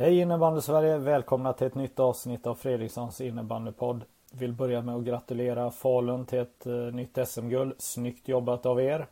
[0.00, 0.98] Hej innebandy Sverige!
[0.98, 4.04] Välkomna till ett nytt avsnitt av Fredrikssons innebandypodd.
[4.32, 7.74] Vill börja med att gratulera Falun till ett eh, nytt SM-guld.
[7.78, 9.06] Snyggt jobbat av er!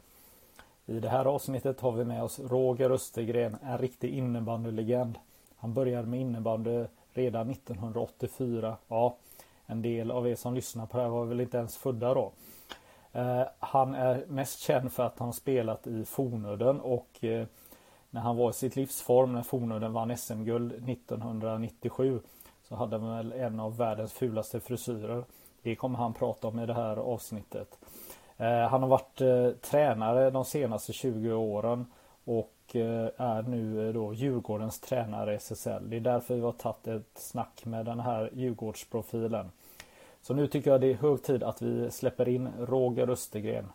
[0.87, 5.19] I det här avsnittet har vi med oss Roger Östergren, en riktig innebandylegend.
[5.57, 8.77] Han började med innebandy redan 1984.
[8.89, 9.17] Ja,
[9.67, 12.33] en del av er som lyssnar på det här var väl inte ens födda då.
[13.13, 17.47] Eh, han är mest känd för att han spelat i Fornudden och eh,
[18.11, 22.21] när han var i sitt livsform när Fornudden vann SM-guld 1997
[22.63, 25.25] så hade han väl en av världens fulaste frisyrer.
[25.63, 27.79] Det kommer han prata om i det här avsnittet.
[28.37, 31.87] Eh, han har varit eh, tränare de senaste 20 åren
[32.25, 35.91] och eh, är nu eh, då Djurgårdens tränare i SSL.
[35.91, 39.51] Det är därför vi har tagit ett snack med den här Djurgårdsprofilen.
[40.23, 43.69] Så nu tycker jag det är hög tid att vi släpper in Roger Östergren.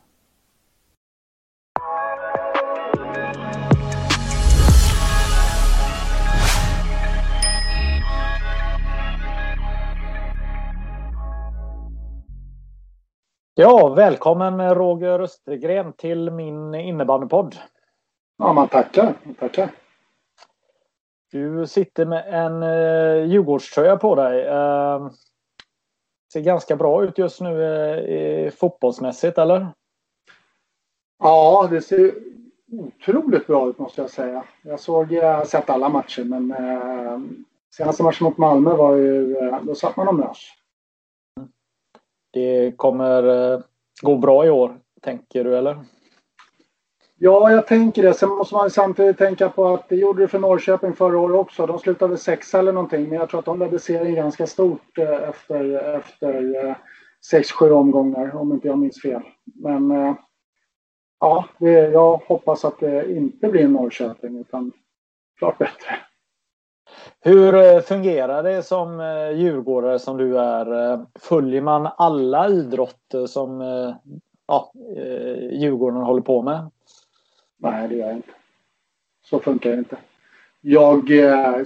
[13.64, 17.56] Ja, välkommen Roger Östergren till min innebandypodd.
[18.38, 19.14] Ja, man tackar.
[19.23, 19.72] Man tackar.
[21.31, 24.45] Du sitter med en eh, Djurgårdströja på dig.
[24.47, 25.09] Eh,
[26.34, 29.67] ser ganska bra ut just nu eh, fotbollsmässigt, eller?
[31.19, 32.14] Ja, det ser
[32.72, 34.44] otroligt bra ut måste jag säga.
[34.61, 37.19] Jag såg, jag har sett alla matcher men eh,
[37.75, 40.62] senaste matchen mot Malmö var ju, eh, då satt man och mös.
[42.34, 43.60] Det kommer eh,
[44.02, 45.78] gå bra i år, tänker du eller?
[47.18, 48.14] Ja, jag tänker det.
[48.14, 51.66] Sen måste man samtidigt tänka på att det gjorde det för Norrköping förra året också.
[51.66, 55.30] De slutade sexa eller någonting, men jag tror att de ledde serien ganska stort eh,
[55.30, 56.76] efter, efter eh,
[57.30, 59.22] sex, sju omgångar, om inte jag minns fel.
[59.56, 60.16] Men
[61.20, 64.72] ja, det, jag hoppas att det inte blir Norrköping, utan
[65.40, 65.96] klart bättre.
[67.25, 70.91] Hur eh, fungerar det som eh, djurgårdare som du är?
[70.94, 73.61] Eh, följer man alla idrotter som
[74.47, 74.72] ja,
[75.51, 76.69] Djurgården håller på med?
[77.57, 78.31] Nej, det gör jag inte.
[79.25, 79.97] Så funkar det inte.
[80.61, 81.11] Jag,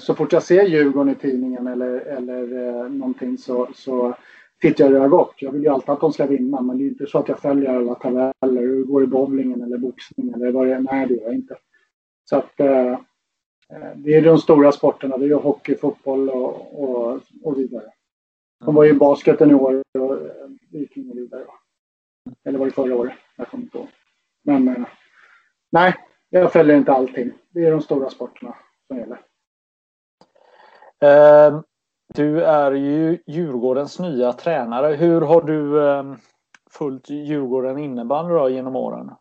[0.01, 4.13] så fort jag ser Djurgården i tidningen eller, eller någonting så, så
[4.61, 5.35] tittar jag hur det har gått.
[5.37, 7.39] Jag vill ju alltid att de ska vinna men det är inte så att jag
[7.39, 10.33] följer alla tabeller, hur det går i bowlingen eller boxningen.
[10.33, 10.79] eller vad det är.
[10.79, 11.55] Nej, det gör jag inte.
[12.29, 12.59] Så att
[13.95, 15.17] det är de stora sporterna.
[15.17, 17.93] Det är hockey, fotboll och, och, och vidare.
[18.65, 20.17] De var ju i basketen i år och
[20.69, 21.43] gick in vidare.
[22.43, 23.13] Eller var det förra året?
[23.35, 23.87] Jag kommer inte ihåg.
[24.43, 24.85] Men eh,
[25.69, 25.95] Nej,
[26.29, 27.31] jag följer inte allting.
[27.49, 28.55] Det är de stora sporterna
[28.87, 29.17] som gäller.
[31.03, 31.61] Uh,
[32.13, 34.95] du är ju Djurgårdens nya tränare.
[34.95, 36.15] Hur har du uh,
[36.71, 39.11] följt Djurgården innebandy genom åren?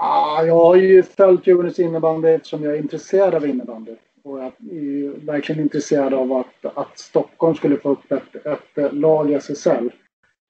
[0.00, 3.96] Ah, jag har ju följt Djurgårdens innebandy eftersom jag är intresserad av innebandy.
[4.24, 8.92] Och jag är verkligen intresserad av att, att Stockholm skulle få upp ett, ett eh,
[8.92, 9.90] lag i SSL.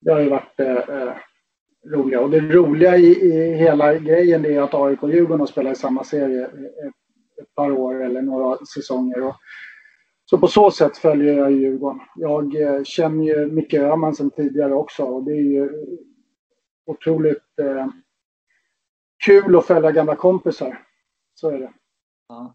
[0.00, 1.14] Det har ju varit eh, eh,
[1.86, 2.20] roliga.
[2.20, 5.80] Och det roliga i, i hela grejen är att AIK och Djurgården har spelat i
[5.80, 6.94] samma serie ett,
[7.42, 9.22] ett par år eller några säsonger.
[9.22, 9.34] Och,
[10.24, 12.00] så på så sätt följer jag Djurgården.
[12.16, 15.70] Jag eh, känner ju Micke Öhman sedan tidigare också och det är ju
[16.86, 17.86] otroligt eh,
[19.24, 20.84] kul att följa gamla kompisar.
[21.34, 21.72] Så är det.
[22.28, 22.54] Ja.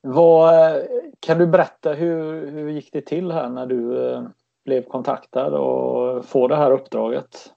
[0.00, 0.52] Vad,
[1.20, 4.22] kan du berätta hur, hur gick det till här när du eh,
[4.64, 7.52] blev kontaktad och får det här uppdraget?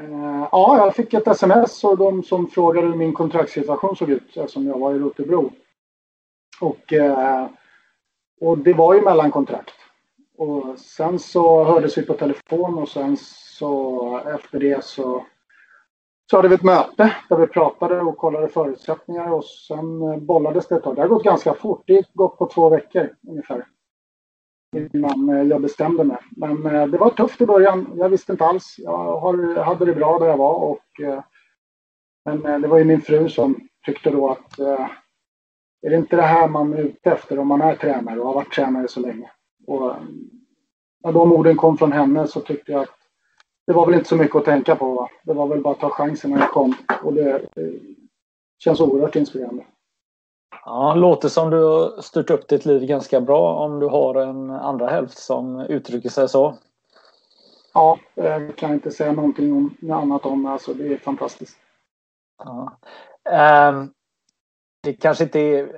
[0.00, 4.36] Eh, ja, jag fick ett sms och de som frågade hur min kontraktssituation såg ut
[4.36, 5.52] eftersom jag var i Rotebro.
[6.60, 7.48] Och, eh,
[8.40, 9.74] och det var ju mellankontrakt.
[10.36, 13.16] Och sen så hördes vi på telefon och sen
[13.56, 15.26] så efter det så,
[16.30, 20.68] så hade vi ett möte där vi pratade och kollade förutsättningar och sen eh, bollades
[20.68, 20.96] det ett tag.
[20.96, 21.82] Det har gått ganska fort.
[21.86, 23.66] Det gick gått på två veckor ungefär
[24.76, 26.16] innan eh, jag bestämde mig.
[26.30, 27.92] Men eh, det var tufft i början.
[27.96, 28.74] Jag visste inte alls.
[28.78, 29.20] Jag
[29.64, 30.54] hade det bra där jag var.
[30.54, 30.84] Och,
[32.24, 34.58] men det var ju min fru som tyckte då att
[35.82, 38.34] är det inte det här man är ute efter om man är tränare och har
[38.34, 39.30] varit tränare så länge?
[39.66, 39.94] Och
[41.04, 42.99] när de orden kom från henne så tyckte jag att
[43.70, 44.92] det var väl inte så mycket att tänka på.
[44.94, 45.08] Va?
[45.22, 46.74] Det var väl bara att ta chansen när det kom.
[47.04, 47.80] Och det, det
[48.58, 49.64] känns oerhört inspirerande.
[50.64, 54.50] Ja, låter som du har styrt upp ditt liv ganska bra om du har en
[54.50, 56.54] andra hälft som uttrycker sig så.
[57.74, 60.50] Ja, jag kan inte säga någonting om, annat om det.
[60.50, 61.56] Alltså, det är fantastiskt.
[62.44, 62.78] Ja.
[63.70, 63.92] Um,
[64.82, 65.68] det kanske inte är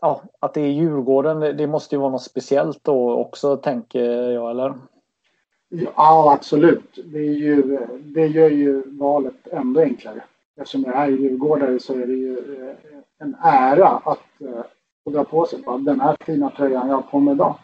[0.00, 4.50] ja, att det är Djurgården, det måste ju vara något speciellt då också tänker jag,
[4.50, 4.74] eller?
[5.72, 6.98] Ja, absolut.
[7.04, 10.24] Det, är ju, det gör ju valet ändå enklare.
[10.56, 12.74] Eftersom jag är djurgårdare så är det ju eh,
[13.18, 14.64] en ära att eh,
[15.04, 17.58] få dra på sig den här fina tröjan jag har på mig idag.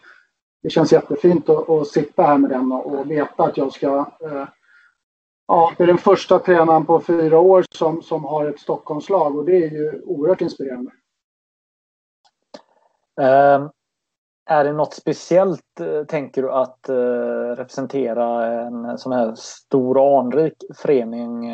[0.63, 3.97] Det känns jättefint att, att sitta här med den och, och veta att jag ska
[4.21, 4.47] eh,
[5.47, 9.45] Ja, det är den första tränaren på fyra år som, som har ett Stockholmslag och
[9.45, 10.91] det är ju oerhört inspirerande.
[13.21, 13.69] Ehm,
[14.47, 16.95] är det något speciellt, eh, tänker du, att eh,
[17.55, 21.51] representera en eh, sån här stor och anrik förening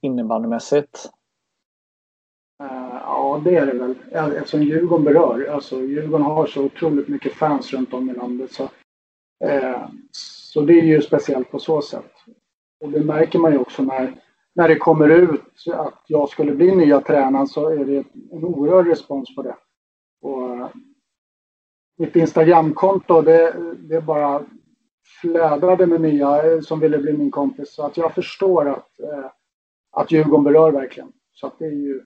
[0.00, 1.10] innebandymässigt?
[2.92, 3.94] Ja, det är det väl.
[4.36, 5.50] Eftersom Djurgården berör.
[5.50, 8.52] Alltså, Djurgården har så otroligt mycket fans runt om i landet.
[8.52, 8.68] Så,
[10.10, 12.12] så det är ju speciellt på så sätt.
[12.80, 14.14] Och det märker man ju också när,
[14.54, 18.86] när det kommer ut att jag skulle bli nya tränaren så är det en oerhörd
[18.86, 19.56] respons på det.
[22.00, 24.42] Mitt Instagramkonto det, det bara
[25.20, 27.74] flödade med nya som ville bli min kompis.
[27.74, 29.30] Så att jag förstår att, eh,
[29.92, 31.12] att Djurgården berör verkligen.
[31.32, 32.04] Så att det är ju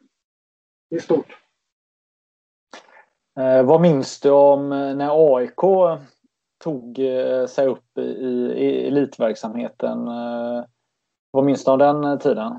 [0.91, 1.37] det är stort.
[3.38, 5.61] Eh, vad minns du om eh, när AIK
[6.64, 8.02] tog eh, sig upp i,
[8.56, 10.08] i elitverksamheten?
[10.08, 10.64] Eh,
[11.31, 12.58] vad minns du av den tiden?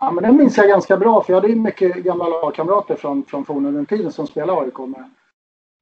[0.00, 3.44] Ja, men den minns jag ganska bra för jag hade mycket gamla lagkamrater från, från
[3.44, 5.10] forna tiden som spelade AIK med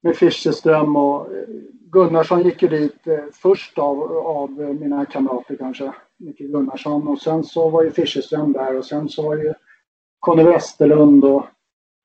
[0.07, 1.49] med Fischerström och eh,
[1.91, 5.93] Gunnarsson gick ju dit eh, först av, av mina kamrater kanske.
[6.17, 9.55] Micke Gunnarsson och sen så var ju Fischerström där och sen så var ju
[10.19, 11.47] Conny Westerlund och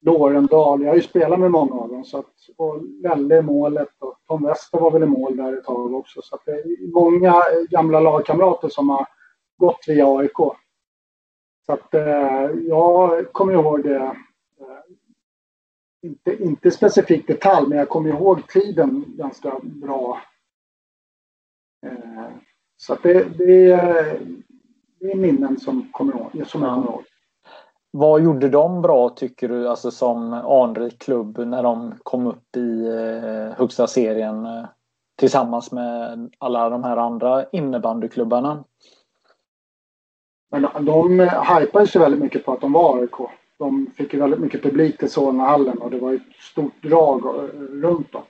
[0.02, 0.82] Lorendal.
[0.82, 2.04] Jag har ju spelat med många av dem.
[2.04, 5.66] Så att, och Lelle i målet och Tom Wester var väl i mål där ett
[5.66, 6.22] tag också.
[6.22, 9.06] Så att det är många eh, gamla lagkamrater som har
[9.58, 10.38] gått via AIK.
[11.66, 14.16] Så att eh, jag kommer ihåg det
[16.02, 20.22] inte, inte specifikt detalj, men jag kommer ihåg tiden ganska bra.
[21.86, 22.28] Eh,
[22.78, 23.76] så det, det,
[25.00, 27.04] det är minnen som, kommer ihåg, som jag kommer ihåg.
[27.92, 32.88] Vad gjorde de bra tycker du, alltså som anrik klubb när de kom upp i
[32.88, 34.66] eh, högsta serien eh,
[35.18, 38.64] tillsammans med alla de här andra innebandyklubbarna?
[40.52, 41.20] Men de
[41.60, 43.20] hypade sig väldigt mycket på att de var AIK
[43.62, 48.12] de fick ju väldigt mycket publik till Solnahallen och det var ett stort drag runt
[48.12, 48.24] dem.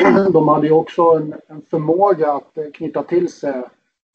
[0.32, 3.62] De hade ju också en, en förmåga att knyta till sig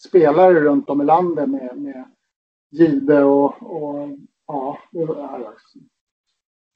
[0.08, 2.06] spelare runt om i landet med, med
[2.72, 4.10] Gide och, och
[4.48, 5.54] ja, det var,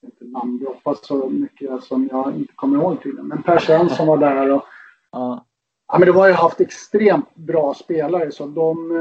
[0.06, 3.28] inte namndroppa så mycket som jag inte kommer ihåg tydligen.
[3.28, 4.64] Men Per Svensson var där och
[5.12, 5.46] ja.
[5.88, 8.92] ja men de har ju haft extremt bra spelare så de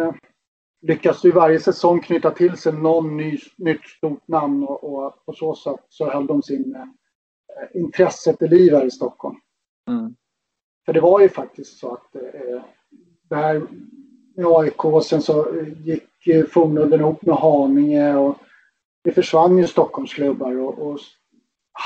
[0.86, 5.32] lyckas du varje säsong knyta till sig någon ny, nytt stort namn och, och på
[5.32, 9.36] så sätt så höll de sin eh, intresset i liv här i Stockholm.
[9.88, 10.14] Mm.
[10.86, 12.62] För det var ju faktiskt så att eh,
[13.22, 13.66] det här
[14.36, 15.54] med AIK, sen så
[15.84, 18.38] gick eh, Fornudden ihop med Haninge och
[19.04, 20.98] det försvann ju Stockholmsklubbar och, och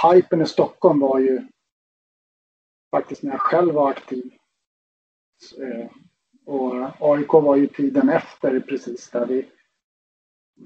[0.04, 1.42] hypen i Stockholm var ju
[2.90, 4.33] faktiskt när jag själv var aktiv.
[5.59, 5.90] Eh,
[6.50, 9.49] och AIK var ju tiden efter precis där vi...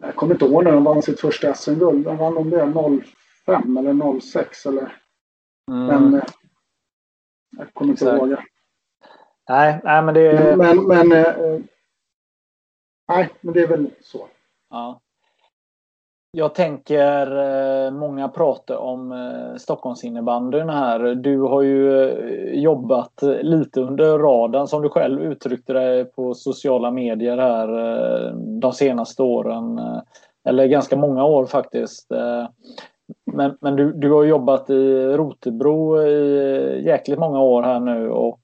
[0.00, 2.04] Jag kommer inte ihåg när de vann sitt första SM-guld.
[2.04, 2.72] De vann om det
[3.46, 5.02] 05 eller 06 eller...
[5.70, 5.86] Mm.
[5.86, 6.14] Men...
[6.14, 6.24] Eh,
[7.56, 8.36] jag kommer inte ihåg.
[9.48, 10.56] Nej, nej men det...
[10.56, 11.60] Men, men, eh,
[13.08, 14.28] nej, men det är väl så.
[14.70, 15.00] Ja.
[16.36, 17.26] Jag tänker,
[17.86, 21.14] eh, många pratar om eh, Stockholmsinnebandyn här.
[21.14, 26.90] Du har ju eh, jobbat lite under radarn som du själv uttryckte dig på sociala
[26.90, 27.68] medier här
[28.60, 29.80] de senaste åren.
[30.48, 32.10] Eller ganska många år faktiskt.
[33.32, 38.40] Men, men du, du har jobbat i Rotebro i jäkligt många år här nu och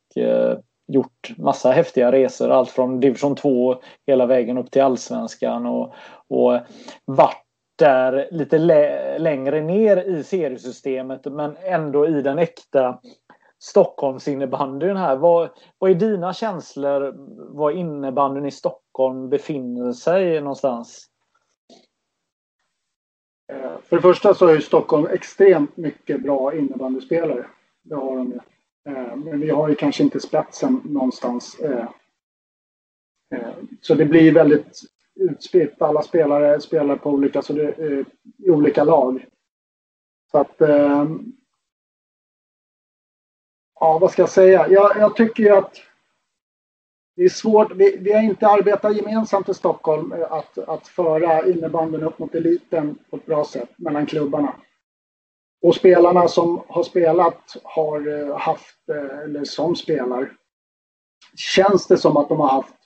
[0.92, 2.50] gjort massa häftiga resor.
[2.50, 5.94] Allt från division 2 hela vägen upp till allsvenskan och,
[6.28, 6.58] och
[7.04, 7.46] vart
[7.80, 8.58] där lite
[9.18, 13.00] längre ner i seriesystemet men ändå i den äkta
[13.58, 15.16] Stockholmsinnebandyn här.
[15.16, 17.14] Vad, vad är dina känslor
[17.54, 21.06] var innebandyn i Stockholm befinner sig någonstans?
[23.52, 27.46] Eh, för det första så är ju Stockholm extremt mycket bra innebandyspelare.
[27.82, 28.40] Det har de ju.
[28.92, 31.60] Eh, men vi har ju kanske inte spetsen någonstans.
[31.60, 31.88] Eh,
[33.80, 34.80] så det blir väldigt
[35.14, 35.82] utspritt.
[35.82, 38.06] Alla spelare spelar på olika, så det, eh,
[38.38, 39.26] i olika lag.
[40.30, 40.60] Så att...
[40.60, 41.06] Eh,
[43.80, 44.68] ja, vad ska jag säga?
[44.68, 45.76] Jag, jag tycker ju att
[47.16, 47.72] det är svårt.
[47.74, 52.34] Vi, vi har inte arbetat gemensamt i Stockholm eh, att, att föra innebandyn upp mot
[52.34, 54.54] eliten på ett bra sätt mellan klubbarna.
[55.62, 58.88] Och spelarna som har spelat har haft,
[59.24, 60.32] eller som spelar,
[61.36, 62.79] känns det som att de har haft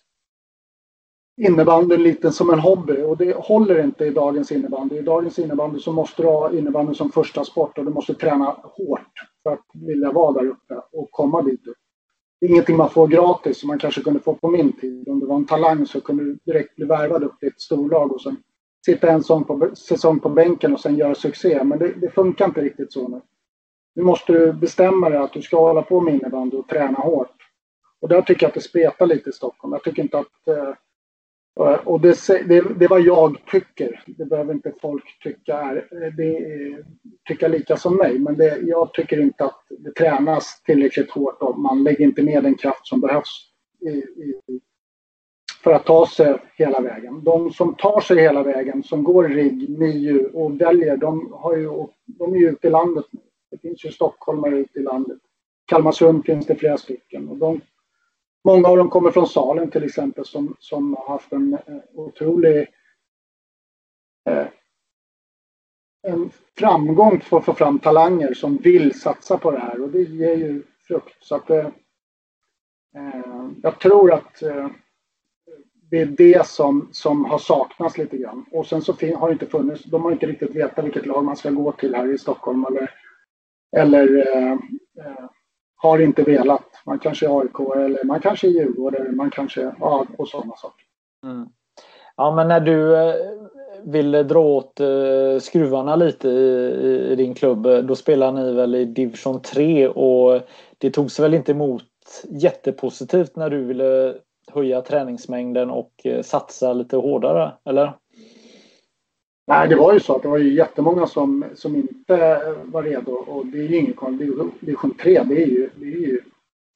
[1.37, 4.97] innebandyn lite som en hobby och det håller inte i dagens innebandy.
[4.97, 8.45] I dagens innebandy så måste du ha innebandy som första sport och du måste träna
[8.63, 9.13] hårt
[9.43, 11.77] för att vilja vara där uppe och komma dit upp.
[12.41, 15.09] Det är ingenting man får gratis som man kanske kunde få på min tid.
[15.09, 18.13] Om du var en talang så kunde du direkt bli värvad upp i ett storlag
[18.13, 18.37] och sen
[18.87, 21.65] sitta en säsong på, säsong på bänken och sen göra succé.
[21.65, 23.21] Men det, det, funkar inte riktigt så nu.
[23.95, 27.37] Nu måste du bestämma dig att du ska hålla på med innebandy och träna hårt.
[28.01, 29.73] Och där tycker jag att det spretar lite i Stockholm.
[29.73, 30.49] Jag tycker inte att...
[30.49, 30.75] Eh,
[31.61, 34.03] Eh, och det, det, det är vad jag tycker.
[34.07, 36.85] Det behöver inte folk tycka, är, eh, det, eh,
[37.29, 38.19] tycka lika som mig.
[38.19, 42.43] Men det, jag tycker inte att det tränas tillräckligt hårt och man lägger inte ner
[42.43, 44.41] den kraft som behövs i, i,
[45.65, 47.25] för att ta sig hela vägen.
[47.25, 51.87] De som tar sig hela vägen, som går RIG, NIU och väljer, de, har ju,
[52.07, 53.21] de är ju ute i landet nu.
[53.51, 55.19] Det finns ju stockholmare ute i landet.
[55.67, 57.29] Kalmarsund finns det flera stycken.
[57.29, 57.61] Och de,
[58.45, 62.67] många av dem kommer från Salen till exempel som, som har haft en eh, otrolig
[64.31, 64.47] eh,
[66.05, 70.03] en framgång för att få fram talanger som vill satsa på det här och det
[70.03, 71.17] ger ju frukt.
[71.21, 71.67] Så att, eh,
[72.97, 74.69] eh jag tror att eh,
[75.91, 78.47] det är det som, som har saknats lite grann.
[78.51, 81.37] Och sen så har det inte funnits, de har inte riktigt vetat vilket lag man
[81.37, 82.91] ska gå till här i Stockholm eller,
[83.77, 84.53] eller eh,
[85.07, 85.29] eh,
[85.77, 86.74] har inte velat.
[86.87, 90.85] Man kanske är AIK eller man kanske är Djurgårdare, man kanske, ja, och sådana saker.
[91.25, 91.49] Mm.
[92.17, 93.15] Ja, men när du eh,
[93.83, 98.85] ville dra åt eh, skruvarna lite i, i, din klubb, då spelar ni väl i
[98.85, 100.41] division 3 och
[100.79, 101.85] det togs väl inte emot
[102.29, 104.15] jättepositivt när du ville
[104.53, 107.93] höja träningsmängden och eh, satsa lite hårdare, eller?
[109.47, 113.13] Nej, det var ju så att det var ju jättemånga som, som inte var redo
[113.13, 114.19] och det är ju ingen.
[114.61, 116.21] Division 3, det är ju, det är ju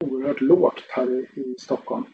[0.05, 2.05] oerhört lågt här i, i Stockholm.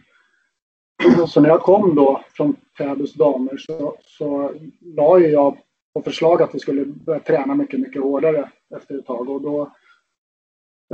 [1.29, 5.59] Så när jag kom då från Täbys damer så, så la jag
[5.95, 9.73] på förslag att vi skulle börja träna mycket, mycket hårdare efter ett tag och då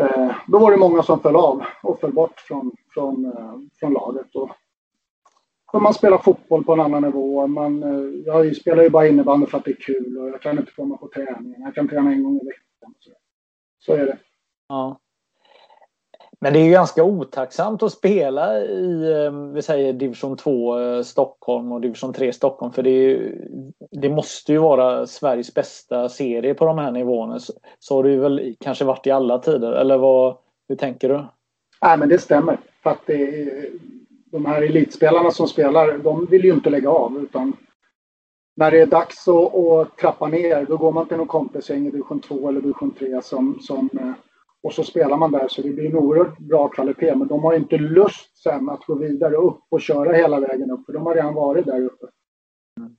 [0.00, 3.92] Eh, då var det många som föll av och föll bort från, från, eh, från
[3.92, 4.34] laget.
[4.34, 4.50] Och,
[5.72, 7.46] och man spelar fotboll på en annan nivå.
[7.46, 10.58] Man, eh, jag spelar ju bara innebandy för att det är kul och jag kan
[10.58, 11.62] inte komma på träningen.
[11.62, 12.94] Jag kan träna en gång i veckan.
[12.98, 13.10] Så,
[13.78, 14.18] så är det.
[14.68, 15.00] Ja.
[16.42, 21.02] Men det är ju ganska otacksamt att spela i eh, vi säger division 2 eh,
[21.02, 23.34] Stockholm och division 3 Stockholm för det, är,
[23.90, 27.38] det måste ju vara Sveriges bästa serie på de här nivåerna.
[27.78, 30.36] Så har det ju väl kanske varit i alla tider eller vad,
[30.68, 31.24] hur tänker du?
[31.82, 32.58] Nej men det stämmer.
[32.82, 33.70] För att det är,
[34.32, 37.56] de här elitspelarna som spelar de vill ju inte lägga av utan
[38.56, 41.90] när det är dags att, att trappa ner då går man till någon kompisgäng i
[41.90, 44.12] division 2 eller division 3 som, som eh,
[44.62, 47.14] och så spelar man där så det blir en oerhört bra kvalitet.
[47.14, 50.86] Men de har inte lust sen att gå vidare upp och köra hela vägen upp
[50.86, 52.06] för de har redan varit där uppe.
[52.80, 52.96] Mm.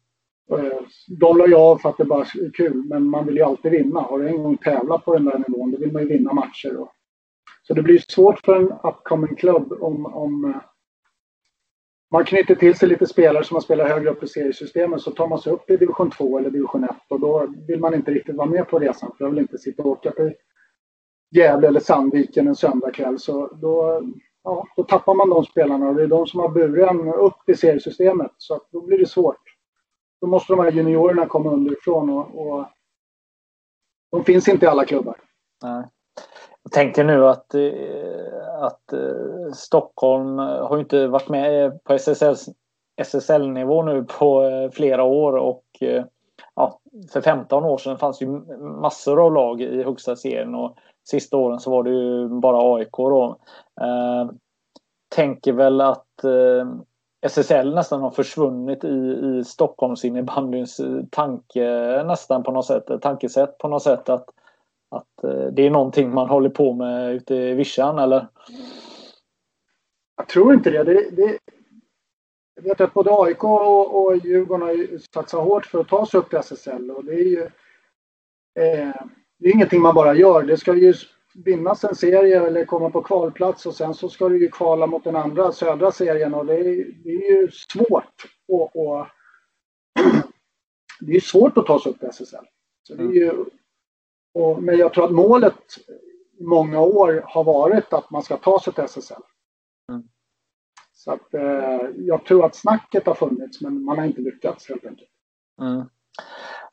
[1.19, 3.71] De la ju av för att det bara är kul men man vill ju alltid
[3.71, 4.01] vinna.
[4.01, 6.77] Har du en gång tävlat på den där nivån då vill man ju vinna matcher.
[6.77, 6.91] Och...
[7.63, 10.61] Så det blir svårt för en upcoming klubb om, om eh,
[12.11, 15.27] man knyter till sig lite spelare som har spelat högre upp i seriesystemet så tar
[15.27, 18.35] man sig upp i division 2 eller division 1 och då vill man inte riktigt
[18.35, 20.33] vara med på resan för jag vill inte sitta och åka till
[21.31, 24.01] Gävle eller Sandviken en söndagkväll så då,
[24.43, 27.55] ja, då tappar man de spelarna och det är de som har buren upp i
[27.55, 29.41] seriesystemet så att då blir det svårt.
[30.21, 32.65] Då måste de här juniorerna komma underifrån och, och
[34.11, 35.17] de finns inte i alla klubbar.
[35.63, 35.83] Nej.
[36.63, 42.35] Jag tänker nu att, eh, att eh, Stockholm har inte varit med eh, på SSL,
[43.01, 45.63] SSL-nivå nu på flera år och
[46.55, 46.79] ja,
[47.11, 48.27] för 15 år sedan fanns ju
[48.59, 50.77] massor av lag i högsta serien och
[51.09, 53.37] Sista åren så var det ju bara AIK då.
[53.81, 54.31] Eh,
[55.15, 56.73] tänker väl att eh,
[57.21, 62.97] SSL nästan har försvunnit i, i Stockholms innebandyns eh, tanke nästan på något sätt, eh,
[62.97, 64.29] tankesätt på något sätt att,
[64.91, 68.27] att eh, det är någonting man håller på med ute i vischan eller?
[70.17, 70.83] Jag tror inte det.
[70.83, 71.37] det, det
[72.55, 76.19] jag vet att både AIK och, och Djurgården har satsat hårt för att ta sig
[76.19, 77.49] upp till SSL och det är ju
[78.59, 78.95] eh,
[79.41, 80.43] det är ingenting man bara gör.
[80.43, 80.93] Det ska ju
[81.33, 85.03] vinnas en serie eller komma på kvalplats och sen så ska du ju kvala mot
[85.03, 88.25] den andra södra serien och det är, det är ju svårt.
[88.47, 89.07] Och, och
[90.99, 92.45] det är svårt att ta sig upp till SSL.
[92.83, 93.45] Så det är ju,
[94.33, 95.77] och, men jag tror att målet
[96.39, 99.21] i många år har varit att man ska ta sig till SSL.
[99.89, 100.03] Mm.
[100.93, 104.85] Så att eh, jag tror att snacket har funnits men man har inte lyckats helt
[104.85, 105.09] enkelt.
[105.61, 105.85] Mm.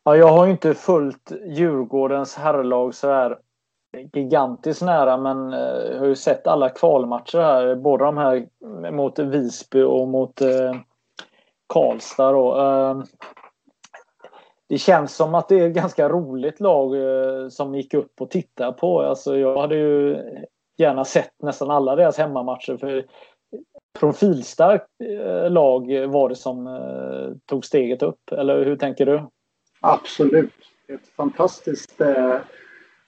[0.08, 3.38] Ja, jag har inte följt Djurgårdens herrlag så här
[4.12, 7.74] gigantiskt nära men eh, jag har ju sett alla kvalmatcher här.
[7.74, 8.48] Både de här
[8.90, 10.74] mot Visby och mot eh,
[11.66, 12.32] Karlstad.
[12.32, 12.60] Då.
[12.60, 13.02] Eh,
[14.68, 18.30] det känns som att det är ett ganska roligt lag eh, som gick upp och
[18.30, 19.00] tittade på.
[19.00, 20.16] Alltså, jag hade ju
[20.78, 22.76] gärna sett nästan alla deras hemmamatcher.
[22.76, 23.04] För
[24.00, 28.32] profilstarkt eh, lag var det som eh, tog steget upp.
[28.32, 29.22] Eller hur tänker du?
[29.80, 30.54] Absolut.
[30.88, 32.40] Ett fantastiskt eh,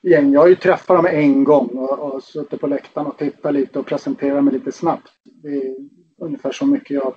[0.02, 0.32] gäng.
[0.32, 3.78] Jag har ju träffat dem en gång och, och suttit på läktaren och tittat lite
[3.78, 5.08] och presenterat mig lite snabbt.
[5.24, 5.74] Det är
[6.18, 7.14] ungefär så mycket jag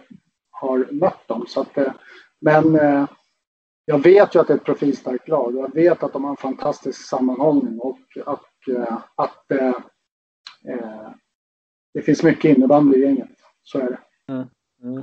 [0.50, 1.46] har mött dem.
[1.48, 1.94] Så att, eh,
[2.42, 3.06] men eh,
[3.86, 5.56] jag vet ju att det är ett profilstarkt lag.
[5.56, 9.74] Jag vet att de har en fantastisk sammanhållning och att, eh, att eh,
[10.70, 11.10] eh,
[11.94, 13.30] det finns mycket innebandy i gänget.
[13.64, 14.00] Så är det.
[14.34, 14.48] Mm.
[14.84, 14.98] Mm.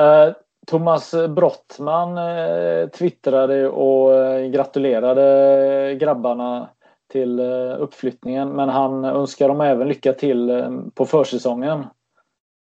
[0.00, 0.34] Uh,
[0.66, 6.68] Thomas Brottman uh, twittrade och uh, gratulerade grabbarna
[7.12, 7.40] till
[7.78, 11.84] uppflyttningen men han önskar dem även lycka till på försäsongen.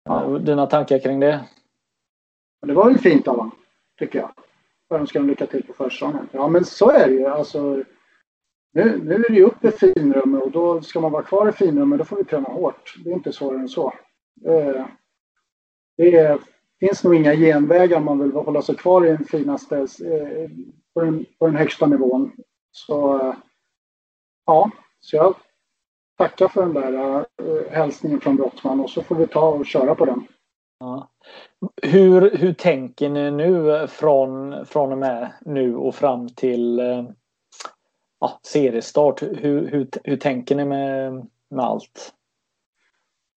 [0.04, 0.40] Ja.
[0.40, 1.46] Dina tankar kring det?
[2.68, 3.56] Det var väl fint av honom,
[4.00, 4.32] tycker jag.
[4.90, 6.30] Jag önskar dem lycka till på försäsongen.
[6.32, 7.26] Ja men så är det ju.
[7.26, 7.84] Alltså,
[8.74, 11.52] nu, nu är det ju upp i finrummet och då ska man vara kvar i
[11.52, 12.00] finrummet.
[12.00, 12.96] Då får vi träna hårt.
[13.04, 13.94] Det är inte svårare än så.
[14.46, 14.86] Eh,
[15.98, 16.40] det
[16.80, 20.50] finns nog inga genvägar om man vill hålla sig kvar i den finaste, eh,
[20.94, 22.32] på den, på den högsta nivån.
[22.72, 23.36] Så eh,
[24.46, 25.36] ja, så jag
[26.18, 29.96] tackar för den där eh, hälsningen från Brottman och så får vi ta och köra
[29.96, 30.28] på den.
[30.80, 31.10] Ja.
[31.84, 37.04] Hur, hur tänker ni nu från, från och med nu och fram till eh,
[38.20, 39.22] ja, seriestart?
[39.22, 41.14] Hur, hur, hur tänker ni med,
[41.50, 42.14] med allt?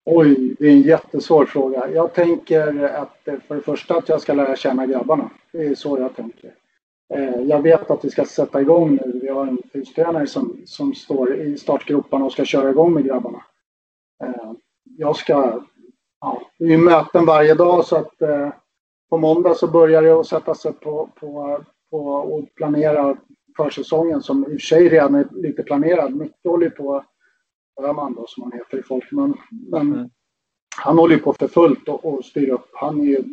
[0.06, 1.90] Oj, det är en jättesvår fråga.
[1.90, 5.30] Jag tänker att eh, för det första att jag ska lära känna grabbarna.
[5.52, 6.56] Det är så jag tänker.
[7.14, 9.20] Eh, jag vet att vi ska sätta igång nu.
[9.22, 13.44] Vi har en fystränare som, som står i startgroparna och ska köra igång med grabbarna.
[14.24, 14.52] Eh,
[14.84, 15.64] jag ska...
[16.22, 18.14] Ja, det är möten varje dag så att
[19.10, 21.60] på måndag så börjar det att sätta sig på, på,
[21.92, 23.18] på och planera
[23.58, 26.16] försäsongen som i och för sig redan är lite planerad.
[26.16, 27.04] Mycket håller på
[27.80, 29.34] Öhman då som han heter i folkmun.
[29.52, 30.10] Men mm.
[30.76, 32.70] han håller ju på för fullt och, och styr upp.
[32.74, 33.24] Han är ju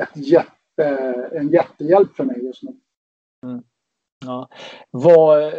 [0.00, 0.84] ett jätte,
[1.32, 2.72] en jättehjälp för mig just nu.
[3.46, 3.62] Mm.
[4.26, 4.48] Ja.
[4.90, 5.52] Vad,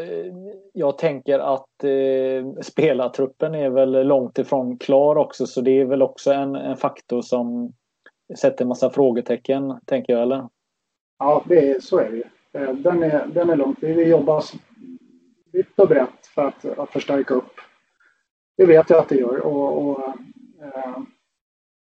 [0.74, 6.02] jag tänker att eh, spelartruppen är väl långt ifrån klar också så det är väl
[6.02, 7.74] också en, en faktor som
[8.38, 10.48] sätter massa frågetecken, tänker jag, eller?
[11.20, 12.24] Ja, det är, så är det ju.
[12.54, 13.78] Eh, den är, den är långt.
[13.82, 14.44] Vi jobbar
[15.52, 17.54] vitt och brett för att, att förstärka upp
[18.58, 19.46] det vet jag att det gör.
[19.46, 20.00] Och, och
[20.64, 20.98] eh,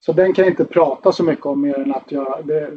[0.00, 2.70] så den kan jag inte prata så mycket om mer än att jag, det,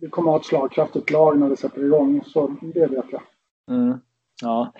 [0.00, 2.22] vi kommer att ha ett slagkraftigt lag när det sätter igång.
[2.26, 3.22] Så det vet jag.
[3.70, 3.98] Mm.
[4.42, 4.72] Ja.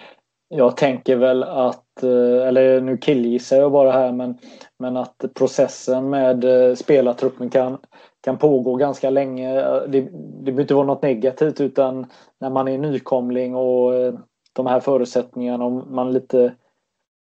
[0.49, 4.38] Jag tänker väl att, eh, eller nu killgissar jag bara här, men,
[4.79, 7.79] men att processen med eh, spelartruppen kan,
[8.20, 9.55] kan pågå ganska länge.
[9.62, 12.07] Det, det behöver inte vara något negativt utan
[12.40, 14.14] när man är nykomling och eh,
[14.53, 16.55] de här förutsättningarna, om man lite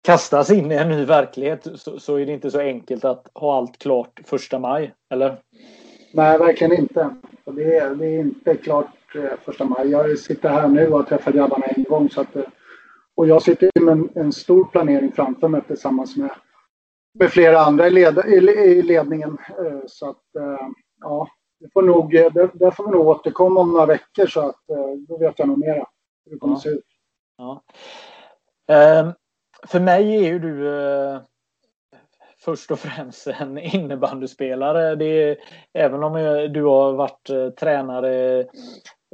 [0.02, 3.58] kastas in i en ny verklighet så, så, är det inte så enkelt att ha
[3.58, 5.38] allt klart första maj, eller?
[6.14, 7.10] Nej, verkligen inte.
[7.46, 9.90] Det är, det är inte klart eh, första maj.
[9.90, 12.10] Jag sitter här nu och har träffat grabbarna en gång.
[12.10, 12.44] Så att, eh,
[13.16, 16.32] och jag sitter med en, en stor planering framför mig tillsammans med,
[17.20, 19.38] med flera andra i, led, i, ledningen.
[19.50, 20.22] Eh, så att,
[21.02, 21.28] ja,
[21.60, 24.62] det får nog, där, där får vi nog återkomma om några veckor så att
[25.08, 25.86] då vet jag nog mera
[26.26, 26.60] hur det kommer ja.
[26.60, 26.86] se ut.
[27.38, 27.64] Ja.
[29.02, 29.14] Um,
[29.68, 31.20] för mig är ju du eh,
[32.40, 34.96] först och främst en innebandyspelare.
[34.96, 35.38] Det är,
[35.74, 36.14] även om
[36.54, 38.40] du har varit eh, tränare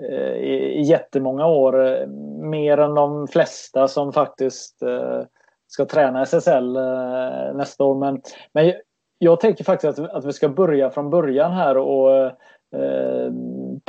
[0.02, 2.08] eh, i, i jättemånga år, eh,
[2.42, 5.22] mer än de flesta som faktiskt eh,
[5.68, 7.96] ska träna SSL eh, nästa år.
[7.96, 8.22] Men,
[8.54, 8.74] men
[9.18, 12.32] jag tänker faktiskt att, att vi ska börja från början här och
[12.76, 13.32] Eh,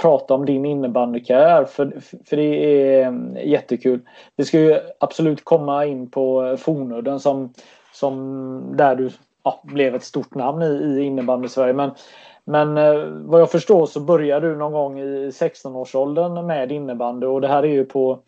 [0.03, 4.01] prata om din innebandykarriär för, för det är mm, jättekul.
[4.37, 7.53] Vi ska ju absolut komma in på Fornudden som,
[7.93, 9.11] som där du
[9.43, 11.73] ja, blev ett stort namn i, i innebandy-Sverige.
[11.73, 11.91] Men,
[12.45, 17.41] men eh, vad jag förstår så började du någon gång i 16-årsåldern med innebandy och
[17.41, 18.19] det här är ju på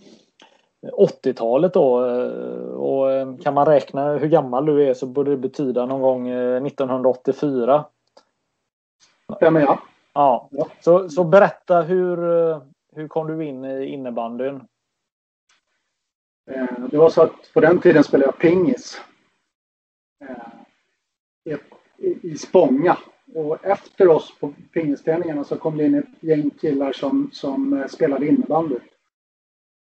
[0.99, 2.07] 80-talet då.
[2.07, 6.03] Eh, och eh, kan man räkna hur gammal du är så borde det betyda någon
[6.03, 6.31] gång
[6.67, 7.85] 1984.
[9.37, 9.79] Stämmer ja.
[10.13, 10.51] Ja.
[10.81, 12.17] Så, så berätta hur,
[12.93, 14.61] hur kom du in i innebandyn?
[16.91, 19.01] Det var så att på den tiden spelade jag pingis.
[22.23, 22.97] I Spånga
[23.35, 27.87] och efter oss på pingisträningarna så kom det in ett gäng killar som, som eh,
[27.87, 28.77] spelade innebandy.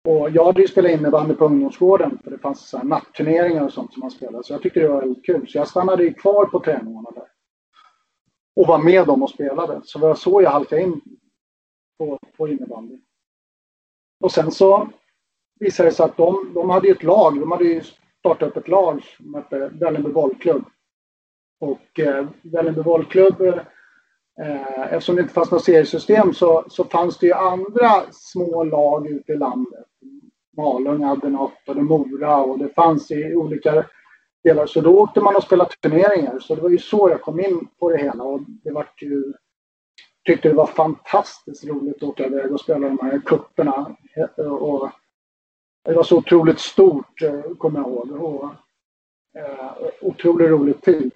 [0.07, 3.73] Och jag hade ju spelat innebandy på ungdomsgården för det fanns så här natturneringar och
[3.73, 4.43] sånt som man spelade.
[4.43, 5.47] Så jag tyckte det var väldigt kul.
[5.47, 7.27] Så jag stannade ju kvar på träningarna där.
[8.57, 9.81] Och var med dem och spelade.
[9.83, 11.01] Så det var så jag halkade in
[11.97, 12.99] på, på innebandy.
[14.19, 14.89] Och sen så
[15.59, 17.39] visade det sig att de, de hade ett lag.
[17.39, 17.81] De hade ju
[18.19, 20.65] startat upp ett lag som hette Vällingby bollklubb.
[21.59, 27.27] Och eh, Vällingby bollklubb, eh, eftersom det inte fanns något seriesystem så, så fanns det
[27.27, 29.85] ju andra små lag ute i landet.
[30.57, 33.85] Malung hade något och det Mora och det fanns i olika
[34.39, 34.67] spelare.
[34.67, 36.39] Så då åkte man och spelade turneringar.
[36.39, 39.33] Så det var ju så jag kom in på det hela och det var ju
[40.25, 43.95] tyckte det var fantastiskt roligt att åka iväg och spela de här kupperna.
[44.37, 44.89] Och
[45.83, 48.11] det var så otroligt stort, eh, kommer jag ihåg.
[48.11, 48.49] Och,
[49.39, 49.71] eh,
[50.01, 51.11] otroligt rolig tid.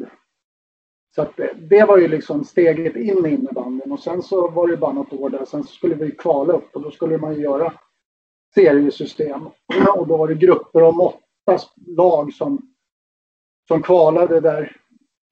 [1.15, 4.77] Så att det var ju liksom steget in i innebandyn och sen så var det
[4.77, 5.45] bara något år där.
[5.45, 7.73] Sen så skulle vi kvala upp och då skulle man ju göra
[8.53, 9.41] seriesystem.
[9.95, 11.57] Och då var det grupper om åtta
[11.87, 12.70] lag som,
[13.67, 14.77] som kvalade där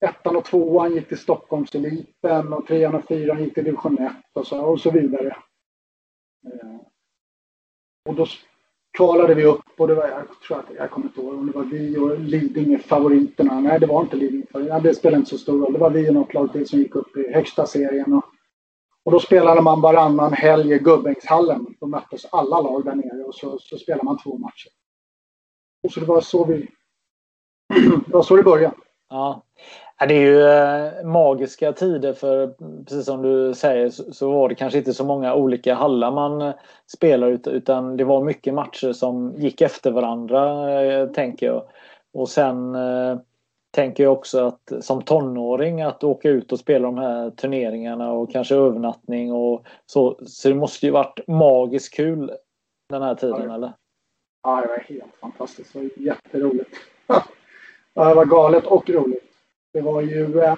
[0.06, 4.48] ettan och tvåan gick till Stockholmseliten och trean och fyran gick till division 1 och
[4.48, 5.38] så, och så vidare.
[6.46, 6.80] Eh,
[8.10, 8.26] och då
[8.98, 11.58] kvalade vi upp och det var, jag tror att, jag kommer inte ihåg om det
[11.58, 13.60] var vi och Lidingö favoriterna.
[13.60, 14.80] Nej, det var inte Lidingö favoriterna.
[14.80, 15.74] Det spelade inte så stor roll.
[15.74, 18.14] Det var vi och något lag till som gick upp i högsta serien.
[18.14, 18.26] Och,
[19.04, 21.76] och då spelade man varannan helg i Gubbängshallen.
[21.80, 24.72] Då möttes alla lag där nere och så, så spelade man två matcher.
[25.84, 26.68] Och så det var så vi
[28.08, 28.76] det var så det började.
[29.10, 29.44] Ja.
[30.08, 32.54] Det är ju eh, magiska tider för
[32.84, 36.54] precis som du säger så var det kanske inte så många olika hallar man eh,
[36.88, 41.64] spelar utan det var mycket matcher som gick efter varandra eh, tänker jag.
[42.14, 42.78] Och sen
[43.72, 48.32] tänker jag också att som tonåring att åka ut och spela de här turneringarna och
[48.32, 50.20] kanske övernattning och så.
[50.26, 52.32] Så det måste ju varit magiskt kul
[52.90, 53.74] den här tiden ja, eller?
[54.44, 55.74] Ja, det var helt fantastiskt.
[55.74, 56.70] Det var jätteroligt.
[58.00, 59.32] Det det var galet och roligt.
[59.74, 60.56] Det var ju, eh,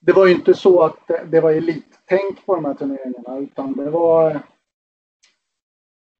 [0.00, 3.90] det var ju inte så att det var elittänk på de här turneringarna utan det
[3.90, 4.40] var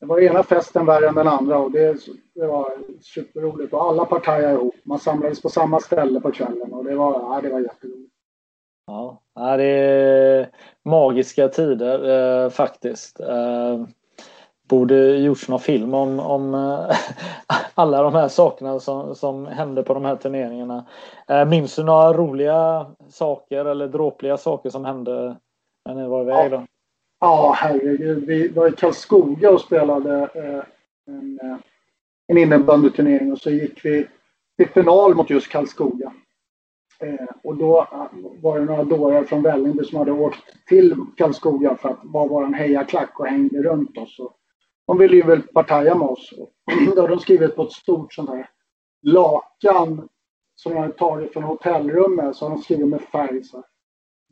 [0.00, 1.96] det var ena festen värre än den andra och det,
[2.34, 4.74] det var superroligt och alla partajade ihop.
[4.82, 8.14] Man samlades på samma ställe på kvällen och det var, ja, det var jätteroligt.
[8.86, 9.22] Ja,
[9.56, 10.50] det är
[10.84, 13.20] magiska tider eh, faktiskt.
[13.20, 13.86] Eh,
[14.70, 16.96] borde gjorts någon film om, om eh,
[17.74, 20.84] alla de här sakerna som, som hände på de här turneringarna.
[21.28, 25.36] Eh, minns du några roliga saker eller dråpliga saker som hände
[25.88, 26.50] när ni var iväg?
[26.50, 26.66] Då?
[27.20, 28.26] Ja, herregud.
[28.26, 30.62] Vi var i Karlskoga och spelade eh,
[31.14, 31.38] en,
[32.26, 34.06] en innebandyturnering och så gick vi
[34.56, 36.12] till final mot just Karlskoga.
[37.42, 37.86] och då
[38.42, 42.54] var det några dårar från Vällingby som hade åkt till Karlskoga för att vara vår
[42.54, 44.18] hejaklack och hängde runt oss.
[44.18, 44.36] Och
[44.90, 46.30] de ville ju väl partaja med oss.
[46.94, 48.48] Då hade de skrivit på ett stort sånt här
[49.02, 50.08] lakan
[50.54, 53.66] som de hade tagit från hotellrummet så har de skrivit med färg så här.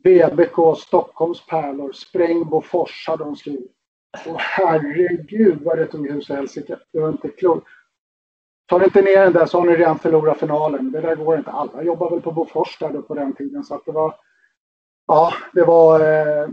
[0.03, 3.71] BBK Stockholms pärlor, spräng Bofors hade de skrivit.
[4.27, 6.79] Och herregud vad det tog hus och helsike.
[6.93, 7.67] Det var inte klokt.
[8.65, 10.91] Tar ni inte ner den där så har ni redan förlorat finalen.
[10.91, 11.51] Det där går inte.
[11.51, 13.63] Alla jobbar väl på Bofors där då på den tiden.
[13.63, 14.15] Så att det var...
[15.07, 15.99] Ja, det var...
[15.99, 16.49] Eh,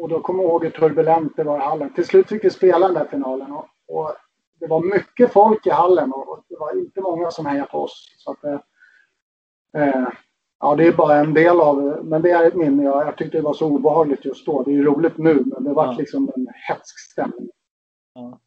[0.00, 1.92] och då kommer jag ihåg hur turbulent det var i hallen.
[1.94, 3.52] Till slut fick vi spela den där finalen.
[3.52, 4.12] Och, och
[4.60, 7.78] det var mycket folk i hallen och, och, det var inte många som hejade på
[7.78, 8.06] oss.
[8.18, 10.08] Så att, eh,
[10.60, 12.02] ja, det är bara en del av det.
[12.02, 12.82] Men det är ett minne.
[12.82, 14.62] Jag, jag tyckte det var så obehagligt just då.
[14.62, 15.92] Det är roligt nu, men det var ja.
[15.98, 17.50] liksom en hätsk stämning.
[18.14, 18.40] Ja.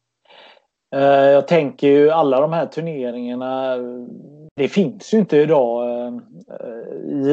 [0.94, 3.76] Eh, jag tänker ju alla de här turneringarna.
[4.56, 6.00] Det finns ju inte idag.
[6.06, 6.14] Eh,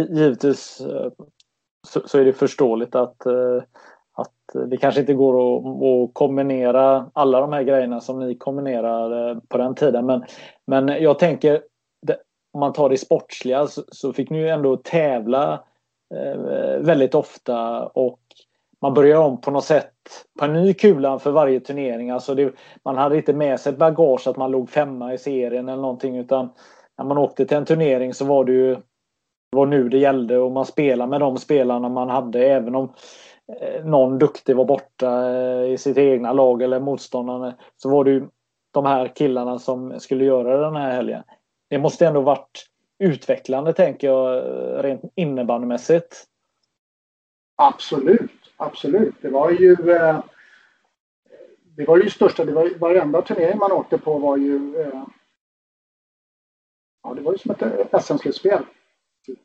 [0.09, 1.11] givetvis eh,
[2.05, 3.25] så är det förståeligt att
[4.13, 8.35] att eh, det kanske inte går att, att, kombinera alla de här grejerna som ni
[8.35, 10.05] kombinerade eh, på den tiden.
[10.05, 10.23] Men,
[10.67, 11.61] men jag tänker,
[12.53, 15.63] om man tar det sportsliga så, så fick ni ju ändå tävla
[16.15, 16.37] eh,
[16.79, 18.19] väldigt ofta och
[18.81, 19.93] man börjar om på något sätt
[20.39, 22.09] på en ny kula för varje turnering.
[22.09, 22.53] Alltså det,
[22.85, 26.17] man hade inte med sig ett bagage att man låg femma i serien eller någonting
[26.17, 26.49] utan
[26.97, 28.75] när man åkte till en turnering så var det ju
[29.51, 32.93] det var nu det gällde och man spelade med de spelarna man hade även om
[33.59, 38.11] Eh, någon duktig var borta eh, i sitt egna lag eller motståndare så var det
[38.11, 38.27] ju
[38.71, 41.23] de här killarna som skulle göra den här helgen.
[41.69, 42.65] Det måste ändå varit
[42.99, 44.43] utvecklande tänker jag
[44.85, 46.25] rent innebandymässigt.
[47.55, 49.15] Absolut, absolut.
[49.21, 50.19] Det var ju eh,
[51.77, 54.73] det var ju största, det var varenda turnering man åkte på var ju
[57.03, 58.63] ja, det var ju som ett SM-slutspel.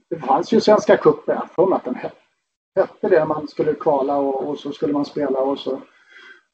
[0.09, 2.26] Det fanns ju Svenska cupen, jag för mig att den hette
[3.01, 3.25] det.
[3.25, 5.81] Man skulle kvala och, och, så skulle man spela och så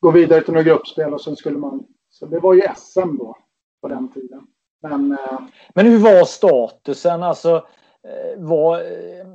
[0.00, 1.85] gå vidare till några gruppspel och sen skulle man...
[2.11, 3.37] Så det var ju SM då
[3.80, 4.46] på den tiden.
[4.82, 5.38] Men, eh,
[5.74, 7.22] Men hur var statusen?
[7.22, 7.66] Alltså,
[8.08, 9.26] eh, var, eh,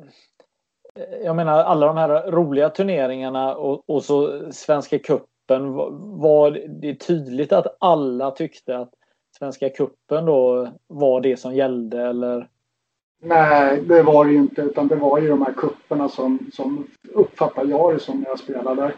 [1.23, 5.73] jag menar alla de här roliga turneringarna och, och så Svenska cupen.
[6.19, 8.93] Var det tydligt att alla tyckte att
[9.38, 12.50] Svenska kuppen då var det som gällde eller?
[13.20, 16.88] Nej, det var det ju inte utan det var ju de här kupperna som, som
[17.14, 18.94] uppfattar jag det som när jag spelade.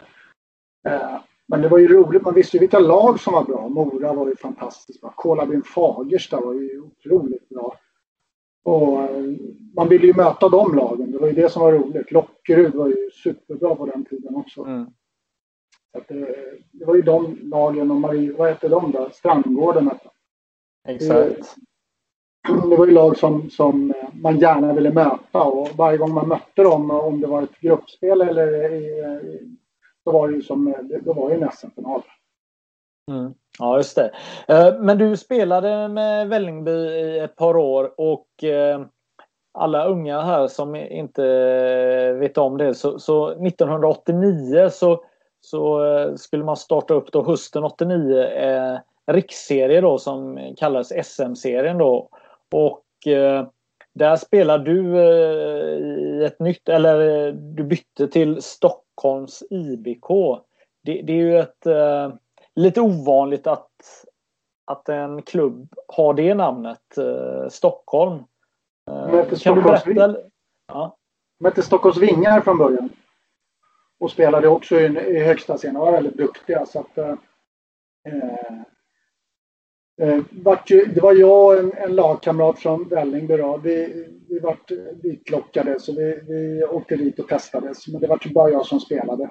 [0.88, 3.68] Eh, men det var ju roligt, man visste ju vilka lag som var bra.
[3.68, 5.12] Mora var ju fantastiskt bra.
[5.16, 7.76] Kolabyn Fagersta var ju otroligt bra.
[8.62, 9.24] Och eh,
[9.76, 12.12] man ville ju möta de lagen, det var ju det som var roligt.
[12.12, 14.62] Lockerud var ju superbra på den tiden också.
[14.62, 14.86] Mm.
[16.08, 16.34] Det,
[16.70, 19.10] det, var ju de lagen och Marie, vad hette de då?
[19.12, 19.90] Strandgården
[20.88, 21.56] Exakt.
[22.70, 26.62] Det, var ju lag som, som man gärna ville möta och varje gång man mötte
[26.62, 29.04] dem, om det var ett gruppspel eller i,
[30.04, 30.74] då var det ju som,
[31.04, 32.02] då var det en SM-final.
[33.10, 33.34] Mm.
[33.58, 34.10] Ja, just det.
[34.48, 38.80] Eh, men du spelade med Vällingby i ett par år och eh,
[39.52, 41.22] alla unga här som inte
[42.12, 45.04] vet om det så, så 1989 så,
[45.40, 51.78] så eh, skulle man starta upp då hösten 89 eh, riksserie då som kallades SM-serien
[51.78, 52.08] då.
[52.54, 53.46] Och eh,
[53.94, 55.78] där spelar du eh,
[56.20, 60.08] i ett nytt, eller eh, du bytte till Stockholms IBK.
[60.82, 61.66] Det, det är ju ett
[62.54, 63.70] lite ovanligt att,
[64.64, 66.98] att en klubb har det namnet,
[67.50, 68.24] Stockholm.
[69.42, 70.16] Kan du berätta?
[70.66, 70.96] Ja.
[71.38, 72.90] De hette Stockholms Vingar från början.
[74.00, 76.66] Och spelade också i, i högsta serien och var väldigt duktiga.
[76.66, 77.18] Så att,
[78.08, 78.60] Eh,
[80.00, 80.22] Eh,
[80.94, 83.36] det var jag och en, en lagkamrat från Vällingby.
[83.62, 84.70] Vi, vi vart
[85.02, 87.88] ditlockade så vi, vi åkte dit och testades.
[87.88, 89.30] Men det var typ bara jag som spelade.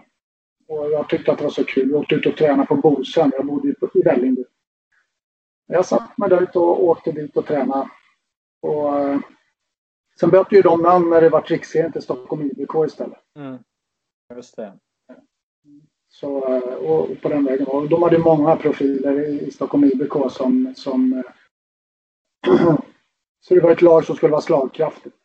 [0.67, 1.89] Och jag tyckte att det var så kul.
[1.89, 3.31] Jag åkte ut och tränade på Bosön.
[3.35, 4.43] Jag bodde i Vällingby.
[5.67, 7.89] Jag satt mig där ute och åkte dit och tränade.
[8.61, 9.19] Och, eh,
[10.19, 13.19] sen bytte ju de namn när det var riksserien till Stockholm IBK istället.
[13.35, 13.57] Mm.
[14.35, 14.79] Just det.
[16.19, 17.67] Så, eh, och på den vägen.
[17.67, 22.55] Och de hade många profiler i Stockholm IBK som, som eh,
[23.39, 25.15] så det var ett lag som skulle vara slagkraftigt.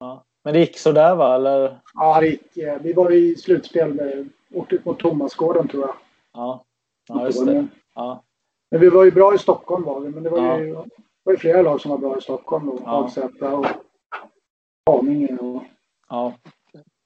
[0.00, 0.24] Ja.
[0.44, 1.34] Men det gick sådär va?
[1.34, 1.80] Eller?
[1.94, 2.42] Ja, det gick.
[2.80, 5.94] Vi var i slutspel med, åkte ut mot Thomasgården tror jag.
[6.32, 6.64] Ja,
[7.08, 7.66] ja just det.
[7.94, 8.22] Ja.
[8.70, 10.08] Men vi var ju bra i Stockholm var vi.
[10.08, 10.60] Men det var, ja.
[10.60, 10.90] ju, det
[11.24, 12.78] var ju flera lag som var bra i Stockholm då.
[12.84, 12.90] Ja.
[12.90, 13.66] Hagsätra och
[14.86, 15.62] Haninge och...
[16.08, 16.32] Ja.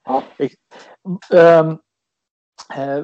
[0.07, 0.23] ja.
[1.59, 1.77] Um, Eh,
[2.75, 3.03] Eh, eh,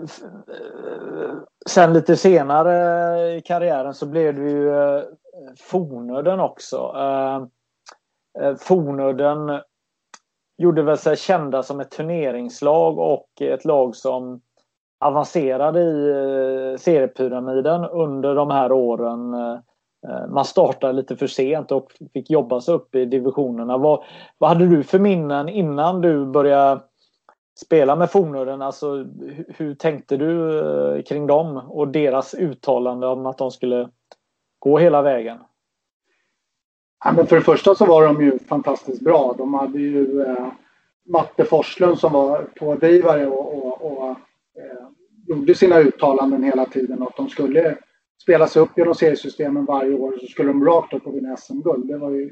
[1.70, 5.04] sen lite senare i karriären så blev det ju eh,
[5.58, 6.94] Fornudden också.
[8.60, 9.62] Fornudden
[10.58, 14.42] gjorde väl sig kända som ett turneringslag och ett lag som
[15.00, 19.36] avancerade i seriepyramiden under de här åren.
[20.30, 23.78] Man startade lite för sent och fick jobba sig upp i divisionerna.
[23.78, 24.04] Vad,
[24.38, 26.82] vad hade du för minnen innan du började
[27.56, 29.08] spela med Fornudden, alltså
[29.48, 33.90] hur, tänkte du eh, kring dem och deras uttalande om att de skulle
[34.60, 35.38] gå hela vägen?
[37.06, 39.36] Ja, men för det första så var de ju fantastiskt bra.
[39.38, 40.48] De hade ju eh,
[41.06, 44.88] Matte Forslund som var pådrivare och, och, och eh,
[45.28, 47.78] gjorde sina uttalanden hela tiden att de skulle
[48.22, 51.38] spela sig upp genom seriesystemen varje år och så skulle de rakt upp och vinna
[51.38, 51.88] SM-guld.
[51.88, 52.32] Det var ju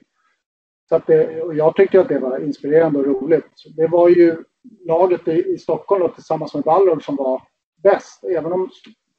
[0.90, 3.46] så att det, jag tyckte att det var inspirerande och roligt.
[3.76, 4.44] Det var ju
[4.86, 7.42] laget i, i Stockholm då, tillsammans med Ballard som var
[7.84, 8.24] bäst.
[8.24, 8.70] Även om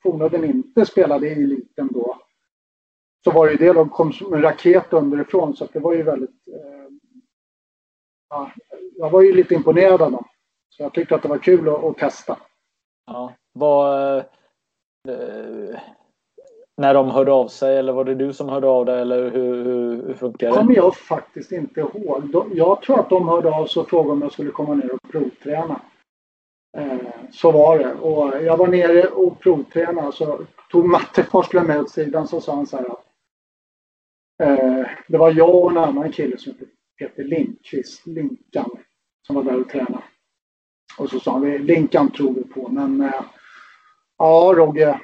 [0.03, 2.17] Fornudden inte spelade i eliten då
[3.25, 6.03] så var det ju det, de kom som en raket underifrån så det var ju
[6.03, 6.49] väldigt...
[6.49, 6.89] Eh,
[8.29, 8.53] ja,
[8.97, 10.25] jag var ju lite imponerad av dem.
[10.69, 12.39] Så jag tyckte att det var kul att, att testa.
[13.07, 14.19] Ja, vad...
[15.09, 15.81] Eh,
[16.77, 19.65] när de hörde av sig eller var det du som hörde av dig eller hur,
[19.65, 20.53] hur, hur funkar det?
[20.53, 22.31] Det kommer jag faktiskt inte ihåg.
[22.33, 24.95] De, jag tror att de hörde av sig och frågade om jag skulle komma ner
[24.95, 25.81] och provträna.
[26.77, 26.99] Eh,
[27.31, 27.95] så var det.
[27.95, 32.55] Och jag var nere och provtränade så tog Matte Forslund med åt sidan så sa
[32.55, 33.05] han så här att
[34.43, 36.67] eh, det var jag och en annan kille som hette
[36.99, 38.71] Peter Lindqvist, Linkan,
[39.27, 40.05] som var där och tränade.
[40.99, 43.23] Och så sa han, Linkan tror vi på men eh,
[44.19, 45.01] ja Rogge,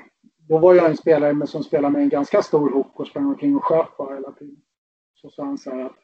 [0.51, 3.27] då var jag en spelare med, som spelade med en ganska stor hook och sprang
[3.27, 4.57] omkring och sköt bara hela tiden.
[5.15, 5.97] Så sa han så här att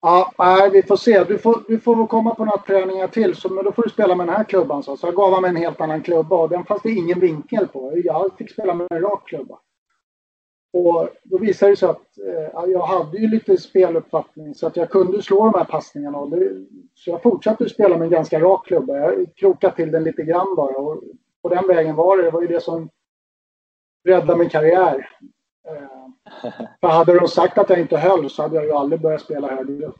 [0.00, 1.24] Ja, nej, vi får se.
[1.24, 4.14] Du får, du får komma på några träningar till, så, men då får du spela
[4.14, 4.82] med den här klubban.
[4.82, 7.68] Så, så jag gav han en helt annan klubba och den fanns det ingen vinkel
[7.68, 7.92] på.
[8.04, 9.58] Jag fick spela med en rak klubba.
[10.72, 14.90] Och då visade det sig att eh, jag hade ju lite speluppfattning så att jag
[14.90, 16.18] kunde slå de här passningarna.
[16.18, 18.96] Och det, så jag fortsatte spela med en ganska rak klubba.
[18.96, 20.76] Jag krokade till den lite grann bara.
[20.76, 21.02] Och
[21.48, 22.22] på den vägen var det.
[22.22, 22.90] Det var ju det som
[24.04, 25.08] räddade min karriär.
[26.80, 29.48] För hade de sagt att jag inte höll så hade jag ju aldrig börjat spela
[29.48, 29.96] högre upp.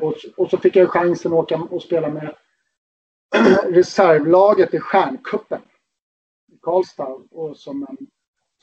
[0.00, 2.34] Och, och, så fick jag chansen att åka och spela med
[3.64, 5.60] reservlaget i Stjärnkuppen
[6.52, 7.96] i Karlstad och som en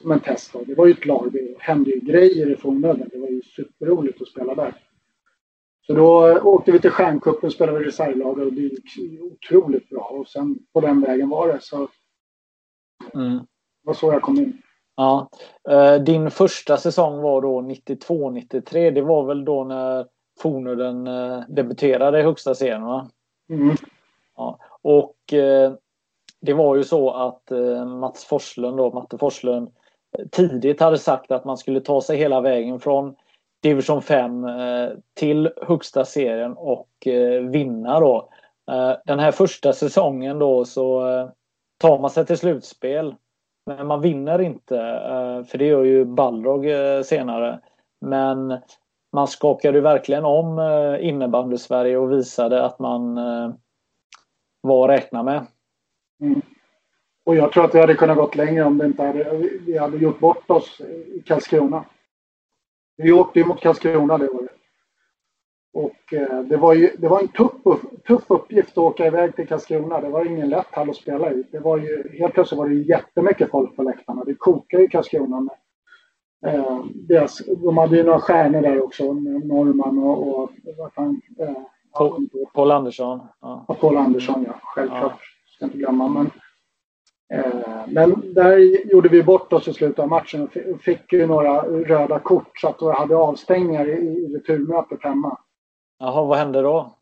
[0.02, 0.56] som en test.
[0.65, 3.10] Det var ju ett lag, det hände ju grejer i Fornmöllen.
[3.12, 4.87] Det var ju superroligt att spela där.
[5.88, 10.04] Så då åkte vi till Stjärncupen, spelade vi reservlag och det gick otroligt bra.
[10.04, 11.60] Och sen på den vägen var det.
[11.62, 11.88] Så
[13.13, 13.38] mm.
[13.38, 13.45] det
[13.84, 14.62] var så jag kom in.
[14.95, 15.30] Ja.
[15.69, 18.91] Eh, din första säsong var då 92-93.
[18.91, 20.06] Det var väl då när
[20.39, 23.10] Fornudden eh, debuterade i högsta serien va?
[23.50, 23.76] Mm.
[24.36, 24.60] Ja.
[24.82, 25.73] Och eh,
[26.41, 27.52] det var ju så att
[27.88, 29.71] Mats Forslund då, Matte Forslund
[30.32, 33.15] tidigt hade sagt att man skulle ta sig hela vägen från
[33.68, 38.30] division 5 eh, till högsta serien och eh, vinna då.
[38.72, 41.02] Eh, den här första säsongen då så
[41.78, 43.16] tar man sig till slutspel.
[43.66, 44.76] Men man vinner inte,
[45.48, 46.66] för det gör ju Balrog
[47.06, 47.60] senare.
[48.06, 48.58] Men
[49.14, 50.60] man skakade verkligen om
[51.02, 53.16] innebandy-Sverige och visade att man
[54.62, 55.46] var att räkna med.
[56.22, 56.42] Mm.
[57.26, 59.98] Och jag tror att vi hade kunnat gått längre om det inte hade, vi hade
[59.98, 60.82] gjort bort oss
[61.16, 61.86] i Karlskrona.
[62.98, 64.52] Vi åkte ju mot Karlskrona det året.
[65.74, 67.52] Och eh, det var ju det var en tuff,
[68.08, 70.02] tuff uppgift att åka iväg till Karlskrona.
[70.02, 71.44] Det var ingen lätt hall att spela i.
[71.52, 74.24] Det var ju, helt plötsligt var det jättemycket folk på läktarna.
[74.24, 75.40] Det kokade i Karlskrona.
[75.40, 79.14] Med, eh, deras, de hade ju några stjärnor där också.
[79.14, 81.54] Norman och, och vad fan, eh,
[81.98, 83.20] Paul, Paul Andersson.
[83.42, 83.78] Ja.
[83.80, 84.60] Paul Andersson, ja.
[84.64, 85.02] Självklart.
[85.02, 85.56] Ja.
[85.56, 86.08] Ska inte glömma.
[86.08, 86.32] Men,
[87.88, 88.58] men där
[88.92, 92.68] gjorde vi bort oss i slutet av matchen och fick ju några röda kort så
[92.68, 95.38] att vi hade avstängningar i returmötet hemma.
[96.00, 96.94] Jaha, vad hände då?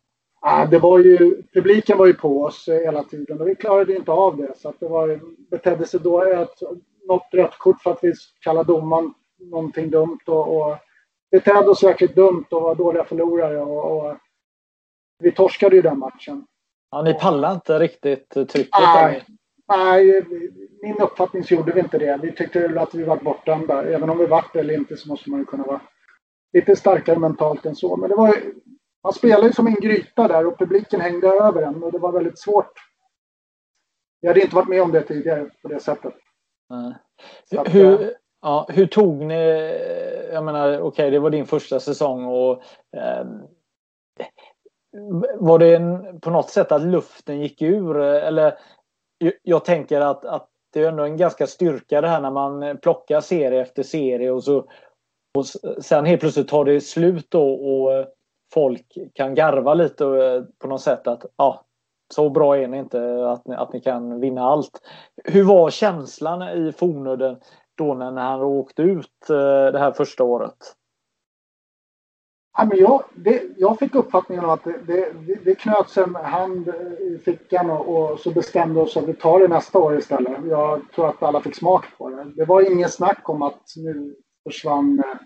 [0.69, 4.38] det var ju, publiken var ju på oss hela tiden och vi klarade inte av
[4.38, 4.53] det.
[4.57, 5.19] Så att det var,
[5.51, 6.61] betedde sig då ett,
[7.07, 10.77] något rött kort för att vi kallade domaren någonting dumt och, och
[11.31, 13.61] betedde oss verkligt dumt och var dåliga förlorare.
[13.61, 14.17] Och, och
[15.19, 16.45] vi torskade ju den matchen.
[16.91, 18.69] Ja, ni pallade inte riktigt trycket?
[18.71, 19.23] Nej,
[19.67, 20.25] Nej,
[20.82, 22.19] min uppfattning så gjorde vi inte det.
[22.21, 23.84] Vi tyckte att vi var bortdömda.
[23.84, 25.82] Även om vi vart det eller inte så måste man ju kunna vara
[26.54, 27.95] lite starkare mentalt än så.
[27.95, 28.36] Men det var
[29.04, 32.12] man spelade ju som en gryta där och publiken hängde över en och det var
[32.12, 32.71] väldigt svårt.
[34.19, 36.13] Jag hade inte varit med om det tidigare på det sättet.
[37.58, 38.10] Att, hur, äh,
[38.41, 39.43] ja, hur tog ni,
[40.32, 42.63] jag menar okej okay, det var din första säsong och
[42.97, 43.25] eh,
[45.39, 48.58] var det en, på något sätt att luften gick ur eller
[49.43, 53.21] jag tänker att, att det är ändå en ganska styrka det här när man plockar
[53.21, 54.65] serie efter serie och så
[55.36, 55.45] och
[55.84, 58.06] sen helt plötsligt tar det slut då och eh,
[58.54, 61.65] folk kan garva lite eh, på något sätt att ja,
[62.13, 64.82] så bra är ni inte att ni, att ni kan vinna allt.
[65.23, 67.38] Hur var känslan i Fornudden
[67.78, 70.75] då när han åkte ut eh, det här första året?
[72.57, 76.67] Ja, men jag, det, jag fick uppfattningen att det, det, det knöts en hand
[76.99, 80.45] i fickan och, och, så bestämde oss att vi tar det nästa år istället.
[80.49, 82.31] Jag tror att alla fick smak på det.
[82.35, 85.19] Det var ingen snack om att nu försvann eh,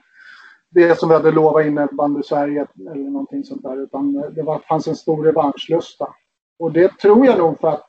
[0.70, 3.84] det som vi hade lovat innebandy Sverige eller någonting sånt där.
[3.84, 6.08] Utan det var, fanns en stor revanschlusta.
[6.60, 7.86] Och det tror jag nog för att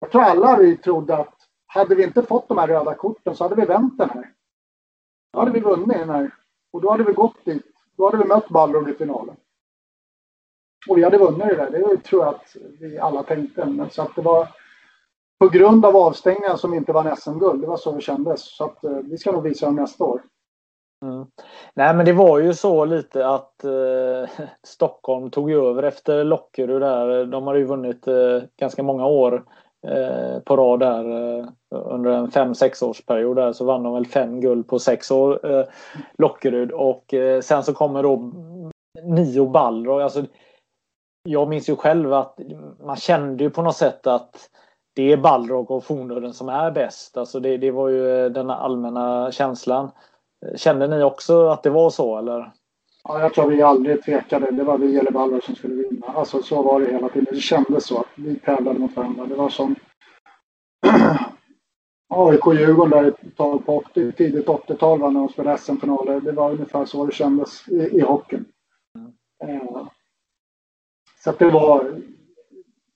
[0.00, 1.34] jag tror alla vi trodde att
[1.66, 4.30] hade vi inte fått de här röda korten så hade vi vänt den här.
[5.32, 6.30] Då hade vi vunnit den här.
[6.72, 9.36] Och då hade vi gått dit då hade vi mött Balrog i finalen.
[10.88, 11.70] Och vi hade vunnit det där.
[11.70, 13.64] Det tror jag att vi alla tänkte.
[13.64, 14.48] Men så att det var
[15.38, 17.60] på grund av avstängningen som inte var SM-guld.
[17.60, 18.56] Det var så det kändes.
[18.56, 20.22] Så att eh, vi ska nog visa dem nästa år.
[21.02, 21.26] Mm.
[21.74, 27.26] Nej men det var ju så lite att eh, Stockholm tog över efter Lockerud där.
[27.26, 32.10] De hade ju vunnit eh, ganska många år Eh, Eh, på rad där eh, under
[32.10, 35.64] en 5-6 årsperiod där så vann de väl fem guld på sex år eh,
[36.18, 38.32] Lockerud och eh, sen så kommer då
[39.02, 40.02] nio Balrog.
[40.02, 40.24] Alltså,
[41.28, 42.38] jag minns ju själv att
[42.80, 44.50] man kände ju på något sätt att
[44.94, 47.16] det är Balrog och Fornudden som är bäst.
[47.16, 49.90] Alltså det, det var ju den allmänna känslan.
[50.56, 52.52] Kände ni också att det var så eller?
[53.04, 54.50] Ja, jag tror vi aldrig tvekade.
[54.50, 56.06] Det var vi eller Balrog som skulle vinna.
[56.06, 57.34] Alltså så var det hela tiden.
[57.34, 59.26] Det kändes så att vi tävlade mot varandra.
[59.26, 59.76] Det var som...
[62.14, 66.20] AIK-Djurgården där ett tag på 80, tidigt 80-tal när de spelade SM-finaler.
[66.20, 68.44] Det var ungefär så det kändes i, i hockeyn.
[69.44, 69.86] Mm.
[71.24, 72.02] Så att det var...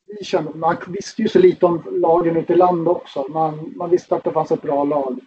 [0.07, 3.27] Vi kände, man visste ju så lite om lagen ute i land också.
[3.29, 5.21] Man, man visste att det fanns ett bra lag.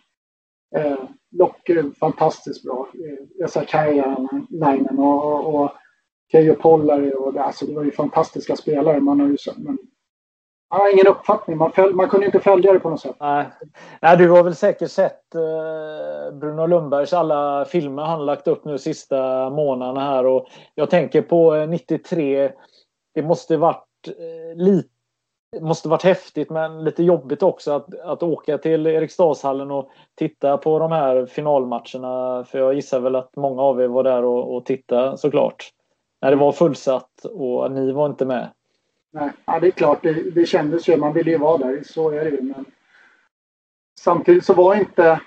[0.76, 1.00] Eh,
[1.32, 2.88] Locke är fantastiskt bra.
[2.94, 5.72] Eh, Esa Kajanainen och, och
[6.32, 9.00] Keijo Pollari och det, alltså det var ju fantastiska spelare.
[9.00, 9.78] Man har ju, men
[10.70, 11.58] jag har ingen uppfattning.
[11.58, 13.16] Man, föl, man kunde inte följa det på något sätt.
[13.20, 13.46] Nej,
[14.02, 18.78] Nej du har väl säkert sett eh, Bruno Lundbergs alla filmer han lagt upp nu
[18.78, 20.26] sista månaderna här.
[20.26, 22.52] Och jag tänker på eh, 93.
[23.14, 24.90] Det måste varit eh, lite
[25.62, 30.80] måste varit häftigt men lite jobbigt också att, att åka till Eriksdalshallen och titta på
[30.80, 32.44] de här finalmatcherna.
[32.44, 35.70] För jag gissar väl att många av er var där och, och tittade såklart.
[36.22, 38.50] När det var fullsatt och ni var inte med.
[39.12, 40.98] Nej, ja, det är klart, det, det kändes ju.
[40.98, 42.42] Man ville ju vara där, så är det ju.
[42.42, 42.66] Men
[44.00, 45.22] samtidigt så var inte...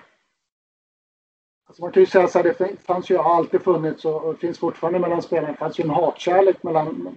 [1.67, 4.59] Alltså man kan ju säga så här, det fanns ju, har alltid funnits och finns
[4.59, 5.53] fortfarande mellan spelarna.
[5.53, 7.17] Det fanns ju en hatkärlek mellan,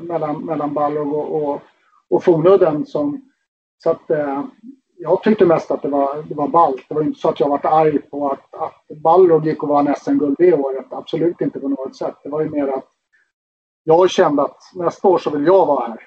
[0.00, 1.62] mellan, mellan Balrog och, och,
[2.14, 2.86] och Fornudden.
[2.86, 3.30] Som,
[3.78, 4.44] så att eh,
[4.96, 6.84] jag tyckte mest att det var, det var ballt.
[6.88, 9.94] Det var inte så att jag var arg på att, att Balrog gick och vann
[9.96, 10.86] SM-guld det året.
[10.90, 12.14] Absolut inte på något sätt.
[12.22, 12.88] Det var ju mer att
[13.84, 16.00] jag kände att nästa år så vill jag vara här.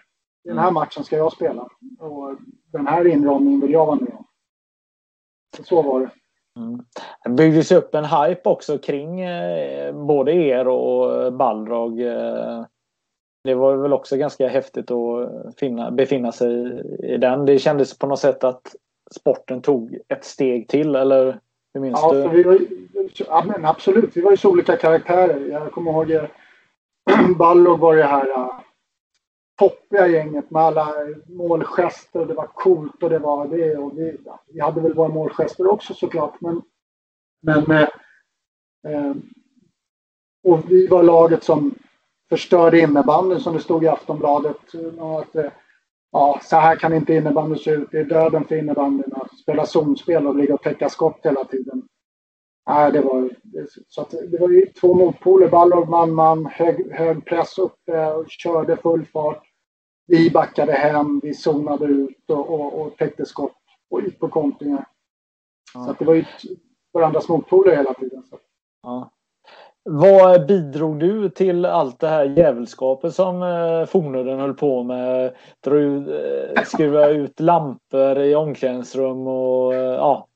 [0.43, 0.73] I den här mm.
[0.73, 1.61] matchen ska jag spela.
[1.99, 2.35] Och
[2.71, 4.25] den här inramningen vill jag vara med om.
[5.63, 6.09] Så var det.
[6.59, 6.79] Mm.
[7.23, 12.01] Det byggdes upp en hype också kring eh, både er och Balrog.
[12.01, 12.65] Eh,
[13.43, 15.29] det var väl också ganska häftigt att
[15.59, 17.45] finna, befinna sig i den.
[17.45, 18.75] Det kändes på något sätt att
[19.11, 21.39] sporten tog ett steg till, eller
[21.73, 22.29] hur minns ja, du?
[22.29, 22.59] Vi var,
[23.27, 25.47] ja, men absolut, vi var ju så olika karaktärer.
[25.51, 26.29] Jag kommer ihåg eh,
[27.37, 28.59] Balrog var det här uh,
[29.59, 30.93] toppiga gänget med alla
[31.27, 32.25] målgester.
[32.25, 33.77] Det var coolt och det var det.
[33.77, 34.17] Och vi,
[34.53, 36.41] vi hade väl våra målgester också såklart.
[36.41, 36.61] Men,
[37.41, 37.87] men eh,
[38.87, 39.13] eh,
[40.43, 41.75] och vi var laget som
[42.29, 44.57] förstörde innebandyn som det stod i Aftonbladet.
[44.99, 45.51] Att, eh,
[46.11, 47.91] ja, så här kan inte innebandyn se ut.
[47.91, 51.87] Det är döden för innebandyn att spela zonspel och ligga och täcka skott hela tiden.
[52.69, 53.29] Nej, det var,
[53.87, 55.49] så att det var ju två motpoler.
[55.49, 59.43] Ballor man-man, hög, hög press uppe och körde full fart.
[60.07, 63.57] Vi backade hem, vi zonade ut och, och, och täckte skott
[63.89, 64.87] och gick på kontringar.
[65.73, 65.85] Ja.
[65.85, 66.25] Så att det var ju
[66.93, 68.23] varandras motpoler hela tiden.
[68.23, 68.39] Så.
[68.83, 69.11] Ja.
[69.89, 75.35] Vad bidrog du till allt det här jävelskapet som eh, Fornudden höll på med?
[75.63, 80.27] Drog, eh, skruva ut lampor i omklädningsrum och eh, ja,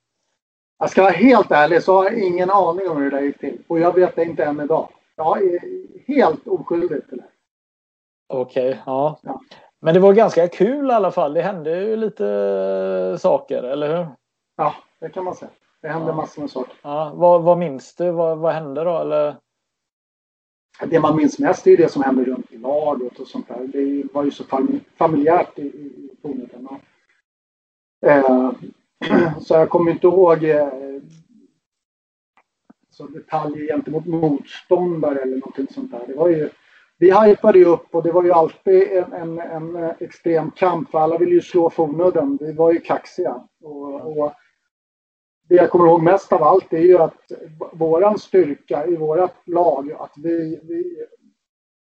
[0.82, 3.40] jag ska vara helt ärlig så har jag ingen aning om hur det där gick
[3.40, 3.58] till.
[3.68, 4.90] Och jag vet det inte än idag.
[5.16, 5.60] Jag är
[6.08, 7.24] helt oskyldig till det.
[8.28, 9.20] Okej, okay, ja.
[9.22, 9.42] ja.
[9.80, 11.34] Men det var ganska kul i alla fall.
[11.34, 14.08] Det hände ju lite saker, eller hur?
[14.58, 15.52] Ja, det kan man säga.
[15.82, 16.16] Det hände ja.
[16.16, 16.74] massor med saker.
[16.82, 17.14] Ja.
[17.16, 18.12] Vad, vad minns du?
[18.12, 18.98] Vad, vad hände då?
[18.98, 19.36] Eller?
[20.86, 23.68] Det man minns mest är det som hände runt laget och sånt där.
[23.68, 24.44] Det var ju så
[24.98, 26.48] familjärt i, i, i
[28.02, 28.52] eh,
[29.42, 30.70] Så jag kommer inte ihåg eh,
[32.90, 36.04] så detaljer gentemot motståndare eller någonting sånt där.
[36.08, 36.50] Det var ju,
[36.98, 41.00] vi hypade ju upp och det var ju alltid en, en, en extrem kamp för
[41.00, 42.38] alla ville ju slå Fornudden.
[42.42, 43.44] Vi var ju kaxiga.
[43.64, 44.34] Och, och,
[45.52, 47.32] det jag kommer ihåg mest av allt är ju att
[47.74, 51.06] våran styrka i vårat lag, att vi, vi,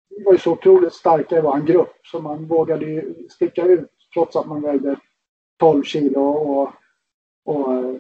[0.09, 3.89] vi var ju så otroligt starka i vår grupp så man vågade ju sticka ut
[4.13, 4.95] trots att man vägde
[5.59, 6.74] 12 kilo och
[7.45, 7.99] och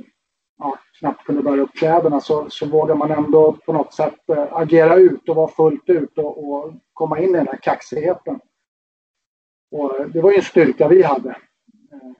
[0.57, 4.53] ja, knappt kunde bära upp kläderna så, så vågar man ändå på något sätt eh,
[4.53, 8.39] agera ut och vara fullt ut och, och, komma in i den här kaxigheten.
[9.71, 11.29] Och det var ju en styrka vi hade.
[11.91, 12.11] Eh,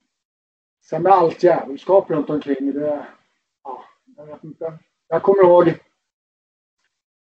[0.90, 3.08] sen med allt djävulskap runt omkring det,
[4.18, 4.74] jag vet inte.
[5.08, 5.74] Jag kommer ihåg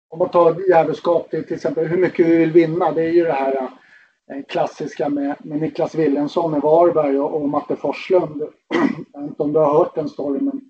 [0.09, 2.93] om man tar djävulskap till, till exempel hur mycket vi vill vinna.
[2.93, 3.71] Det är ju det här
[4.49, 8.43] klassiska med, med Niklas Willensson i Varberg och, och Matte Forslund.
[9.13, 10.45] Jag vet inte om du har hört den storyn.
[10.45, 10.61] Men...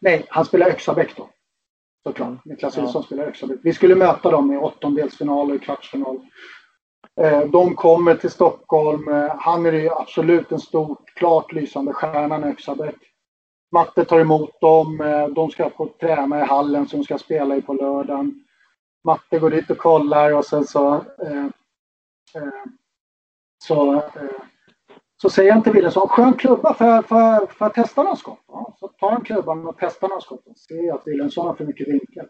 [0.00, 1.28] Nej, han spelar Öxabäck då.
[2.06, 2.28] Såklart.
[2.28, 2.40] Mm.
[2.44, 3.06] Niklas Willensson ja.
[3.06, 3.58] spelar Öxabäck.
[3.62, 6.20] Vi skulle möta dem i åttondelsfinal och kvartsfinal.
[7.20, 9.08] Eh, de kommer till Stockholm.
[9.08, 12.96] Eh, han är ju absolut en stor, klart lysande stjärnan i Öxabäck.
[13.72, 15.00] Matte tar emot dem.
[15.00, 18.44] Eh, de ska få träna i hallen som de ska spela i på lördagen.
[19.04, 21.46] Matte går dit och kollar och sen så eh,
[22.34, 22.70] Eh,
[23.64, 24.40] så, eh,
[25.22, 28.16] så säger jag till Wilhelmsson, skön klubba, får jag, får, jag, får jag testa någon
[28.16, 28.44] skott?
[28.48, 30.46] Ja, så tar han klubban och testar någon skott.
[30.46, 32.28] Och ser att Wilhelmsson har för mycket vinkel.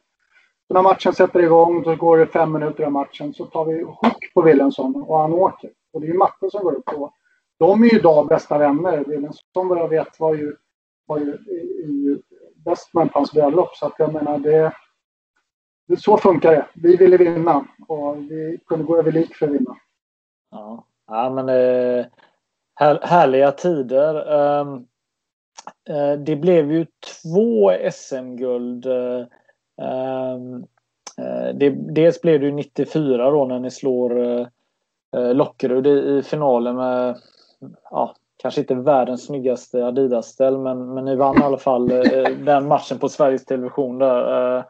[0.68, 3.82] Så när matchen sätter igång, då går det fem minuter av matchen, så tar vi
[3.82, 5.70] hook på Wilhelmsson och han åker.
[5.93, 6.89] Och det är ju Matte som går upp.
[6.89, 7.12] Och
[7.59, 9.05] de är ju idag bästa vänner.
[9.05, 9.68] Wilhelmsson.
[9.68, 10.57] vad jag vet var ju
[11.07, 12.23] var ju, i,
[12.65, 13.77] bäst med hans bröllop.
[13.77, 14.73] Så att jag menar, det,
[15.89, 16.67] det, så funkar det.
[16.75, 19.77] Vi ville vinna och vi kunde gå över lik för att vinna.
[20.51, 22.07] Ja, ja men eh,
[22.75, 24.33] här, härliga tider.
[24.61, 24.87] Um,
[25.89, 26.87] eh, det blev ju
[27.23, 28.87] två SM-guld.
[28.87, 29.27] Um,
[29.83, 30.67] ehm,
[31.19, 34.47] eh, det, dels blev det ju 94 då när ni slår eh,
[35.17, 37.17] eh, Lockerud i, i finalen med
[37.91, 38.15] ja,
[38.47, 42.99] kanske inte världens snyggaste Adidas-ställ men, men ni vann i alla fall eh, den matchen
[42.99, 44.57] på Sveriges Television där.
[44.57, 44.65] Eh,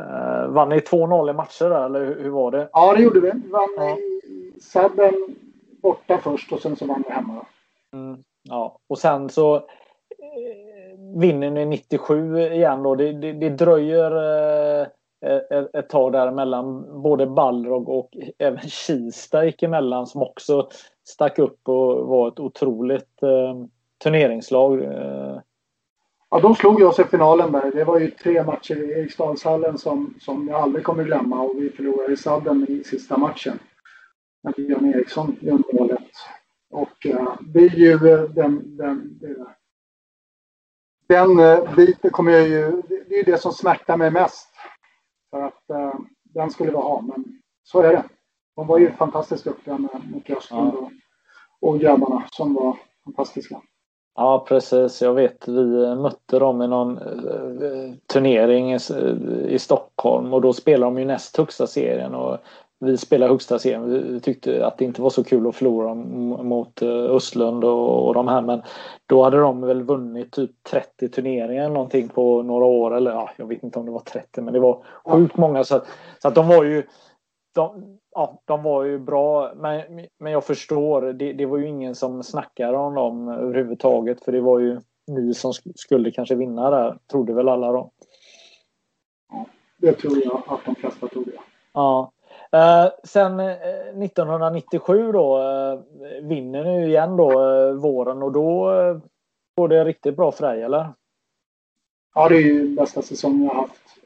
[0.00, 2.68] eh, vann ni 2-0 i matcher där eller hur, var det?
[2.72, 3.30] Ja det gjorde vi.
[3.30, 3.96] Vann ja.
[3.96, 5.14] i Sadden
[5.82, 7.46] borta först och sen så vann vi hemma.
[7.92, 9.62] Mm, ja och sen så
[11.16, 12.94] vinner ni 97 igen då.
[12.94, 14.12] Det, det, det dröjer
[15.50, 17.02] ett, ett tag däremellan.
[17.02, 20.68] Både Balrog och även Kista gick emellan som också
[21.04, 23.64] stack upp och var ett otroligt eh,
[24.02, 24.82] turneringslag.
[24.82, 25.40] Eh.
[26.30, 27.70] Ja, de slog oss i finalen där.
[27.70, 31.70] Det var ju tre matcher i Eriksdalshallen som, som jag aldrig kommer glömma och vi
[31.70, 33.58] förlorade i sadden i sista matchen.
[34.42, 36.10] När Björn Eriksson gör målet.
[36.70, 39.46] Och eh, det är ju eh, den, den, den,
[41.08, 44.48] den biten kommer jag ju, det är ju det som smärtar mig mest.
[45.30, 47.24] För att eh, den skulle vi ha, men
[47.62, 48.04] så är det.
[48.60, 50.90] De var ju fantastiskt duktiga med Micke Östlund ja.
[51.60, 53.62] och, och grabbarna som var fantastiska.
[54.14, 58.78] Ja precis, jag vet vi mötte dem i någon uh, turnering i,
[59.48, 62.38] i, Stockholm och då spelade de ju näst högsta serien och
[62.80, 64.12] vi spelade högsta serien.
[64.12, 68.14] Vi tyckte att det inte var så kul att förlora mot uh, Östlund och, och
[68.14, 68.62] de här men
[69.06, 73.46] då hade de väl vunnit typ 30 turneringar någonting på några år eller ja, jag
[73.46, 75.86] vet inte om det var 30 men det var sjukt många så att,
[76.22, 76.82] så att de var ju
[77.54, 81.12] de, ja, de var ju bra, men, men jag förstår.
[81.12, 85.34] Det, det var ju ingen som snackade om dem överhuvudtaget för det var ju ni
[85.34, 87.90] som skulle kanske vinna där, trodde väl alla då.
[89.30, 89.46] Ja,
[89.76, 91.32] det tror jag att de flesta trodde.
[91.72, 92.12] Ja.
[92.52, 93.56] Eh, sen eh,
[94.02, 95.80] 1997 då eh,
[96.22, 98.98] vinner ni igen då eh, våren och då eh,
[99.56, 100.88] går det riktigt bra för dig eller?
[102.14, 103.98] Ja, det är ju bästa säsongen jag haft.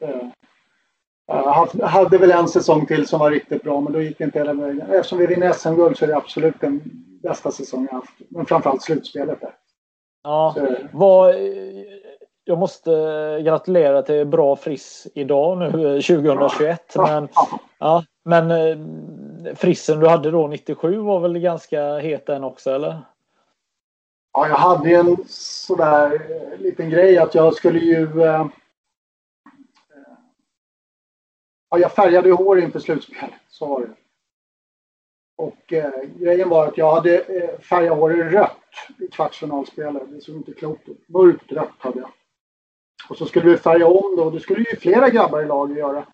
[1.31, 4.23] Eh, jag hade väl en säsong till som var riktigt bra, men då gick det
[4.23, 4.81] inte hela vägen.
[4.89, 6.81] Eftersom vi vinner SM-guld så är det absolut den
[7.23, 8.13] bästa säsongen jag haft.
[8.29, 9.55] Men framförallt slutspelet där.
[10.23, 10.55] Ja,
[10.91, 11.35] vad,
[12.43, 12.91] jag måste
[13.43, 15.71] gratulera till bra Friss idag nu
[16.01, 16.81] 2021.
[16.95, 17.07] Ja.
[17.07, 17.27] Men,
[17.79, 23.01] ja, men eh, frissen du hade då 97 var väl ganska het den också eller?
[24.33, 28.45] Ja, jag hade en sådär eh, liten grej att jag skulle ju eh,
[31.75, 33.93] Ja, jag färgade hår inför slutspelet, så var det.
[35.37, 38.57] Och eh, grejen var att jag hade eh, färgat håret rött
[38.99, 40.03] i kvartsfinalspelet.
[40.11, 41.09] Det såg inte klokt ut.
[41.09, 42.11] Mörkt rött hade jag.
[43.09, 44.23] Och så skulle vi färga om då.
[44.23, 46.07] och Det skulle ju flera grabbar i laget göra.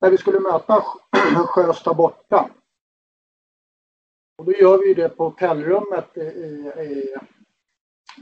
[0.00, 0.84] När vi skulle möta
[1.46, 2.50] Sjösta borta.
[4.38, 7.14] Och då gör vi det på hotellrummet i, i,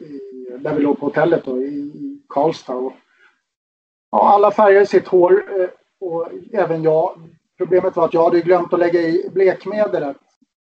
[0.04, 0.20] i,
[0.58, 2.76] där vi låg på hotellet då, i Karlstad.
[2.76, 2.92] Och,
[4.10, 5.68] ja, alla färgade sitt hår eh,
[6.04, 7.30] och även jag.
[7.58, 10.16] Problemet var att jag hade glömt att lägga i blekmedlet.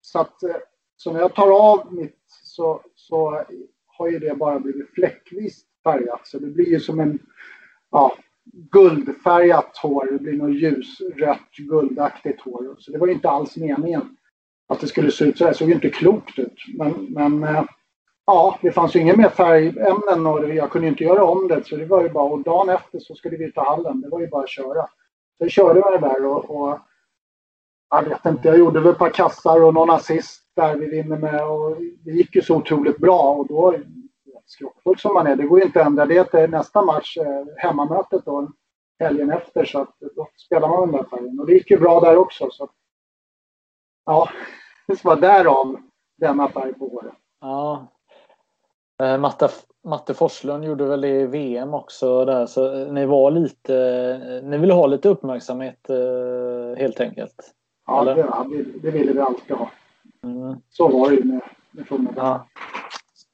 [0.01, 0.57] Så att eh,
[0.97, 3.45] så när jag tar av mitt så, så
[3.87, 6.21] har ju det bara blivit fläckvis färgat.
[6.27, 7.19] Så det blir ju som en
[7.91, 8.17] ja,
[8.53, 10.09] guldfärgat hår.
[10.13, 12.77] Det blir något ljusrött guldaktigt hår.
[12.79, 14.17] Så det var ju inte alls meningen
[14.69, 15.53] att det skulle se ut så här.
[15.53, 16.59] Det såg ju inte klokt ut.
[16.79, 17.65] Men, men eh,
[18.27, 21.67] ja, det fanns ju inga mer färgämnen och jag kunde inte göra om det.
[21.67, 24.01] Så det var ju bara, och dagen efter så skulle vi ta hallen.
[24.01, 24.89] Det var ju bara att köra.
[25.39, 26.79] Så körde jag det där och, och
[27.91, 31.19] jag vet inte, jag gjorde väl ett par kassar och någon assist där vi vinner
[31.19, 33.75] med och det gick ju så otroligt bra och då
[34.47, 37.17] skrockfull som man är, det går ju inte att ändra det till eh, nästa match,
[37.17, 38.53] eh, hemmamötet då
[38.99, 41.79] helgen efter så att eh, då spelar man den där färgen och det gick ju
[41.79, 42.71] bra där också så
[44.05, 44.29] ja,
[44.87, 45.81] det var därav
[46.17, 47.15] denna färg på håret.
[47.41, 47.87] Ja.
[49.19, 49.49] Matta,
[49.85, 54.73] Matte, Forslund gjorde väl det i VM också där så ni var lite, ni ville
[54.73, 57.35] ha lite uppmärksamhet eh, helt enkelt?
[57.87, 58.25] Ja, det,
[58.83, 59.71] det ville vi alltid ha.
[60.25, 60.57] Mm.
[60.71, 61.41] Så var det ju med,
[61.73, 62.47] med ja.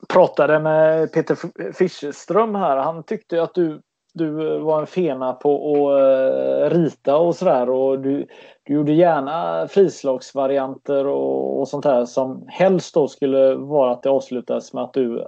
[0.08, 1.36] Pratade med Peter
[1.72, 2.76] Fischerström här.
[2.76, 3.80] Han tyckte att du,
[4.14, 8.26] du var en fena på att uh, rita och sådär och du,
[8.62, 14.10] du gjorde gärna frislagsvarianter och, och sånt här som helst då skulle vara att det
[14.10, 15.26] avslutades med att du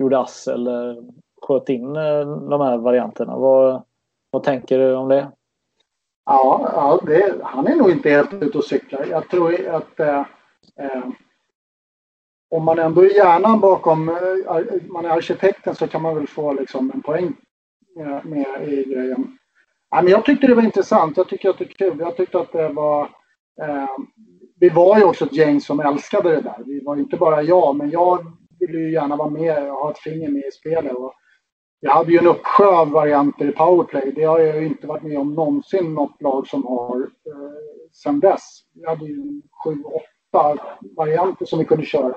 [0.00, 1.02] gjorde ass eller
[1.42, 2.20] sköt in eh,
[2.50, 3.36] de här varianterna.
[3.36, 3.82] Vad,
[4.30, 5.32] vad tänker du om det?
[6.24, 9.06] Ja, ja det, han är nog inte helt ute och cyklar.
[9.10, 10.24] Jag tror att eh,
[10.80, 11.04] eh,
[12.50, 14.16] om man ändå är hjärnan bakom, eh,
[14.88, 17.36] man är arkitekten så kan man väl få liksom en poäng
[17.96, 19.38] med, med i grejen.
[19.90, 21.16] Ja, men jag tyckte det var intressant.
[21.16, 21.98] Jag tycker att det är kul.
[21.98, 23.02] Jag tyckte att det var...
[23.62, 23.96] Eh,
[24.60, 26.62] vi var ju också ett gäng som älskade det där.
[26.66, 28.26] Vi var inte bara jag, men jag
[28.60, 30.92] ville ju gärna vara med och ha ett finger med i spelet.
[30.92, 31.14] Och
[31.80, 34.12] jag hade ju en uppsjö av varianter i powerplay.
[34.16, 38.20] Det har jag ju inte varit med om någonsin något lag som har eh, sedan
[38.20, 38.60] dess.
[38.74, 40.56] Vi hade ju sju, åtta
[40.96, 42.14] varianter som vi kunde köra.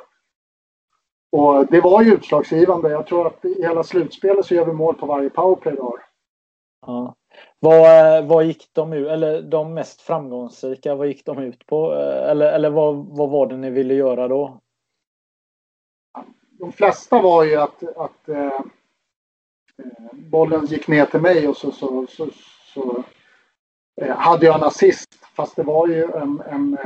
[1.32, 2.89] Och det var ju utslagsgivande.
[2.89, 6.00] Jag tror att i hela slutspelet så gör vi mål på varje powerplay vi har.
[6.86, 7.16] Ja.
[7.60, 11.94] Vad, eh, vad gick de ut, eller de mest framgångsrika, vad gick de ut på?
[11.94, 14.60] Eh, eller, eller vad, vad var det ni ville göra då?
[16.64, 18.59] De flesta var ju att, att eh,
[20.14, 22.28] bollen gick ner till mig och så, så, så,
[22.74, 23.03] så
[24.01, 25.09] eh, hade jag en assist.
[25.36, 26.41] Fast det var ju en...
[26.41, 26.78] en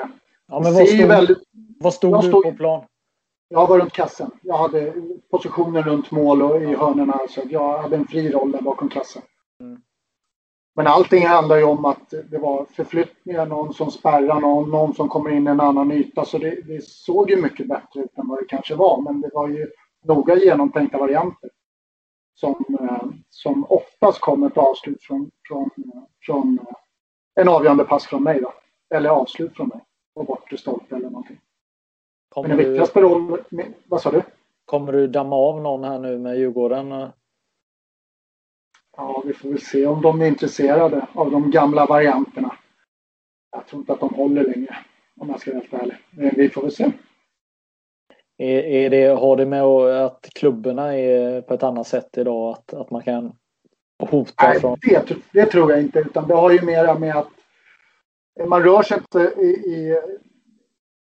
[0.47, 1.43] ja, men vad stod, väldigt,
[1.80, 2.86] vad stod du på plan?
[3.49, 4.32] Jag var runt kassen.
[4.41, 4.93] Jag hade
[5.32, 7.19] positionen runt mål och i hörnorna.
[7.30, 9.21] Så jag hade en fri roll där bakom kassen.
[9.59, 9.82] Mm.
[10.78, 15.09] Men allting handlar ju om att det var förflyttningar, någon som spärrar någon, någon som
[15.09, 16.25] kommer in i en annan yta.
[16.25, 19.01] Så det, det såg ju mycket bättre ut än vad det kanske var.
[19.01, 19.71] Men det var ju
[20.03, 21.49] noga genomtänkta varianter.
[22.34, 25.69] Som, eh, som oftast kom ett avslut från, från,
[26.21, 28.41] från eh, en avgörande pass från mig.
[28.41, 28.53] Då.
[28.95, 29.80] Eller avslut från mig.
[30.15, 31.39] Och bortre stolpe eller någonting.
[32.30, 33.73] Kommer Men den viktigaste rollen...
[33.86, 34.21] Vad sa du?
[34.65, 37.09] Kommer du damma av någon här nu med Djurgården?
[38.97, 42.57] Ja, vi får väl se om de är intresserade av de gamla varianterna.
[43.51, 44.77] Jag tror inte att de håller längre,
[45.19, 45.97] om jag ska vara helt ärlig.
[46.11, 46.91] Men vi får väl se.
[48.37, 52.51] Är, är det, har det med att klubborna är på ett annat sätt idag?
[52.51, 53.35] Att, att man kan
[53.99, 54.47] hota?
[54.47, 54.77] Nej, från...
[54.81, 55.99] det, det tror jag inte.
[55.99, 57.29] Utan det har ju mera med att
[58.47, 60.01] man rör sig inte i, i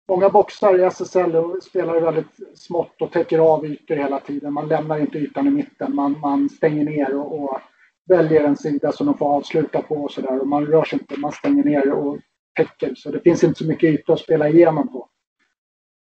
[0.08, 4.52] Många boxar i SSL spelar väldigt smått och täcker av ytor hela tiden.
[4.52, 5.94] Man lämnar inte ytan i mitten.
[5.94, 7.60] Man, man stänger ner och, och
[8.06, 10.40] väljer en sida som de får avsluta på och sådär.
[10.40, 12.18] Och man rör sig inte, man stänger ner och
[12.56, 12.94] täcker.
[12.94, 15.08] Så det finns inte så mycket yta att spela igenom på.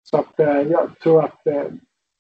[0.04, 1.64] Så att eh, jag tror att eh,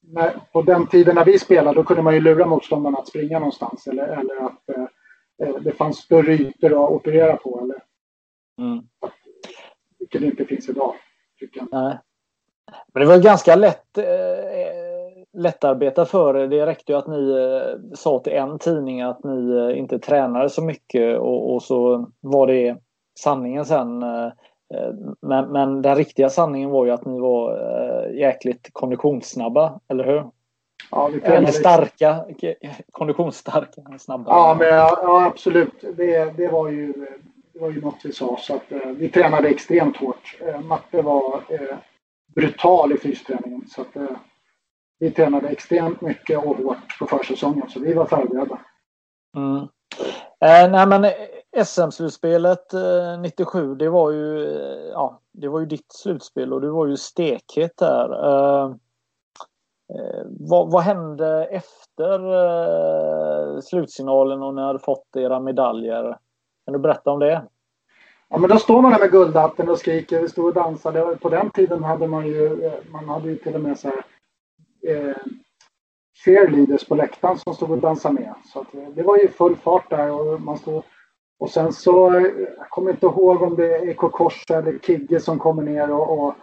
[0.02, 3.40] när, på den tiden när vi spelade då kunde man ju lura motståndarna att springa
[3.40, 4.86] någonstans eller, eller att eh,
[5.44, 7.60] eh det fanns större ytor att operera på.
[7.64, 7.84] Eller,
[8.58, 8.84] mm.
[10.00, 10.96] Vilket inte finns idag.
[11.40, 11.68] Tycker jag.
[11.72, 11.98] Nej.
[12.94, 14.91] Men det var ganska lätt eh,
[15.34, 16.48] lättarbetat för er.
[16.48, 20.50] Det räckte ju att ni eh, sa till en tidning att ni eh, inte tränade
[20.50, 22.78] så mycket och, och så var det
[23.20, 24.04] sanningen sen.
[24.04, 24.32] Eh,
[25.22, 27.58] men, men, den riktiga sanningen var ju att ni var
[28.08, 30.26] jäkligt konditionssnabba, eller hur?
[30.92, 32.26] Ja, vi Eller starka,
[32.92, 34.32] konditionsstarka, snabba.
[34.32, 35.82] Ja, men, ja absolut.
[35.98, 36.94] Det, det, var ju,
[37.54, 38.38] det var ju något vi sa.
[38.40, 38.64] Så att,
[38.98, 40.40] vi tränade extremt hårt.
[40.64, 41.42] Matte var
[42.36, 43.68] brutal i fysträningen.
[43.68, 43.96] Så att,
[45.02, 48.60] vi tränade extremt mycket och hårt på försäsongen så vi var förberedda.
[49.38, 49.58] Mm.
[50.40, 51.12] Eh, nej men
[51.66, 56.70] SM-slutspelet eh, 97 det var ju eh, ja, det var ju ditt slutspel och du
[56.70, 58.10] var ju stekhet där.
[58.12, 58.66] Eh,
[59.96, 66.18] eh vad, vad, hände efter eh, slutsignalen och ni hade fått era medaljer?
[66.66, 67.44] Kan du berätta om det?
[68.30, 71.18] Ja, men då står man där med guldhatten och skriker, vi stod och dansade.
[71.22, 74.04] På den tiden hade man ju, man hade ju till och med så här
[74.84, 75.16] Eh,
[76.26, 78.34] cheerleaders på läktaren som stod och dansade med.
[78.54, 80.84] Så att, eh, det var ju full fart där och man stod
[81.40, 82.24] och sen så, eh,
[82.58, 86.36] jag kommer inte ihåg om det är Eko eller Kigge som kommer ner och, och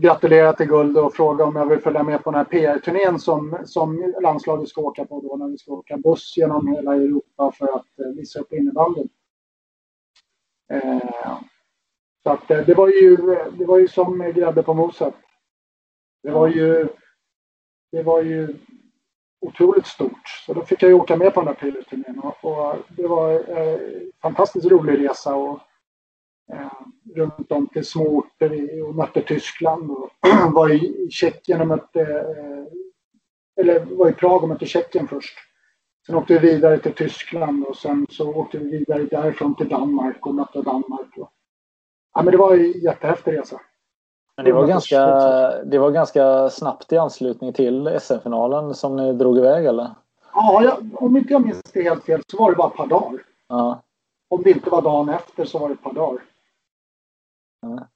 [0.00, 3.58] gratulerar till guld och frågar om jag vill följa med på den här PR-turnén som,
[3.64, 7.76] som landslaget ska åka på då när vi ska åka buss genom hela Europa för
[7.76, 9.08] att eh, visa upp innebandyn.
[10.72, 11.38] Eh,
[12.22, 13.16] så att det var ju,
[13.58, 15.14] det var ju som grädde på moset.
[16.22, 16.88] Det var ju
[17.94, 18.54] det var ju
[19.40, 20.28] otroligt stort.
[20.46, 23.30] Så då fick jag ju åka med på den här piloturnén och, och, det var
[23.30, 23.78] en eh,
[24.22, 25.60] fantastiskt rolig resa och
[26.52, 26.72] eh,
[27.14, 30.10] runt om till små orter och mötte Tyskland och
[30.52, 32.64] var i Tjeckien och mötte eh,
[33.60, 35.38] eller var i Prag och mötte Tjeckien först.
[36.06, 40.26] Sen åkte vi vidare till Tyskland och sen så åkte vi vidare därifrån till Danmark
[40.26, 41.16] och mötte Danmark.
[41.16, 41.30] Och,
[42.14, 43.60] ja, men det var en jättehäftig resa.
[44.36, 45.06] Men det var, ganska,
[45.64, 49.90] det var ganska snabbt i anslutning till SM-finalen som ni drog iväg eller?
[50.34, 52.86] Ja, jag, om inte jag minns det helt fel så var det bara ett par
[52.86, 53.20] dagar.
[53.48, 53.82] Ja.
[54.28, 56.22] Om det inte var dagen efter så var det ett par dagar.
[57.60, 57.86] Ja.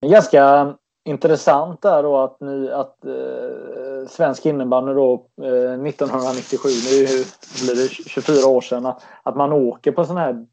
[0.00, 6.68] Det är ganska intressant där då att, ni, att eh, svensk innebandy då eh, 1997,
[6.68, 7.06] nu
[7.64, 10.46] blir det 24 år sedan, att, att man åker på sån här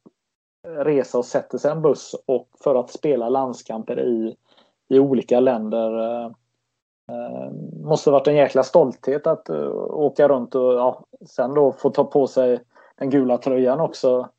[0.68, 4.36] resa och sätter sig en buss och för att spela landskamper i
[4.92, 6.00] i olika länder.
[6.00, 6.26] Eh,
[7.10, 7.52] eh
[7.84, 12.04] måste varit en jäkla stolthet att uh, åka runt och ja, sen då få ta
[12.04, 12.60] på sig
[12.98, 14.30] den gula tröjan också.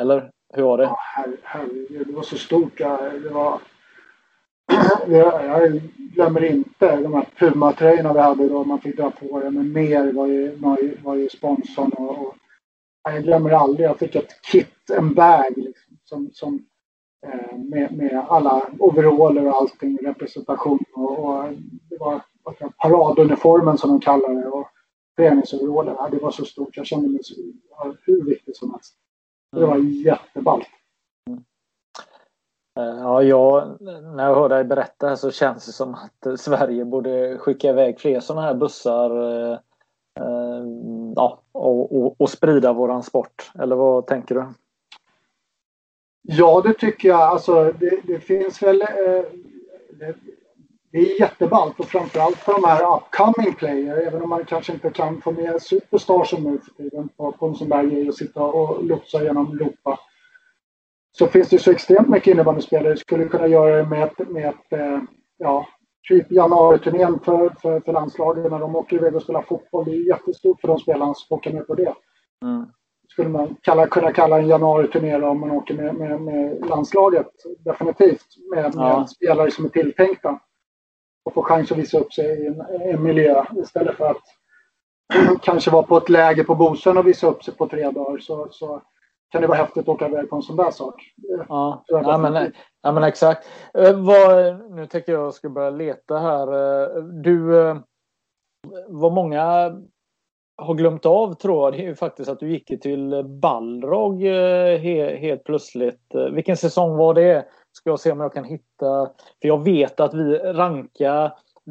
[0.00, 0.84] Eller hur var det?
[0.84, 0.98] Ja,
[1.42, 2.78] herregud, det var så stort.
[2.78, 3.60] Det var...
[5.08, 9.50] jag glömmer inte de här Puma-tröjorna vi hade då man fick dra på det.
[9.50, 10.56] Men mer var ju,
[11.02, 11.92] var ju sponsorn.
[11.92, 12.34] Och, och,
[13.02, 13.88] jag glömmer aldrig.
[13.88, 16.66] Jag fick ett kit, en bag liksom, som, som
[17.56, 21.44] med, med alla overaller och allting, representation och, och
[21.90, 22.22] det var
[22.82, 24.68] paraduniformen som de kallar det och
[25.16, 26.10] träningsoverallen.
[26.10, 26.76] det var så stort.
[26.76, 27.34] Jag kände mig så,
[28.02, 28.94] hur viktig som helst.
[29.52, 29.92] Det var mm.
[29.92, 30.68] jätteballt.
[32.78, 33.76] Eh, ja, jag,
[34.16, 38.20] när jag hör dig berätta så känns det som att Sverige borde skicka iväg fler
[38.20, 39.58] sådana här bussar eh,
[40.20, 40.64] eh,
[41.16, 43.52] ja, och, och, och sprida våran sport.
[43.58, 44.44] Eller vad tänker du?
[46.22, 47.20] Ja, det tycker jag.
[47.20, 48.80] Alltså, det, det finns väl...
[48.80, 49.24] Eh,
[49.90, 50.14] det,
[50.92, 54.90] det, är jätteballt och framförallt för de här upcoming player, även om man kanske inte
[54.90, 58.42] kan få med superstars nu för tiden på, på en sån där grej och sitta
[58.42, 59.98] och lotsa genom Europa.
[61.12, 64.72] Så finns det så extremt mycket innebandyspelare skulle kunna göra det med ett, med ett
[64.72, 64.98] eh,
[65.36, 65.66] ja,
[66.08, 69.84] typ januariturnén för, för, för landslaget när de åker iväg och spelar fotboll.
[69.84, 71.94] Det är jättestort för de spelarna som åker med på det.
[72.42, 72.66] Mm
[73.12, 77.26] skulle man kalla, kunna kalla en januariturné om man åker med, med, med landslaget.
[77.64, 78.26] Definitivt.
[78.54, 79.06] Med, med ja.
[79.06, 80.40] spelare som är tilltänkta.
[81.24, 84.22] Och få chans att visa upp sig i en, en miljö istället för att
[85.42, 88.18] kanske vara på ett läger på Bosön och visa upp sig på tre dagar.
[88.18, 88.82] Så, så
[89.30, 91.02] kan det vara häftigt att åka iväg på en sån där sak.
[91.48, 92.52] Ja, ja, men,
[92.82, 93.46] ja men exakt.
[93.78, 96.54] Uh, vad, nu tänker jag ska börja leta här.
[96.54, 97.76] Uh, du, uh,
[98.88, 99.72] vad många
[100.56, 104.78] har glömt av tror jag det är ju faktiskt att du gick till Balrog eh,
[105.18, 106.14] helt plötsligt.
[106.14, 107.46] Eh, vilken säsong var det?
[107.72, 109.10] Ska jag se om jag kan hitta.
[109.40, 111.24] För jag vet att vi rankar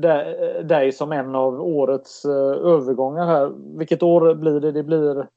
[0.04, 3.52] eh, dig som en av årets övergångar här.
[3.78, 4.72] Vilket år blir det?
[4.72, 5.28] Det blir...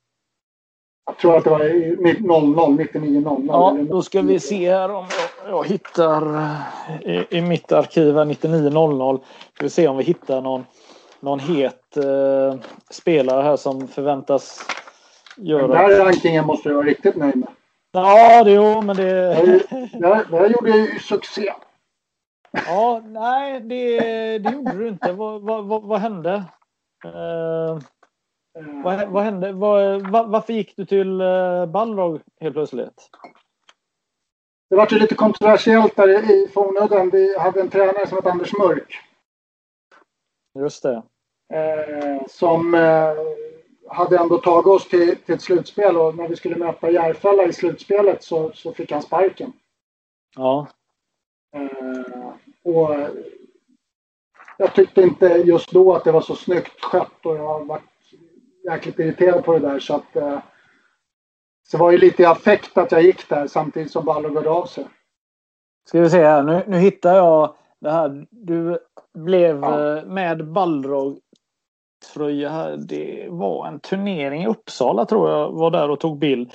[1.06, 3.44] Jag tror att det var 00, 99 00.
[3.48, 5.06] Ja, då ska vi se här om
[5.44, 6.22] jag, jag hittar
[7.02, 9.18] i, i mitt arkiv 99 00.
[9.54, 10.64] Ska vi se om vi hittar någon
[11.24, 12.54] någon het eh,
[12.90, 14.66] spelare här som förväntas
[15.36, 15.68] göra...
[15.68, 17.48] Den här rankingen måste du vara riktigt nöjd med.
[17.92, 19.34] Ja, det jo, men det...
[19.98, 21.52] Det här gjorde ju succé.
[22.66, 23.98] Ja, nej, det,
[24.38, 25.12] det gjorde du inte.
[25.12, 26.44] Vad, vad, vad, vad hände?
[27.04, 27.78] Uh,
[28.84, 29.52] vad, vad hände?
[29.52, 33.10] Vad, varför gick du till uh, Balrog helt plötsligt?
[34.70, 37.10] Det var ju lite kontroversiellt där i Fornudden.
[37.10, 39.00] Vi hade en tränare som hette Anders Mörk.
[40.58, 41.02] Just det eh,
[42.28, 43.14] som eh,
[43.88, 47.52] hade ändå tagit oss till, till ett slutspel och när vi skulle möta Järfälla i
[47.52, 49.52] slutspelet så, så fick han sparken.
[50.36, 50.66] Ja.
[51.54, 52.32] Eh,
[52.74, 52.96] och
[54.58, 57.82] jag tyckte inte just då att det var så snyggt skött och jag har varit
[58.64, 60.38] jäkligt irriterad på det där så att eh,
[61.66, 64.48] så det var ju lite i affekt att jag gick där samtidigt som Ballo gav
[64.48, 64.86] av sig.
[65.88, 68.26] Ska vi se här, nu, nu hittar jag det här.
[68.30, 68.78] Du
[69.14, 69.98] blev ja.
[69.98, 71.18] Eh, med Balrog
[72.12, 72.76] tröja.
[72.76, 76.52] Det var en turnering i Uppsala tror jag var där och tog bild.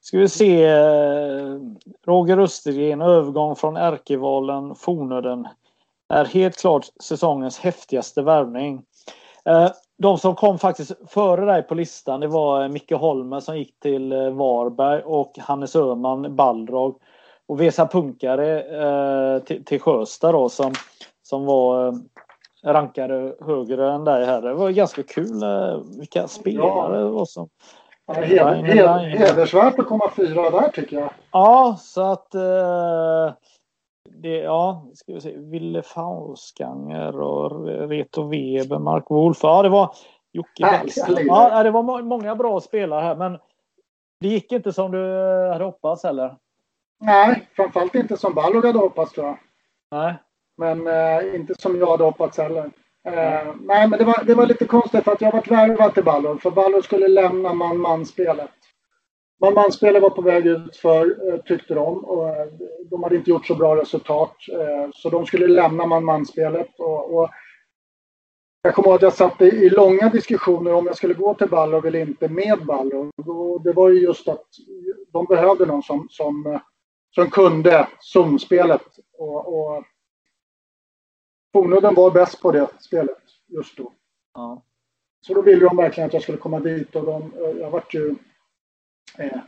[0.00, 0.64] Ska vi se.
[0.64, 1.58] Eh,
[2.06, 5.48] Roger Östergren, övergång från ärkevalen Fornöden.
[6.08, 8.82] Är helt klart säsongens häftigaste värvning.
[9.44, 13.58] Eh, de som kom faktiskt före dig på listan det var eh, Micke Holmer som
[13.58, 16.98] gick till Varberg och Hannes Öhman Balrog.
[17.46, 20.72] Och Vesa Punkare till, till Sjösta då som,
[21.22, 21.98] som var
[22.64, 24.42] rankade högre än dig här.
[24.42, 27.48] Det var ganska kul eh, vilka spelare det var som...
[28.06, 28.54] Ja,
[28.94, 31.10] hedersvärt att komma fyra där tycker jag.
[31.32, 32.34] Ja, så att...
[32.34, 33.32] Eh,
[34.10, 35.36] det, ja, ska vi se.
[35.36, 39.38] Ville Fausganger och Reto Weber, Mark Wolf.
[39.42, 39.94] Ja, det var
[40.32, 41.26] Jocke Bellström.
[41.26, 43.38] Ja, det var många bra spelare här, men
[44.20, 46.36] det gick inte som du eh, hade hoppats heller.
[47.00, 49.38] Nej, framförallt inte som Ballog hade hoppats tror jag.
[49.90, 50.14] Nej.
[50.56, 52.70] Men eh, inte som jag hade hoppats heller.
[53.08, 56.04] Eh, nej, men det var, det var lite konstigt för att jag varit värvad till
[56.04, 56.38] Ballor.
[56.38, 58.50] För Ballor skulle lämna man-man-spelet.
[59.40, 62.04] Man-man-spelet var på väg ut för, eh, tyckte de.
[62.04, 62.46] Och, eh,
[62.90, 64.36] de hade inte gjort så bra resultat.
[64.52, 66.68] Eh, så de skulle lämna man-man-spelet.
[66.78, 67.30] Och, och,
[68.62, 71.48] jag kommer ihåg att jag satt i, i långa diskussioner om jag skulle gå till
[71.48, 73.10] Ballor eller inte med Ballor.
[73.26, 74.44] Och det var ju just att
[75.12, 76.60] de behövde någon som, som,
[77.14, 78.86] som kunde zonspelet.
[79.18, 79.84] Och, och
[81.52, 83.92] Fornudden var bäst på det spelet just då.
[84.34, 84.62] Ja.
[85.26, 88.14] Så då ville de verkligen att jag skulle komma dit och de, jag vart ju
[89.18, 89.40] eh,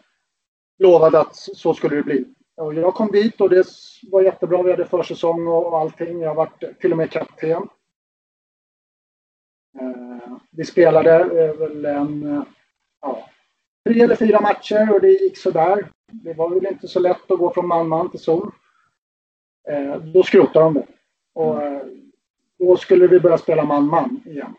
[0.79, 2.25] lovad att så skulle det bli.
[2.57, 3.67] Och jag kom dit och det
[4.03, 4.63] var jättebra.
[4.63, 6.21] Vi hade försäsong och allting.
[6.21, 6.51] Jag var
[6.81, 7.69] till och med kapten.
[10.51, 12.45] Vi spelade väl en,
[13.01, 13.29] ja,
[13.89, 15.91] tre eller fyra matcher och det gick sådär.
[16.13, 18.53] Det var väl inte så lätt att gå från man-man till zon.
[20.15, 20.87] Då skrotade de det.
[21.35, 21.61] Och
[22.59, 24.55] då skulle vi börja spela man-man igen.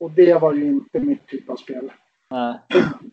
[0.00, 1.92] Och det var ju inte mitt typ av spel.
[2.30, 2.58] Nej.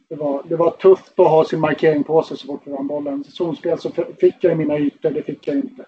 [0.09, 2.87] Det, var, det var tufft att ha sin markering på sig så fort vi vann
[2.87, 3.23] bollen.
[3.23, 5.85] Zonspel så fick jag mina ytor, det fick jag inte.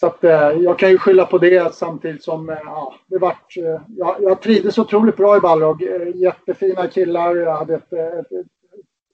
[0.00, 3.56] Så att, eh, jag kan ju skylla på det samtidigt som eh, ja, det vart,
[3.56, 5.82] eh, jag, jag trivdes otroligt bra i Balrog.
[6.14, 8.46] Jättefina killar, jag hade ett, ett, ett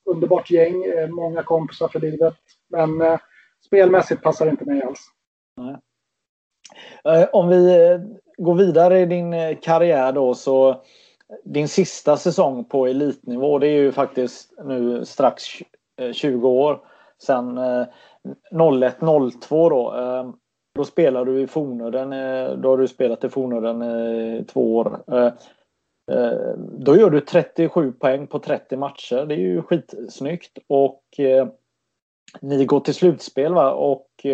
[0.04, 2.36] underbart gäng, många kompisar för livet.
[2.68, 3.18] Men
[3.66, 5.10] spelmässigt passar det inte mig alls.
[5.60, 5.76] Nej.
[7.04, 8.00] Eh, om vi eh,
[8.36, 10.82] går vidare i din eh, karriär då så
[11.44, 15.44] din sista säsong på elitnivå det är ju faktiskt nu strax
[16.12, 16.80] 20 år
[17.18, 17.58] sedan
[18.52, 19.94] 01-02 då.
[20.74, 22.10] Då spelar du i Fornöden.
[22.62, 25.00] Då har du spelat i Fornöden i två år.
[26.56, 29.26] Då gör du 37 poäng på 30 matcher.
[29.26, 30.58] Det är ju skitsnyggt.
[30.66, 31.02] Och
[32.40, 33.72] ni går till slutspel va?
[33.72, 34.26] Och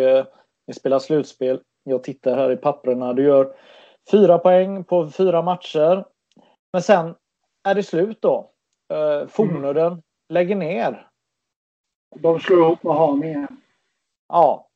[0.66, 1.60] ni spelar slutspel.
[1.84, 3.12] Jag tittar här i papperna.
[3.12, 3.56] Du gör
[4.10, 6.04] fyra poäng på fyra matcher.
[6.72, 7.14] Men sen
[7.68, 8.50] är det slut då.
[9.28, 10.02] Fornöden mm.
[10.28, 11.08] lägger ner.
[12.16, 13.48] De slår ihop med Haninge.
[14.28, 14.66] Ja,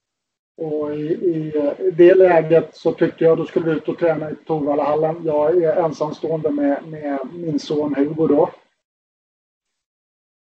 [0.60, 1.52] och i, i,
[1.92, 5.24] det läget så tyckte jag då skulle vi ut och träna i Torvallahallen.
[5.24, 8.50] Jag är ensamstående med, med min son Hugo då.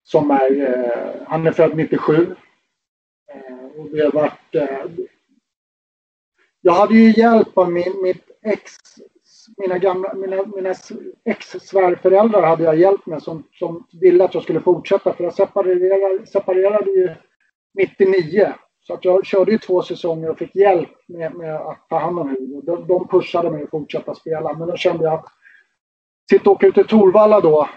[0.02, 2.36] Som är, eh, han är född 97.
[3.32, 4.54] Eh, och det har varit...
[4.54, 4.86] Eh,
[6.60, 8.72] jag hade ju hjälp av min, mitt ex,
[9.56, 10.74] mina, gamla, mina, mina
[11.24, 16.26] ex-svärföräldrar hade jag hjälp med som, som ville att jag skulle fortsätta för jag separerade,
[16.26, 17.14] separerade ju
[17.74, 21.98] 99 så att jag körde ju två säsonger och fick hjälp med, med att ta
[21.98, 22.60] hand om Hugo.
[22.60, 25.26] De, de pushade mig att fortsätta spela, men då kände jag att
[26.30, 27.68] sitta och åka ut till Torvalla då,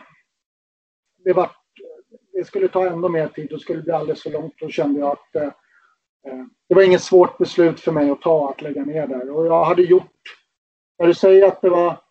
[1.24, 1.52] det, var,
[2.34, 4.54] det skulle ta ännu mer tid och skulle bli alldeles för långt.
[4.60, 5.44] Då kände jag att eh,
[6.28, 9.30] eh det var inget svårt beslut för mig att ta att lägga ner där.
[9.30, 10.22] Och jag hade gjort,
[11.00, 12.02] när du säger att det var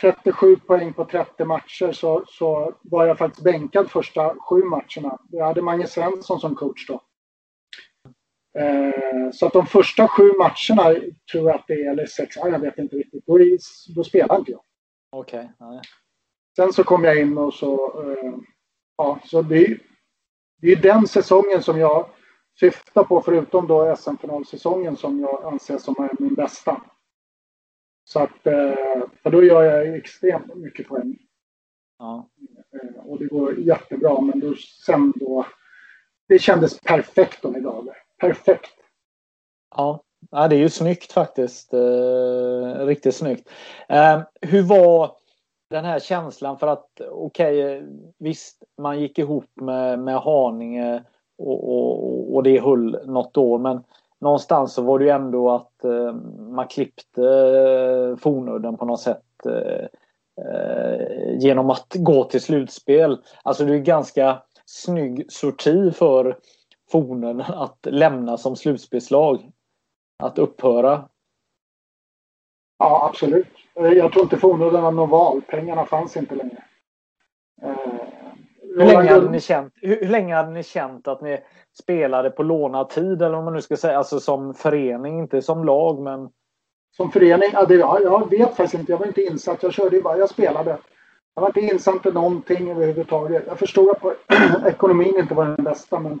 [0.00, 5.18] 37 poäng på 30 matcher så, så var jag faktiskt bänkad första sju matcherna.
[5.30, 7.02] Jag hade Mange Svensson som coach då.
[8.58, 11.00] Eh, så att de första sju matcherna
[11.32, 13.38] tror jag att det är, eller sex, jag vet inte riktigt, då,
[13.96, 14.62] då spelar inte jag.
[15.10, 15.50] Okej.
[15.60, 15.80] Okay.
[16.56, 18.34] Sen så kom jag in och så, eh,
[18.96, 19.78] ja, så det,
[20.60, 22.06] det är den säsongen som jag
[22.60, 26.82] syftar på, förutom då SM-finalsäsongen som jag anser som är min bästa.
[28.04, 28.74] Så att, eh,
[29.22, 31.18] för då gör jag extremt mycket poäng.
[31.98, 32.28] Ja.
[32.96, 34.54] Och det går jättebra, men då,
[34.86, 35.46] sen då,
[36.28, 37.88] det kändes perfekt om idag
[38.22, 38.72] perfekt.
[39.76, 41.74] Ja, ja det är ju snyggt faktiskt.
[41.74, 43.48] Eh, riktigt snyggt.
[43.88, 45.16] Eh, hur var
[45.70, 47.88] den här känslan för att okej, okay,
[48.18, 51.04] visst man gick ihop med, med Haninge
[51.42, 53.82] och, och, och det höll något år men
[54.18, 59.46] någonstans så var det ju ändå att eh, man klippte eh, Fornudden på något sätt
[59.46, 59.86] eh,
[60.46, 63.18] eh, genom att gå till slutspel.
[63.42, 66.38] Alltså det är ganska snygg sorti för
[66.90, 69.50] Fornen att lämna som slutspelslag?
[70.22, 71.08] Att upphöra?
[72.78, 73.46] Ja, absolut.
[73.74, 75.42] Jag tror inte Fornudden har någon val.
[75.48, 76.64] Pengarna fanns inte längre.
[77.62, 78.11] Eh,
[78.76, 81.38] hur länge, hade ni känt, hur, länge hade ni känt att ni
[81.78, 83.22] spelade på lånad tid?
[83.22, 86.28] Eller om man nu ska säga alltså som förening, inte som lag men...
[86.96, 87.48] Som förening?
[87.52, 88.92] Ja, det, ja, jag vet faktiskt inte.
[88.92, 89.62] Jag var inte insatt.
[89.62, 90.78] Jag körde ju bara, jag spelade.
[91.34, 93.44] Jag var inte insatt i någonting överhuvudtaget.
[93.46, 96.20] Jag förstod att ekonomin inte var den bästa men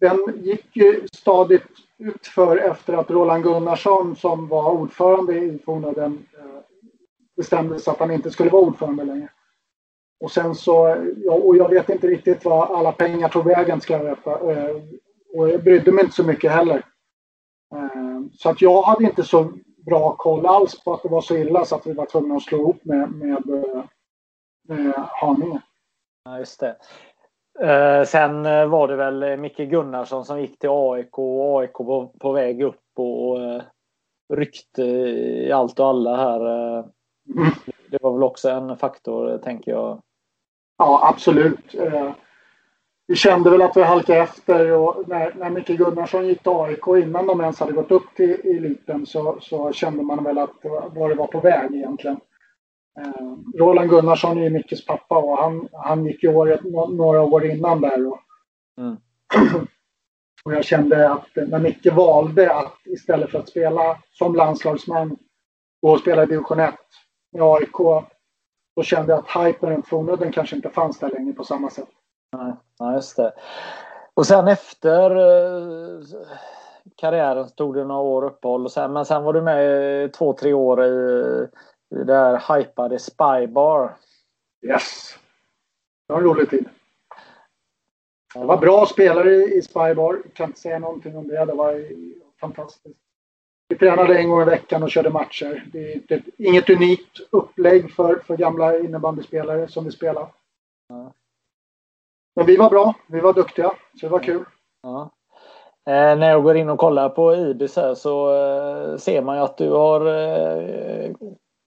[0.00, 1.66] den gick ju stadigt
[1.98, 6.60] utför efter att Roland Gunnarsson som var ordförande i Fornöden eh,
[7.36, 9.28] bestämde sig att han inte skulle vara ordförande längre.
[10.20, 10.96] Och sen så,
[11.30, 14.30] och jag vet inte riktigt vad alla pengar tog vägen ska jag veta.
[14.30, 14.76] Eh,
[15.34, 16.82] och jag brydde mig inte så mycket heller.
[17.74, 19.52] Eh, så att jag hade inte så
[19.86, 22.42] bra koll alls på att det var så illa så att vi var tvungna att
[22.42, 23.64] slå ihop med, med,
[24.68, 25.60] med Haninge.
[26.24, 26.76] Ja, just det.
[27.60, 32.06] Eh, sen eh, var det väl Micke Gunnarsson som gick till AIK och AIK var
[32.06, 33.62] på väg upp och, eh,
[34.34, 36.40] ryckte i allt och alla här.
[37.36, 37.52] Mm.
[37.90, 40.02] Det var väl också en faktor, tänker jag.
[40.78, 41.74] Ja, absolut.
[43.06, 46.86] Vi kände väl att vi halkade efter och när, när Micke Gunnarsson gick till AIK
[47.04, 50.54] innan de ens hade gått upp till eliten så, så kände man väl att
[50.94, 52.20] var det var på väg egentligen.
[53.00, 56.60] Eh, Roland Gunnarsson är ju Mickes pappa och han, han gick ju året,
[56.90, 58.06] några år innan där.
[58.06, 58.20] Och,
[58.78, 58.96] mm.
[60.44, 65.16] och jag kände att när Micke valde att istället för att spela som landslagsman
[65.80, 66.74] gå och spela i division 1
[67.32, 68.04] med AIK.
[68.78, 71.88] Då kände jag att hypen runt Fornudden kanske inte fanns där längre på samma sätt.
[72.80, 73.32] Nej, just det.
[74.14, 76.04] Och sen efter eh,
[76.96, 80.52] karriären tog det några år uppehåll och sen, men sen var du med två, tre
[80.52, 81.48] år i,
[81.94, 83.96] i det här hypade Spybar.
[84.62, 85.18] Yes.
[86.06, 86.68] Det var en rolig tid.
[88.34, 90.22] Det var bra spelare i Spybar.
[90.34, 91.44] Kan inte säga någonting om det.
[91.44, 91.84] Det var
[92.40, 92.96] fantastiskt.
[93.78, 95.64] Tränade en gång i veckan och körde matcher.
[95.72, 100.28] Det är ett, inget unikt upplägg för, för gamla innebandyspelare som vi spelar.
[100.88, 101.12] Ja.
[102.36, 102.94] Men vi var bra.
[103.06, 103.70] Vi var duktiga.
[104.00, 104.44] Så det var kul.
[104.82, 105.10] Ja.
[105.86, 109.42] Eh, när jag går in och kollar på Ibis här så eh, ser man ju
[109.42, 111.10] att du har eh,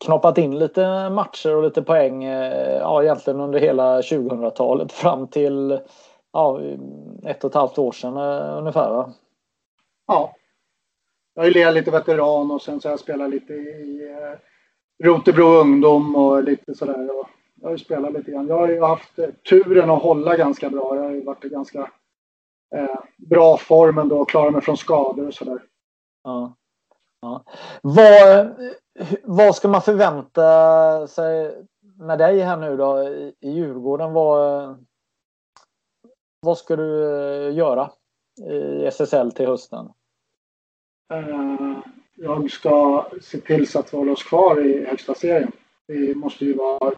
[0.05, 5.79] knoppat in lite matcher och lite poäng eh, ja, egentligen under hela 2000-talet fram till
[6.33, 6.59] ja,
[7.23, 8.89] ett och ett halvt år sedan eh, ungefär.
[8.89, 9.09] Va?
[10.07, 10.35] Ja.
[11.33, 14.39] Jag har ju lirat lite veteran och sen så har jag spelat lite i eh,
[15.07, 17.19] Rotebro ungdom och lite sådär.
[17.19, 17.27] Och
[17.61, 18.47] jag har ju spelat lite grann.
[18.47, 20.95] Jag har ju haft eh, turen att hålla ganska bra.
[20.95, 21.91] Jag har ju varit i ganska
[22.75, 25.63] eh, bra form ändå och klarat mig från skador och sådär.
[26.23, 26.55] Ja.
[27.21, 27.43] Ja.
[27.81, 28.47] Vad, eh,
[29.23, 31.65] vad ska man förvänta sig
[31.97, 33.03] med dig här nu då
[33.39, 34.13] i Djurgården?
[34.13, 34.85] Vad,
[36.39, 37.15] vad ska du
[37.47, 37.91] eh, göra
[38.49, 39.89] i SSL till hösten?
[41.11, 41.79] Eh,
[42.15, 45.51] jag ska se till så att vi håller oss kvar i högsta serien.
[45.87, 46.93] Det måste ju vara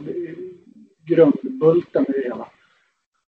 [1.06, 2.50] grundbulten i det hela.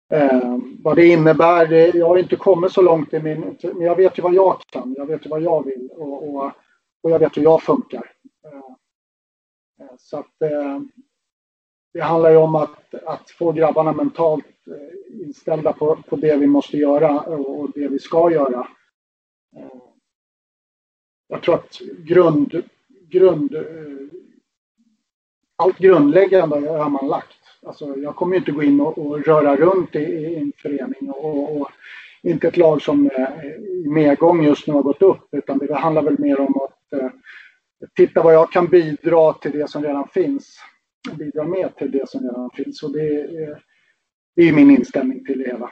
[0.10, 3.58] Eh, vad det innebär, det, jag har inte kommit så långt i min...
[3.62, 6.52] Men jag vet ju vad jag kan, jag vet ju vad jag vill och, och,
[7.04, 8.12] och jag vet hur jag funkar.
[8.46, 8.58] Eh,
[9.80, 10.80] eh så att eh,
[11.94, 16.48] det handlar ju om att, att få grabbarna mentalt eh, inställda på, på det vi
[16.48, 18.68] måste göra och det vi ska göra.
[19.56, 19.95] Eh,
[21.28, 22.64] jag tror att grund,
[23.10, 23.62] grund, eh,
[25.56, 27.38] allt grundläggande har man lagt.
[27.66, 31.62] Alltså jag kommer inte gå in och, och röra runt i, i en förening och,
[31.62, 31.70] och,
[32.24, 36.02] inte ett lag som eh, i medgång just nu har gått upp utan det handlar
[36.02, 37.10] väl mer om att eh,
[37.96, 40.60] titta vad jag kan bidra till det som redan finns.
[41.18, 42.84] Bidra med till det som redan finns.
[42.84, 43.62] Och det är,
[44.36, 45.72] det är min inställning till det hela.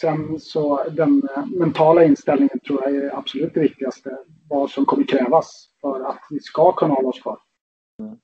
[0.00, 4.18] Sen så den eh, mentala inställningen tror jag är absolut det viktigaste.
[4.48, 7.38] Vad som kommer krävas för att vi ska kunna hålla oss kvar.
[8.02, 8.16] Mm.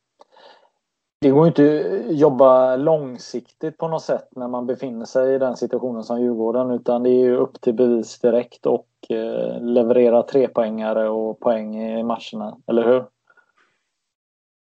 [1.20, 5.56] Det går inte att jobba långsiktigt på något sätt när man befinner sig i den
[5.56, 11.08] situationen som Djurgården utan det är ju upp till bevis direkt och eh, leverera trepoängare
[11.08, 13.04] och poäng i matcherna, eller hur?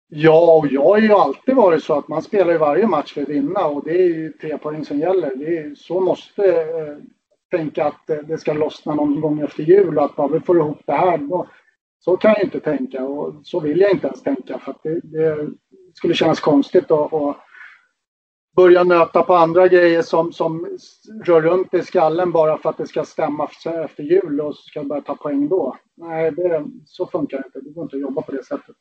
[0.07, 3.21] Ja, och jag har ju alltid varit så att man spelar ju varje match för
[3.21, 5.35] att vinna och det är ju tre poäng som gäller.
[5.35, 6.97] Det är, så måste eh,
[7.51, 10.57] tänka att eh, det ska lossna någon gång efter jul och att bara vi får
[10.57, 11.17] ihop det här.
[11.17, 11.47] Då,
[11.99, 14.99] så kan jag inte tänka och så vill jag inte ens tänka för att det,
[15.03, 15.49] det
[15.93, 17.37] skulle kännas konstigt att, att
[18.55, 20.77] börja nöta på andra grejer som, som
[21.25, 23.49] rör runt i skallen bara för att det ska stämma
[23.85, 25.77] efter jul och så ska jag börja ta poäng då.
[25.97, 27.59] Nej, det, så funkar det inte.
[27.59, 28.75] Det går inte att jobba på det sättet.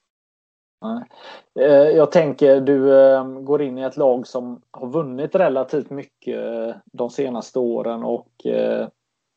[1.61, 1.67] Eh,
[1.97, 6.77] jag tänker du eh, går in i ett lag som har vunnit relativt mycket eh,
[6.85, 8.29] de senaste åren och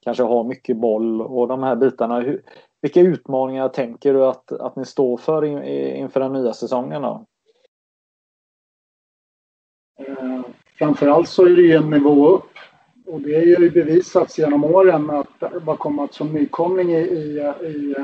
[0.04, 2.26] kanske har mycket boll och de här bitarna.
[2.82, 7.02] Vilka utmaningar tänker du att, att ni står för inför den nya säsongen?
[7.02, 7.26] Då?
[10.78, 12.52] Framförallt så är det ju en nivå upp.
[13.06, 17.96] Och det är ju bevisats genom åren att man kommit som nykomling i, i, i,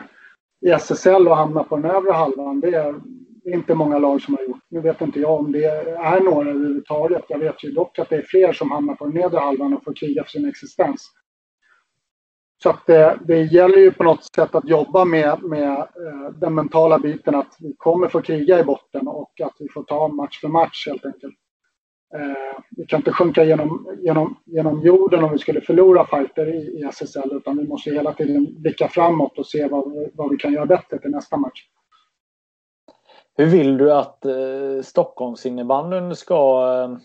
[0.64, 2.60] i SSL och hamna på den övre halvan.
[2.60, 2.96] Det är,
[3.44, 4.64] det är inte många lag som har gjort.
[4.70, 7.26] Nu vet inte jag om det är några överhuvudtaget.
[7.28, 9.84] Jag vet ju dock att det är fler som hamnar på den nedre halvan och
[9.84, 11.12] får kriga för sin existens.
[12.64, 16.56] Så att det, det gäller ju på något sätt att jobba med, med eh, den
[16.56, 20.42] mentala biten att vi kommer få kriga i botten och att vi får ta match
[20.42, 21.36] för match helt enkelt.
[22.16, 26.80] Eh, vi kan inte sjunka genom, genom, genom jorden om vi skulle förlora fighter i,
[26.80, 30.54] i SSL utan vi måste hela tiden blicka framåt och se vad, vad vi kan
[30.54, 31.62] göra bättre till nästa match.
[33.36, 36.98] Hur vill du att eh, Stockholmsinnebandyn ska eh,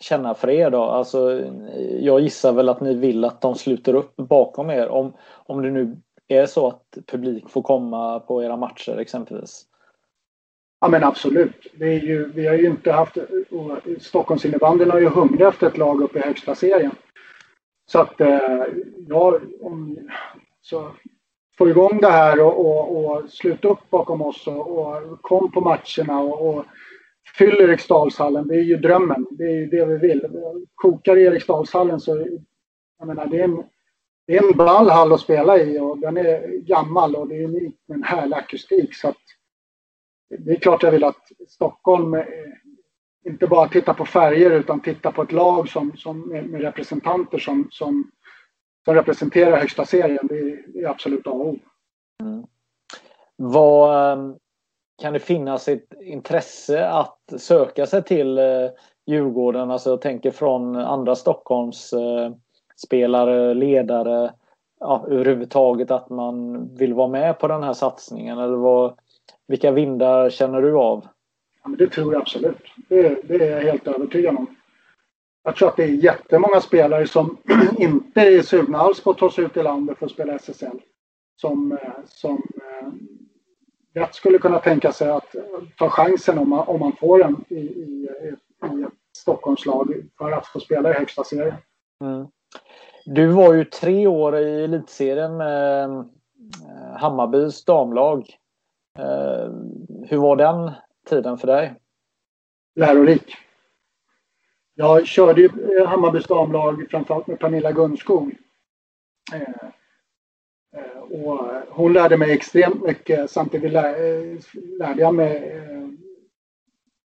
[0.00, 0.82] känna för er då?
[0.82, 1.42] Alltså,
[2.00, 5.70] jag gissar väl att ni vill att de sluter upp bakom er om, om det
[5.70, 5.96] nu
[6.28, 9.64] är så att publik får komma på era matcher exempelvis.
[10.80, 11.66] Ja men absolut.
[11.80, 13.16] Är ju, vi har ju inte haft...
[14.00, 16.92] Stockholmsinnebandyn har ju hungrat efter ett lag uppe i högsta serien.
[17.86, 18.64] Så att eh,
[19.08, 19.98] ja, om,
[20.60, 20.92] så
[21.58, 25.60] få igång det här och, och, och sluta upp bakom oss och, och kom på
[25.60, 26.64] matcherna och, och
[27.38, 28.48] fyll Eriksdalshallen.
[28.48, 29.26] Det är ju drömmen.
[29.30, 30.22] Det är ju det vi vill.
[30.74, 32.26] Kokar i Eriksdalshallen så
[32.98, 33.62] jag menar, det är en,
[34.26, 37.44] det är en ball hall att spela i och den är gammal och det är
[37.44, 38.94] unikt med en härlig akustik.
[38.94, 39.16] Så att
[40.38, 42.24] det är klart jag vill att Stockholm eh,
[43.26, 47.68] inte bara tittar på färger utan tittar på ett lag som, som med, representanter som,
[47.70, 48.10] som,
[48.86, 50.28] som representerar högsta serien.
[50.28, 50.38] Det
[50.80, 51.58] är, absolut A och O.
[52.20, 52.46] Mm.
[53.36, 54.34] Vad, ehm,
[55.02, 58.44] kan det finnas ett intresse att söka sig till eh,
[59.06, 59.70] Djurgården?
[59.70, 62.32] Alltså jag tänker från andra Stockholms eh,
[62.76, 64.32] spelare, ledare,
[64.80, 68.38] ja, överhuvudtaget att man vill vara med på den här satsningen?
[68.38, 68.98] Eller vad,
[69.46, 71.06] vilka vindar känner du av?
[71.62, 72.62] Ja, men det tror jag absolut.
[72.88, 74.46] Det, det är jag helt övertygad om.
[75.46, 77.36] Jag tror att det är jättemånga spelare som
[77.78, 80.80] inte är sugna alls på att ta sig ut i landet för att spela SSL.
[81.40, 82.42] Som, eh, som
[83.94, 85.34] lätt skulle kunna tänka sig att
[85.78, 88.08] ta chansen om man, om man får den i, i,
[88.62, 91.56] i ett Stockholmslag för att få spela i högsta serien.
[92.04, 92.26] Mm.
[93.04, 96.04] Du var ju tre år i elitserien med eh,
[96.96, 98.36] Hammarbys damlag.
[98.98, 99.50] Eh,
[100.08, 100.70] hur var den
[101.08, 101.74] tiden för dig?
[102.74, 103.45] Lärorik.
[104.78, 108.36] Jag körde ju eh, Hammarbys damlag framförallt med Pernilla Gunskog.
[109.32, 109.42] Eh,
[110.76, 113.30] eh, och hon lärde mig extremt mycket.
[113.30, 113.82] Samtidigt eh,
[114.78, 115.62] lärde jag mig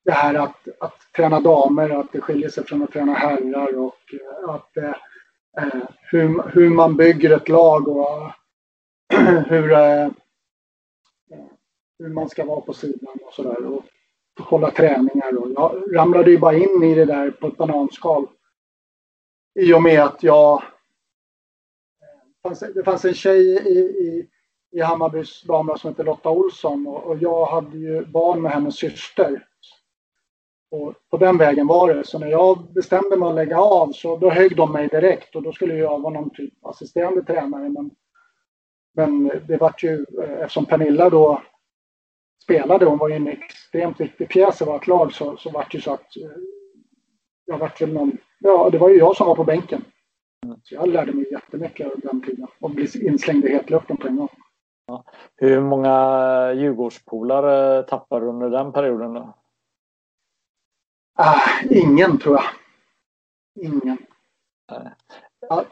[0.05, 4.15] det här att, att träna damer, att det skiljer sig från att träna herrar och
[4.47, 4.93] att eh,
[6.01, 8.31] hur, hur man bygger ett lag och
[9.47, 10.09] hur, eh,
[11.99, 13.81] hur man ska vara på sidan och sådär.
[14.39, 15.37] Och hålla träningar.
[15.37, 18.27] Och jag ramlade ju bara in i det där på ett bananskal.
[19.59, 20.63] I och med att jag...
[22.45, 24.29] Eh, det fanns en tjej i, i,
[24.71, 28.75] i Hammarbys damlag som hette Lotta Olsson och, och jag hade ju barn med hennes
[28.75, 29.45] syster.
[30.71, 32.07] Och på den vägen var det.
[32.07, 35.43] Så när jag bestämde mig att lägga av så då högg de mig direkt och
[35.43, 37.69] då skulle jag vara någon typ assisterande tränare.
[37.69, 37.91] Men,
[38.93, 41.41] men det vart ju, eh, eftersom Pernilla då
[42.43, 45.77] spelade, hon var ju en extremt viktig pjäs i vårt lag, så, så vart det
[45.77, 46.29] ju så att eh,
[47.45, 49.85] jag vart väl någon, ja det var ju jag som var på bänken.
[50.63, 54.15] Så jag lärde mig jättemycket av den tiden och blev inslängd i hetluften på en
[54.15, 54.29] gång.
[54.85, 55.03] Ja.
[55.35, 59.33] Hur många Djurgårdspolare tappade du under den perioden då?
[61.17, 62.45] Ah, ingen tror jag.
[63.65, 63.97] Ingen.
[65.39, 65.65] Ja.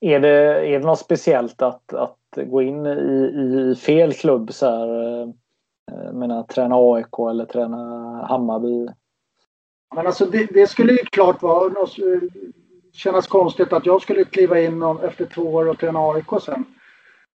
[0.00, 0.28] Är, det,
[0.68, 4.86] är det något speciellt att, att gå in i, i fel klubb så här?
[5.86, 7.76] Jag eh, menar träna AIK eller träna
[8.28, 8.88] Hammarby?
[9.94, 11.96] Men alltså det, det skulle ju klart vara något,
[12.92, 16.64] kännas konstigt att jag skulle kliva in efter två år och träna AIK sen.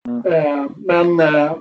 [0.07, 0.25] Mm.
[0.25, 1.55] Eh, men eh,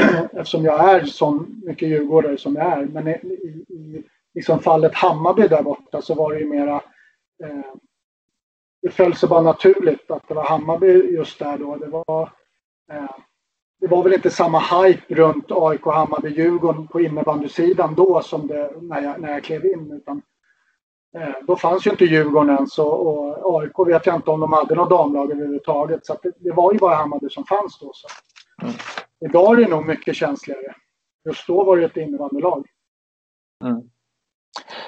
[0.32, 2.86] eftersom jag är så mycket djurgårdare som jag är.
[2.86, 4.02] Men i, i, i
[4.34, 6.74] liksom fallet Hammarby där borta så var det ju mera
[7.44, 7.74] eh,
[8.82, 11.76] det föll sig bara naturligt att det var Hammarby just där då.
[11.76, 12.32] Det var,
[12.92, 13.10] eh,
[13.80, 18.70] det var väl inte samma hype runt AIK, Hammarby, Djurgården på innebandysidan då som det
[18.80, 19.92] när jag, när jag klev in.
[19.92, 20.22] Utan,
[21.18, 24.52] eh, då fanns ju inte Djurgården ens och, och AIK vet jag inte om de
[24.52, 26.06] hade något damlag överhuvudtaget.
[26.06, 27.90] Så det, det, var ju bara Hammarby som fanns då.
[27.94, 28.08] Så.
[28.62, 28.74] Mm.
[29.20, 30.74] Idag är det nog mycket känsligare.
[31.24, 32.66] Just då var det ett innebandylag.
[33.64, 33.82] Mm.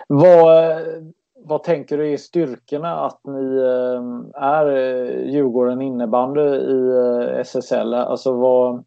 [0.09, 0.83] Vad,
[1.45, 7.95] vad tänker du är styrkorna att ni eh, är eh, Djurgården innebandy i eh, SSL?
[7.95, 8.85] Alltså vad,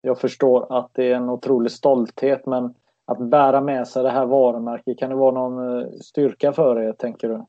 [0.00, 2.74] jag förstår att det är en otrolig stolthet men
[3.06, 7.28] att bära med sig det här varumärket, kan det vara någon styrka för er tänker
[7.28, 7.44] du?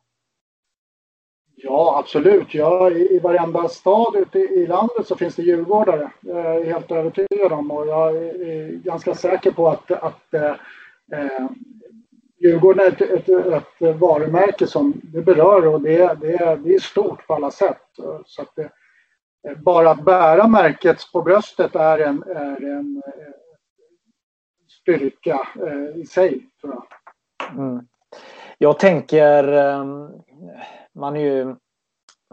[1.55, 2.53] Ja, absolut.
[2.53, 6.11] Ja, i, I varenda stad ute i landet så finns det djurgårdare.
[6.21, 10.55] Jag är helt övertygad om och jag är ganska säker på att, att eh
[12.39, 17.27] Djurgården är ett, ett, ett, varumärke som det berör och det, det, det är stort
[17.27, 17.81] på alla sätt.
[18.25, 18.71] Så att det,
[19.55, 23.33] bara att bära märket på bröstet är en, är en eh,
[24.81, 26.85] styrka eh, i sig, tror jag.
[27.59, 27.87] Mm.
[28.57, 30.09] Jag tänker ehm,
[30.95, 31.55] man är ju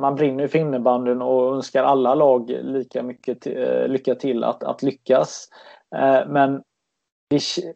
[0.00, 4.82] man brinner för innebandyn och önskar alla lag lika mycket eh, lycka till att, att
[4.82, 5.48] lyckas.
[6.26, 6.62] Men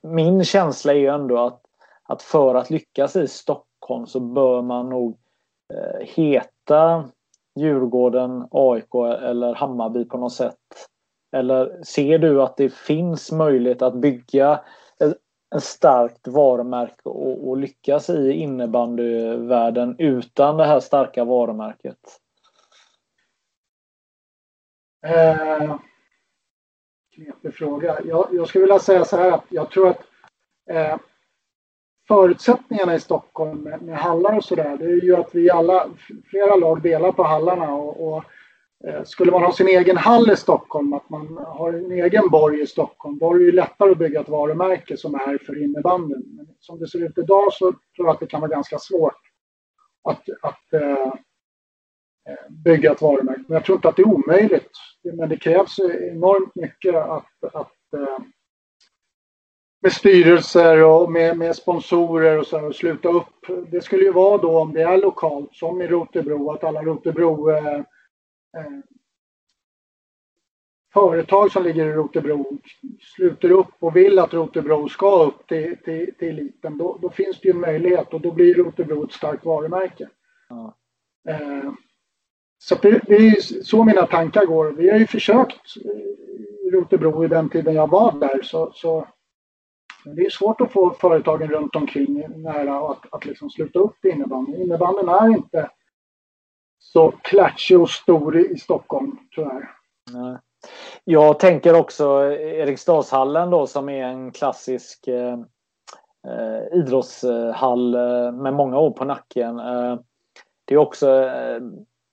[0.02, 1.62] min känsla är ju ändå att,
[2.08, 5.18] att för att lyckas i Stockholm så bör man nog
[5.74, 7.08] eh, heta
[7.58, 10.56] Djurgården, AIK eller Hammarby på något sätt.
[11.32, 14.60] Eller ser du att det finns möjlighet att bygga
[15.50, 21.98] en starkt varumärke och, och lyckas i innebandyvärlden utan det här starka varumärket?
[25.06, 25.76] Eh,
[27.14, 28.00] knepig fråga.
[28.04, 30.00] Jag, jag skulle vilja säga så här att jag tror att
[30.70, 30.96] eh,
[32.08, 35.86] förutsättningarna i Stockholm med, med hallar och sådär, det är ju att vi alla,
[36.30, 38.24] flera lag delar på hallarna och, och
[38.84, 42.60] Eh, skulle man ha sin egen hall i Stockholm, att man har en egen borg
[42.60, 46.24] i Stockholm, då är det ju lättare att bygga ett varumärke som är för innebandyn.
[46.36, 49.20] Men som det ser ut idag så tror jag att det kan vara ganska svårt
[50.08, 51.12] att, att eh,
[52.28, 53.44] eh bygga ett varumärke.
[53.48, 54.70] Men jag tror inte att det är omöjligt.
[55.02, 58.18] Men det krävs enormt mycket att, att eh,
[59.80, 63.46] med styrelser och med, med sponsorer och så och sluta upp.
[63.70, 67.50] Det skulle ju vara då om det är lokalt, som i Rotebro, att alla Rotebro
[67.50, 67.82] äh,
[68.56, 68.80] Eh,
[70.92, 72.58] företag som ligger i Rotebro
[73.00, 77.40] sluter upp och vill att Rotebro ska upp till, till, till eliten, då, då, finns
[77.40, 80.08] det ju en möjlighet och då blir Rotebro ett starkt varumärke.
[80.48, 80.74] Ja.
[81.28, 81.72] Eh,
[82.58, 84.72] så det, det, är så mina tankar går.
[84.72, 85.76] Vi har ju försökt
[86.66, 89.08] i Rotebro i den tiden jag var där så, så
[90.16, 94.08] det är svårt att få företagen runt omkring nära att, att liksom sluta upp i
[94.08, 94.62] innebandyn.
[94.62, 95.70] Innebandyn är inte
[96.78, 99.70] så klatschig och stor i Stockholm tyvärr.
[100.12, 100.38] Nej.
[101.04, 105.38] Jag tänker också Eriksdalshallen då som är en klassisk eh,
[106.26, 109.58] eh idrottshall eh, med många år på nacken.
[109.58, 109.98] Eh,
[110.64, 111.60] det är också eh,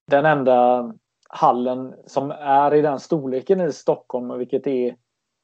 [0.08, 0.94] den enda
[1.30, 4.96] hallen som är i den storleken i Stockholm vilket är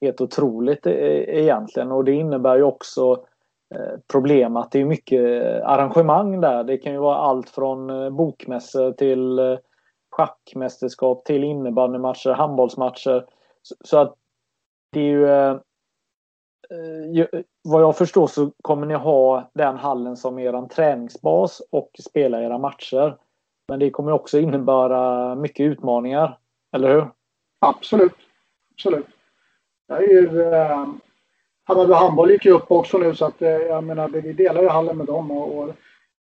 [0.01, 3.25] helt otroligt e-, egentligen och det innebär ju också
[3.75, 5.21] eh, problem att det är mycket
[5.63, 6.63] arrangemang där.
[6.63, 9.57] Det kan ju vara allt från eh, bokmässor till eh,
[10.11, 13.25] schackmästerskap till innebandymatcher, handbollsmatcher.
[13.83, 14.15] Så att
[14.91, 15.27] det är ju
[17.63, 22.57] vad jag förstår så kommer ni ha den hallen som er träningsbas och spela era
[22.57, 23.17] matcher.
[23.67, 26.37] Men det kommer också innebära mycket utmaningar,
[26.71, 27.07] eller hur?
[27.59, 28.13] Absolut.
[28.73, 29.05] Absolut.
[29.91, 30.87] Det är ju, eh,
[31.63, 34.67] Hammarby handboll gick ju upp också nu så att eh, jag menar vi delar ju
[34.67, 35.73] hallen med dem och, och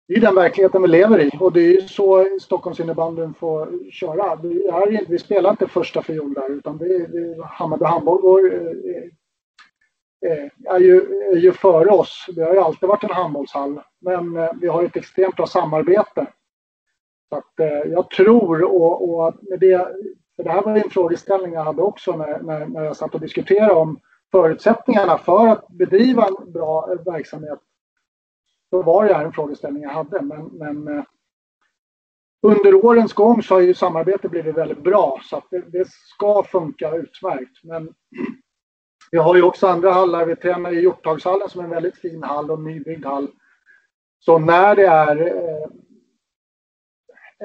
[0.07, 4.35] det är den verkligheten vi lever i och det är ju så Stockholmsinnebandyn får köra.
[4.35, 8.61] Vi, är, vi spelar inte första fiol där utan det är, Hammarby handboll går, eh,
[8.61, 9.03] eh,
[10.31, 12.25] eh, är, ju, är ju före oss.
[12.35, 16.27] Det har ju alltid varit en handbollshall men vi har ett extremt bra samarbete.
[17.29, 17.53] Så att,
[17.85, 19.87] jag tror och, och med det,
[20.43, 23.21] för det här var en frågeställning jag hade också när, när, när jag satt och
[23.21, 23.99] diskuterade om
[24.31, 27.59] förutsättningarna för att bedriva en bra verksamhet
[28.71, 30.21] Då var det här en frågeställning jag hade.
[30.21, 31.03] Men, men eh,
[32.41, 36.43] under årens gång så har ju samarbetet blivit väldigt bra så att det, det, ska
[36.43, 37.63] funka utmärkt.
[37.63, 37.93] Men
[39.11, 40.25] vi har ju också andra hallar.
[40.25, 43.27] Vi tränar i Hjorthagshallen som är en väldigt fin hall och nybyggd hall.
[44.19, 45.67] Så när det är eh,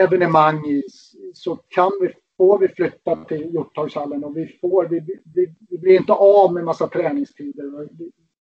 [0.04, 0.82] evenemang i
[1.34, 5.00] så kan vi får vi flytta till Hjorthagshallen och vi, får, vi,
[5.34, 7.88] vi, vi blir inte av med massa träningstider.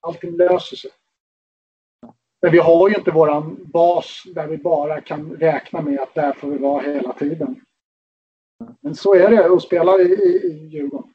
[0.01, 0.91] Allting löser sig.
[2.41, 6.34] Men vi har ju inte våran bas där vi bara kan räkna med att där
[6.34, 7.61] får vi vara hela tiden.
[8.81, 11.13] Men så är det att spela i, i, i Djurgården.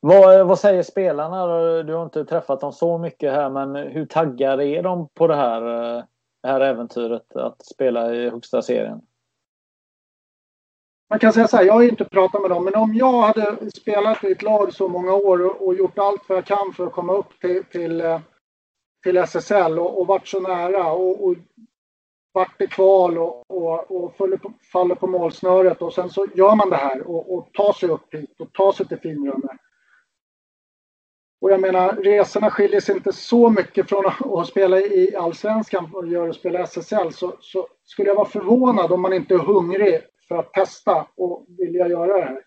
[0.00, 1.46] Vad, vad säger spelarna?
[1.82, 5.36] Du har inte träffat dem så mycket här men hur taggade är de på det
[5.36, 5.62] här,
[5.96, 6.04] eh,
[6.42, 9.00] det här äventyret att spela i högsta serien?
[11.10, 13.70] Man kan säga så här, jag har inte pratat med dem, men om jag hade
[13.70, 16.92] spelat i ett lag så många år och gjort allt vad jag kan för att
[16.92, 18.20] komma upp till, till, eh,
[19.02, 21.34] till SSL och, och varit så nära och, och
[22.32, 26.70] varit i kval och, och, och på, faller på målsnöret och sen så gör man
[26.70, 29.56] det här och, och tar sig upp hit och tar sig till finrummet.
[31.40, 36.08] Och jag menar, resorna skiljer sig inte så mycket från att, spela i allsvenskan och
[36.08, 40.36] göra spela SSL så, så skulle jag vara förvånad om man inte är hungrig för
[40.36, 42.42] att testa och vilja göra det här.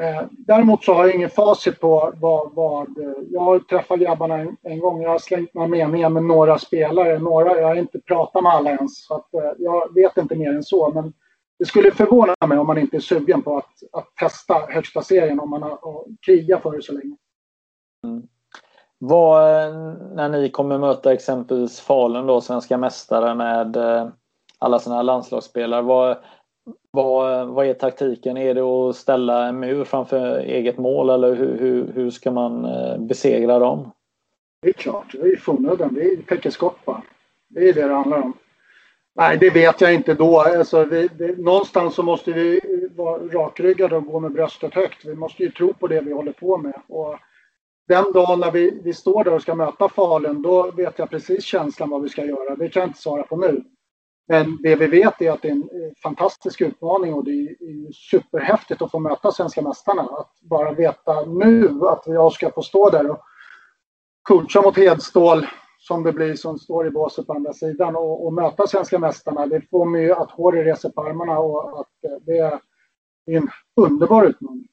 [0.00, 4.36] Eh, däremot så har jag ingen facit på vad, vad eh, jag har träffat grabbarna
[4.38, 5.02] en, en, gång.
[5.02, 7.18] Jag har slängt några meningar med några spelare.
[7.18, 9.06] Några, jag har inte pratat med alla ens.
[9.06, 10.92] Så att, eh, jag vet inte mer än så.
[10.92, 11.12] Men
[11.58, 15.40] det skulle förvåna mig om man inte är sugen på att, att testa högsta serien
[15.40, 17.16] om man har krigat för det så länge.
[18.04, 18.22] Mm.
[18.98, 19.74] Vad, eh,
[20.14, 24.08] när ni kommer möta exempelvis Falun då, svenska mästare med eh,
[24.58, 25.82] alla sina landslagsspelare.
[25.82, 26.16] Vad,
[26.90, 28.36] vad, vad är taktiken?
[28.36, 32.64] Är det att ställa en mur framför eget mål eller hur, hur, hur ska man
[32.64, 33.90] eh, besegra dem?
[34.62, 35.94] Det är klart, det är förnöden.
[35.94, 37.02] Det är täckeskott bara.
[37.48, 38.32] Det är det det handlar om.
[39.14, 40.40] Nej, det vet jag inte då.
[40.40, 42.60] Alltså, vi, det, någonstans så måste vi
[42.96, 45.04] vara rakryggade och gå med bröstet högt.
[45.04, 46.82] Vi måste ju tro på det vi håller på med.
[46.88, 47.18] Och
[47.88, 51.44] den dagen när vi, vi står där och ska möta Falun, då vet jag precis
[51.44, 52.56] känslan vad vi ska göra.
[52.56, 53.64] Det kan jag inte svara på nu.
[54.28, 57.92] Men det vi vet är att det är en eh, fantastisk utmaning och det är
[57.92, 60.02] superhäftigt att få möta svenska mästarna.
[60.02, 63.20] Att bara veta nu att jag ska få stå där och
[64.22, 65.46] coacha mot Hedstål
[65.78, 69.46] som det blir som står i båset på andra sidan och, och möta svenska mästarna.
[69.46, 72.60] Det får mig ju att håret reser på armarna och att eh, det är
[73.26, 74.68] en underbar utmaning.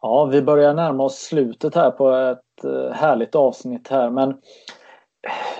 [0.00, 4.40] Ja, vi börjar närma oss slutet här på ett eh, härligt avsnitt här men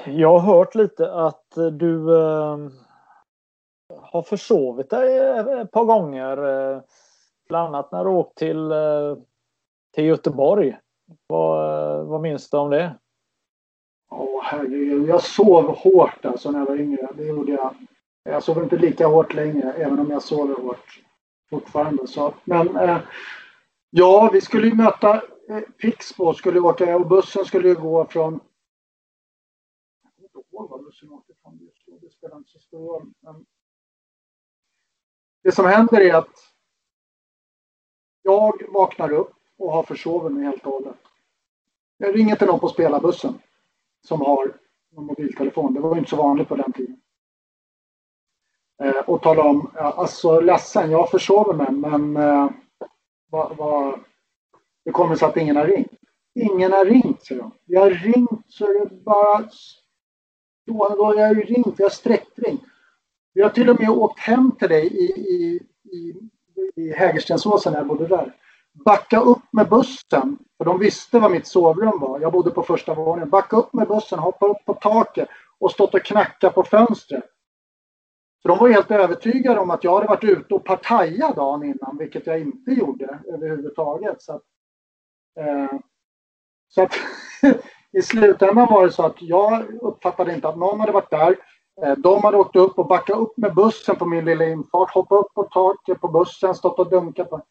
[0.05, 2.59] jag har hört lite att du eh,
[4.01, 5.19] har försovit dig
[5.61, 6.37] ett par gånger.
[6.37, 6.81] Eh,
[7.49, 9.17] bland annat när du åkt till, eh,
[9.95, 10.79] till Göteborg.
[11.27, 12.95] Vad, eh, vad minns du om det?
[14.11, 17.09] Åh herregud, jag sov hårt alltså när jag var yngre.
[17.15, 17.75] Det gjorde jag.
[18.25, 21.01] Jag sov inte lika hårt längre, även om jag sover hårt
[21.51, 22.07] fortfarande.
[22.07, 22.35] Så.
[22.45, 22.99] Men eh,
[23.91, 25.15] ja, vi skulle ju möta
[25.49, 28.41] eh, Pixbo, skulle åka och bussen skulle ju gå från
[31.03, 33.13] inte åkte från just då, det spelar inte så stor roll.
[33.21, 33.47] Men
[35.43, 36.55] det som händer är att
[38.23, 40.97] jag vaknar upp och har försovit mig helt och hållet.
[41.97, 43.39] Jag ringer till någon på spelarbussen
[44.01, 44.59] som har
[44.97, 45.75] en mobiltelefon.
[45.75, 47.01] Det var inte så vanligt på den tiden.
[48.83, 52.51] Eh, och talar om, alltså ledsen, jag försover mig men eh,
[53.31, 54.01] vad, vad,
[54.85, 55.93] det kommer så att ingen har ringt.
[56.35, 57.53] Ingen har ringt, säger de.
[57.65, 59.49] Jag har ringt så det bara...
[60.69, 62.65] Då, då har jag ju ringt, jag har sträckring.
[63.35, 65.61] Vi har till och med åkt hem till dig i, i,
[65.97, 66.15] i,
[66.77, 68.35] i Hägerstensåsen när jag bodde där.
[68.85, 72.21] Backa upp med bussen, för de visste vad mitt sovrum var.
[72.21, 73.31] Jag bodde på första våningen.
[73.31, 75.29] Backa upp med bussen, hoppa upp på taket
[75.59, 77.25] och stått och knacka på fönstret.
[78.43, 81.97] För de var helt övertygade om att jag hade varit ute och partajat dagen innan,
[81.99, 84.23] vilket jag inte gjorde överhuvudtaget.
[84.23, 84.43] Så att,
[85.41, 85.79] eh,
[86.69, 86.93] så att
[87.93, 91.37] i slutändan var det så att jag uppfattade inte att någon hade varit där.
[91.83, 95.19] Eh, de hade åkt upp och backat upp med bussen på min lilla infart, hoppat
[95.19, 97.43] upp på taket på bussen, stått och dunkat på.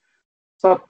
[0.61, 0.85] Så att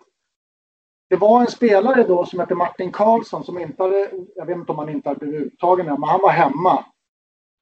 [1.10, 4.72] det var en spelare då som hette Martin Karlsson som inte hade, jag vet inte
[4.72, 6.86] om han inte hade blivit uttagen men han var hemma.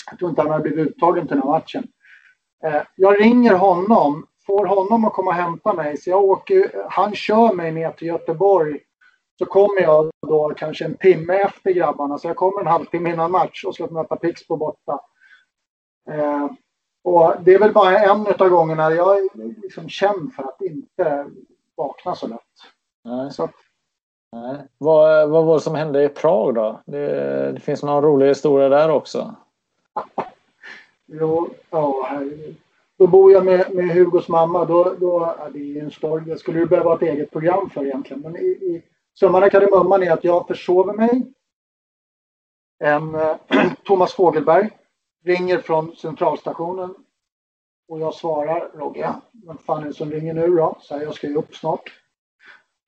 [0.10, 1.88] Jag tror inte han hade blivit uttagen till den här matchen.
[2.66, 5.98] Eh, jag ringer honom, får honom att komma och hämta mig.
[5.98, 8.80] Så jag åker, han kör mig ner till Göteborg.
[9.40, 12.18] Så kommer jag då kanske en timme efter grabbarna.
[12.18, 15.00] Så jag kommer en halvtimme innan match och ska möta Pixbo borta.
[16.10, 16.48] Eh,
[17.04, 21.26] och det är väl bara en av gångerna jag är liksom känd för att inte
[21.76, 22.40] vakna så lätt.
[23.04, 23.32] Nej.
[23.32, 23.50] Så.
[24.32, 24.58] Nej.
[24.78, 26.82] Vad, vad var det som hände i Prag då?
[26.86, 29.36] Det, det finns någon rolig historia där också.
[31.06, 32.56] jo, ja herregud.
[32.98, 34.66] Då bor jag med, med Hugos mamma.
[34.66, 36.24] Då, då, ja, det är en story.
[36.26, 38.22] Det skulle du behöva ett eget program för egentligen.
[38.22, 38.84] Men i, i
[39.20, 41.32] summan av kardemumman är att jag försover mig.
[42.80, 43.36] En eh,
[43.86, 44.70] Thomas Fogelberg
[45.26, 46.96] ringer från centralstationen
[47.88, 49.14] och jag svarar Rogge,
[49.48, 50.78] vem fan är det som ringer nu då?
[50.82, 51.94] Så här, jag ska ju upp snart.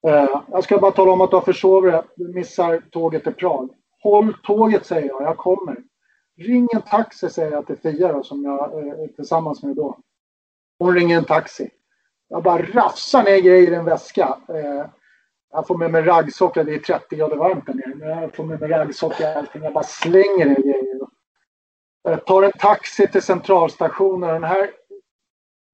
[0.08, 2.02] Uh, jag ska bara tala om att du har försovit dig.
[2.16, 3.70] Du missar tåget till Prag.
[4.04, 5.78] Håll tåget säger jag, jag kommer.
[6.38, 9.98] Ring en taxi säger jag till Fia då, som jag eh, är tillsammans med då.
[10.80, 11.70] Hon ringer en taxi.
[12.28, 14.38] Jag bara rafsar ner grejer i en väska.
[14.50, 14.86] Uh,
[15.52, 17.96] jag får med mig raggsockor, det är 30 grader varmt där nere.
[17.96, 19.64] Men jag får med mig raggsockor och allting.
[19.64, 21.00] Jag bara slänger det grejer.
[22.04, 24.30] Jag eh, tar en taxi till centralstationen.
[24.30, 24.72] Den här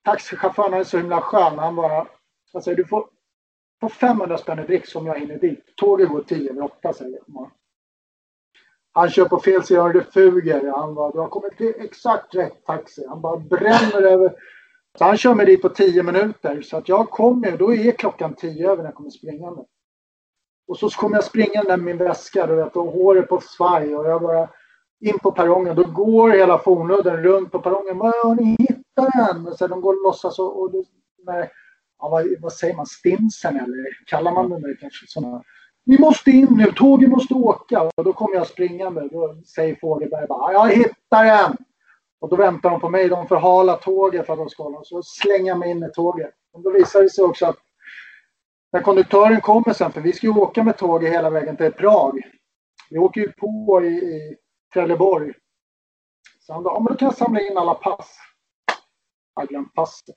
[0.05, 1.59] taxichauffören är så himla skön.
[1.59, 2.07] Han bara,
[2.53, 3.07] alltså du får
[3.83, 5.75] får 500 spänn i dricks om jag hinner dit.
[5.75, 7.49] Tåget går 10 över 8 säger han.
[8.91, 10.71] Han kör på fel sida och det fuger.
[10.75, 13.05] Han bara, du har kommit till exakt rätt taxi.
[13.09, 14.33] Han bara bränner över.
[14.97, 16.61] Så han kör mig dit på 10 minuter.
[16.61, 19.61] Så att jag kommer, då är klockan 10 över när jag kommer springande.
[20.67, 24.05] Och så kommer jag springande med min väska, du vet, och håret på svaj och
[24.05, 24.49] jag bara
[24.99, 25.75] in på perrongen.
[25.75, 27.97] Då går hela fornudden runt på perrongen.
[27.97, 29.57] Har ni hittat den?
[29.57, 30.83] Så de går och låtsas och, och det,
[31.25, 31.49] med,
[31.99, 35.05] ja, vad, vad, säger man, stinsen eller kallar man det kanske?
[35.07, 35.43] Såna.
[35.85, 37.81] Ni måste in nu, tåget måste åka.
[37.95, 39.07] Och då kommer jag springande.
[39.11, 41.57] Då säger Fågelberg bara, jag hittar den!
[42.23, 43.09] Och då väntar de på mig.
[43.09, 44.83] De förhalar tåget för att de ska hålla.
[44.83, 46.31] Så slänger jag mig in i tåget.
[46.53, 47.57] Och då visar det sig också att
[48.71, 52.21] när konduktören kommer sen, för vi ska ju åka med tåget hela vägen till Prag.
[52.89, 54.37] Vi åker ju på i, i
[54.73, 55.33] Trelleborg.
[56.39, 58.17] Så han sa, ja men då kan jag samla in alla pass.
[59.35, 60.15] Jag har glömt passet.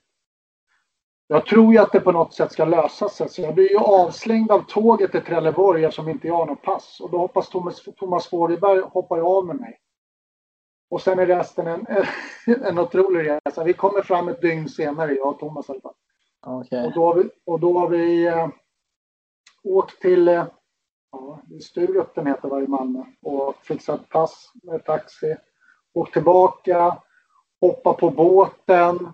[1.27, 3.29] Jag tror ju att det på något sätt ska lösa sig.
[3.29, 6.99] Så jag blir ju avslängd av tåget till Trelleborg eftersom inte jag har något pass.
[6.99, 9.79] Och då hoppas Thomas, Thomas Fogelberg hoppar av med mig.
[10.89, 11.85] Och sen är resten en,
[12.63, 13.63] en otrolig resa.
[13.63, 15.93] Vi kommer fram ett dygn senare, jag och Thomas i alla fall.
[16.45, 16.85] Okay.
[16.85, 18.47] Och då har vi, och då har vi eh,
[19.63, 20.45] åkt till eh,
[21.11, 25.35] ja, Sturup den heter var i Malmö och fixat pass med taxi.
[25.93, 26.97] Åkt tillbaka,
[27.61, 29.13] hoppat på båten,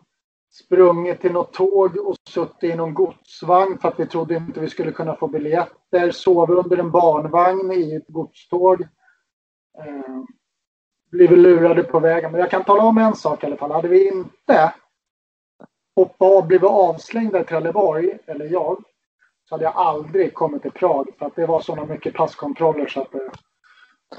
[0.52, 4.70] sprungit till något tåg och suttit i någon godsvagn för att vi trodde inte vi
[4.70, 6.12] skulle kunna få biljetter.
[6.12, 8.82] Sov under en barnvagn i ett godståg.
[9.78, 10.24] Eh,
[11.14, 12.32] blivit lurade på vägen.
[12.32, 13.72] Men jag kan tala om en sak i alla fall.
[13.72, 14.74] Hade vi inte
[15.96, 18.84] hoppat av, blivit avslängda i Trelleborg, eller jag,
[19.50, 21.08] så hade jag aldrig kommit till Prag.
[21.20, 23.22] För att det var sådana mycket passkontroller så att eh,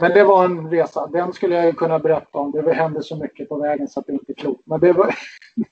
[0.01, 1.07] men det var en resa.
[1.07, 2.51] Den skulle jag kunna berätta om.
[2.51, 4.63] Det hände så mycket på vägen så att det inte är klokt.
[4.67, 5.15] Men det var...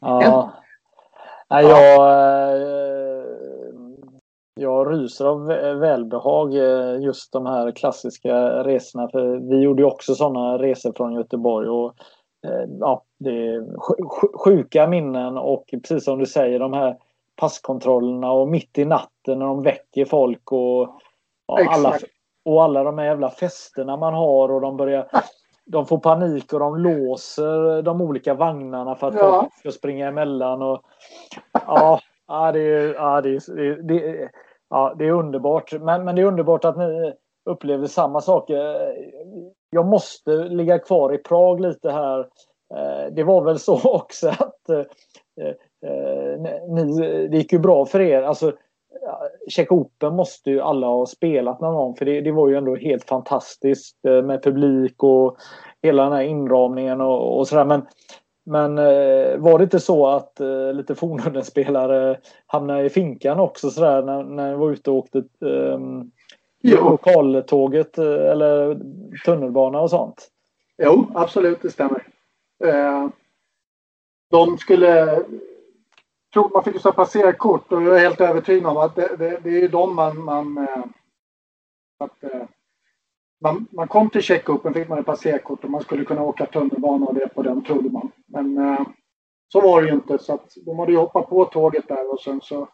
[0.01, 0.53] ja.
[1.51, 3.12] Nej, jag, eh,
[4.55, 5.47] jag ryser av
[5.81, 8.35] välbehag eh, just de här klassiska
[8.65, 9.09] resorna.
[9.09, 11.69] För vi gjorde ju också sådana resor från Göteborg.
[11.69, 11.95] Och,
[12.47, 13.67] eh, ja, det är
[14.39, 16.97] sjuka minnen och precis som du säger de här
[17.37, 21.01] passkontrollerna och mitt i natten när de väcker folk och
[21.47, 21.99] ja, alla,
[22.45, 25.09] och alla de här jävla festerna man har och de börjar
[25.65, 29.41] de får panik och de låser de olika vagnarna för att ja.
[29.41, 30.63] folk ska springa emellan.
[30.63, 30.83] Och,
[31.53, 32.01] ja,
[32.33, 34.29] ja, det, är, ja, det, det, det,
[34.71, 35.73] ja, det är underbart.
[35.73, 37.13] Men, men det är underbart att ni
[37.51, 38.57] upplever samma saker.
[38.57, 38.97] Eh,
[39.71, 42.21] jag måste ligga kvar i Prag lite här.
[42.75, 44.85] Eh, det var väl så också att eh,
[46.69, 46.99] ni,
[47.29, 48.23] det gick ju bra för er.
[48.23, 48.53] Alltså,
[49.49, 52.77] Check Open måste ju alla ha spelat någon gång för det, det var ju ändå
[52.77, 55.37] helt fantastiskt med publik och
[55.83, 57.65] hela den här inramningen och, och sådär.
[57.65, 57.87] Men,
[58.45, 64.03] men eh, var det inte så att eh, lite fornhunden-spelare hamnade i finkan också sådär
[64.03, 66.11] när, när ni var ute och åkte um,
[66.63, 68.81] lokaltåget eller
[69.25, 70.29] tunnelbana och sånt?
[70.79, 72.07] Jo, absolut, det stämmer.
[74.31, 75.23] de skulle
[76.33, 79.65] tror man fick så passerkort och jag är helt övertygad om att det, det, det
[79.65, 80.25] är de man...
[80.25, 80.85] man eh,
[81.99, 82.43] att, eh,
[83.43, 87.07] man, man kom till checkupen fick man ett passerkort och man skulle kunna åka tunnelbana
[87.07, 88.11] och det på den trodde man.
[88.27, 88.81] Men eh,
[89.49, 92.21] så var det ju inte så att de hade ju hoppat på tåget där och
[92.21, 92.69] sen så...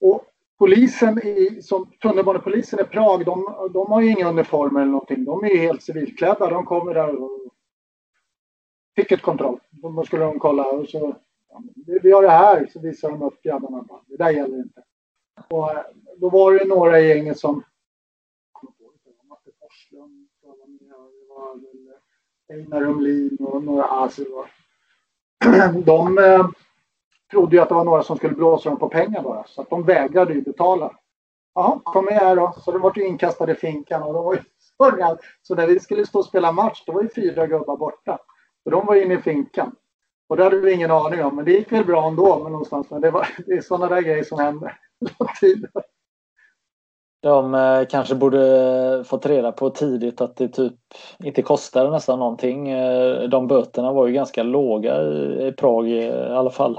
[0.00, 0.24] Och
[0.58, 5.24] polisen i, som tunnelbanepolisen i Prag, de, de har ju inga uniformer eller någonting.
[5.24, 6.50] De är ju helt civilklädda.
[6.50, 7.40] De kommer där och
[8.96, 9.60] fick ett kontroll.
[9.70, 11.16] Då skulle de kolla och så
[12.02, 13.84] vi har det här, så visar de upp grabbarna.
[14.06, 14.82] Det där gäller inte.
[15.50, 15.82] Och eh,
[16.16, 17.64] då var det några i gänget som
[19.28, 20.28] Matte Forslund,
[22.52, 24.24] Einar Humlin och några alltså,
[25.84, 26.46] De eh,
[27.30, 29.70] trodde ju att det var några som skulle blåsa dem på pengar bara, så att
[29.70, 30.96] de vägrade ju betala.
[31.54, 32.54] Jaha, kom med här då.
[32.64, 34.40] Så de vart ju inkastade i finkan och de var ju
[35.42, 38.18] så när vi skulle stå och spela match, då var ju fyra gubbar borta.
[38.64, 39.76] Och de var inne i finkan.
[40.28, 42.42] Och det hade vi ingen aning om, men det gick väl bra ändå.
[42.42, 44.78] Men någonstans, men det, var, det är sådana där grejer som händer.
[47.22, 50.74] De eh, kanske borde fått reda på tidigt att det typ
[51.24, 52.68] inte kostade nästan någonting.
[52.68, 56.78] Eh, de böterna var ju ganska låga i, Prag i alla fall.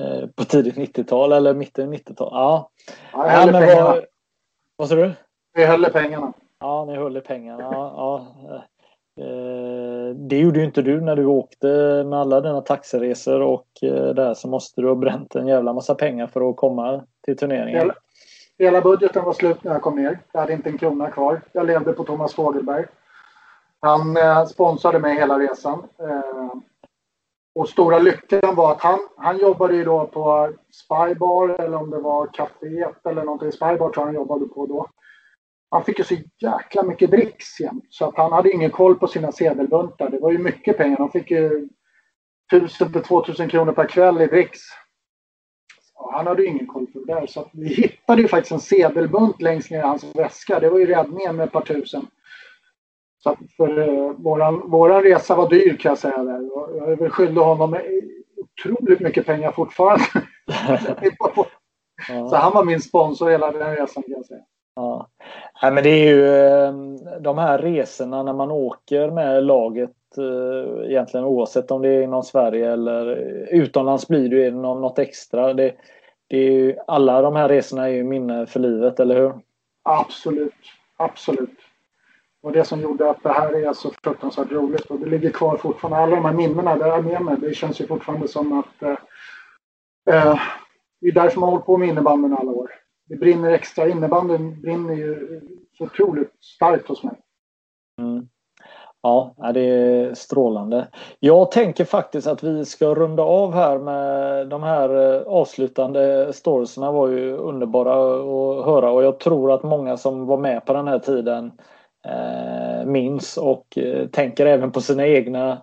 [0.00, 2.28] Eh, på tidigt 90-tal eller mitten 90-tal.
[2.32, 2.70] Ja.
[3.12, 4.04] ja jag ja, men vad,
[4.76, 5.12] vad sa du?
[5.54, 6.32] Vi höll pengarna.
[6.60, 7.62] Ja, ni höll pengarna.
[7.62, 8.62] Ja, ja.
[9.20, 11.66] Eh, det gjorde ju inte du när du åkte
[12.04, 15.94] med alla dina taxiresor och eh, där så måste du ha bränt en jävla massa
[15.94, 17.90] pengar för att komma till turneringen.
[18.58, 20.18] Hela, budgeten var slut när jag kom ner.
[20.32, 21.42] Jag hade inte en krona kvar.
[21.52, 22.86] Jag levde på Thomas Fogelberg.
[23.80, 25.88] Han eh, sponsrade mig hela resan.
[25.98, 26.52] Eh,
[27.54, 31.98] och stora lyckan var att han, han jobbade ju då på Spybar eller om det
[31.98, 33.52] var kaféet eller någonting.
[33.52, 34.88] Spybar tror jag han jobbade på då
[35.72, 39.06] han fick ju så jäkla mycket dricks jämt så att han hade ingen koll på
[39.06, 40.10] sina sedelbuntar.
[40.10, 40.96] Det var ju mycket pengar.
[40.96, 41.68] De fick ju
[42.52, 44.60] 1000 till 2000 kronor per kväll i dricks.
[46.12, 47.26] Han hade ju ingen koll på det där.
[47.26, 50.60] Så vi hittade ju faktiskt en sedelbunt längst ner i hans väska.
[50.60, 52.06] Det var ju räddningen med ett par tusen.
[53.22, 56.48] Så att för uh, våran, våran resa var dyr kan jag säga där.
[56.78, 57.76] Jag är väl skyldig honom
[58.36, 60.04] otroligt mycket pengar fortfarande.
[62.30, 64.42] så han var min sponsor hela den resan kan jag säga.
[64.74, 65.08] Ja.
[65.62, 70.90] Nej, men det är ju ehm, de här resorna när man åker med laget eh,
[70.90, 73.06] egentligen oavsett om det är inom Sverige eller
[73.50, 75.54] utomlands blir det ju något extra.
[75.54, 75.74] Det,
[76.32, 79.34] det är ju, alla de här resorna är ju minne för livet, eller hur?
[79.82, 80.54] Absolut,
[80.96, 81.58] absolut.
[82.42, 85.56] Och det som gjorde att det här är så fruktansvärt roligt och det ligger kvar
[85.56, 85.98] fortfarande.
[85.98, 88.98] Alla de här minnena där jag med mig, det känns ju fortfarande som att eh,
[90.14, 90.40] eh
[91.00, 92.70] det är därför man hållit på med innebandyn alla år
[93.12, 93.88] det brinner extra.
[93.88, 95.40] Innebandyn brinner ju
[95.78, 97.20] så otroligt starkt hos mig.
[97.98, 98.28] Mm.
[99.02, 100.88] Ja, det är strålande.
[101.20, 106.92] Jag tänker faktiskt att vi ska runda av här med de här eh, avslutande storiesna
[106.92, 110.88] var ju underbara att höra och jag tror att många som var med på den
[110.88, 111.52] här tiden
[112.04, 115.58] eh, minns och eh, tänker även på sina egna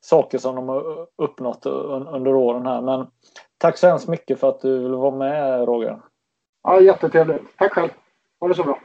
[0.00, 2.80] saker som de har uppnått under åren här.
[2.80, 3.06] Men
[3.58, 5.98] tack så hemskt mycket för att du ville vara med Roger.
[6.62, 7.42] Ja, jättetrevligt.
[7.58, 7.90] Tack själv.
[8.40, 8.78] Ha det så bra.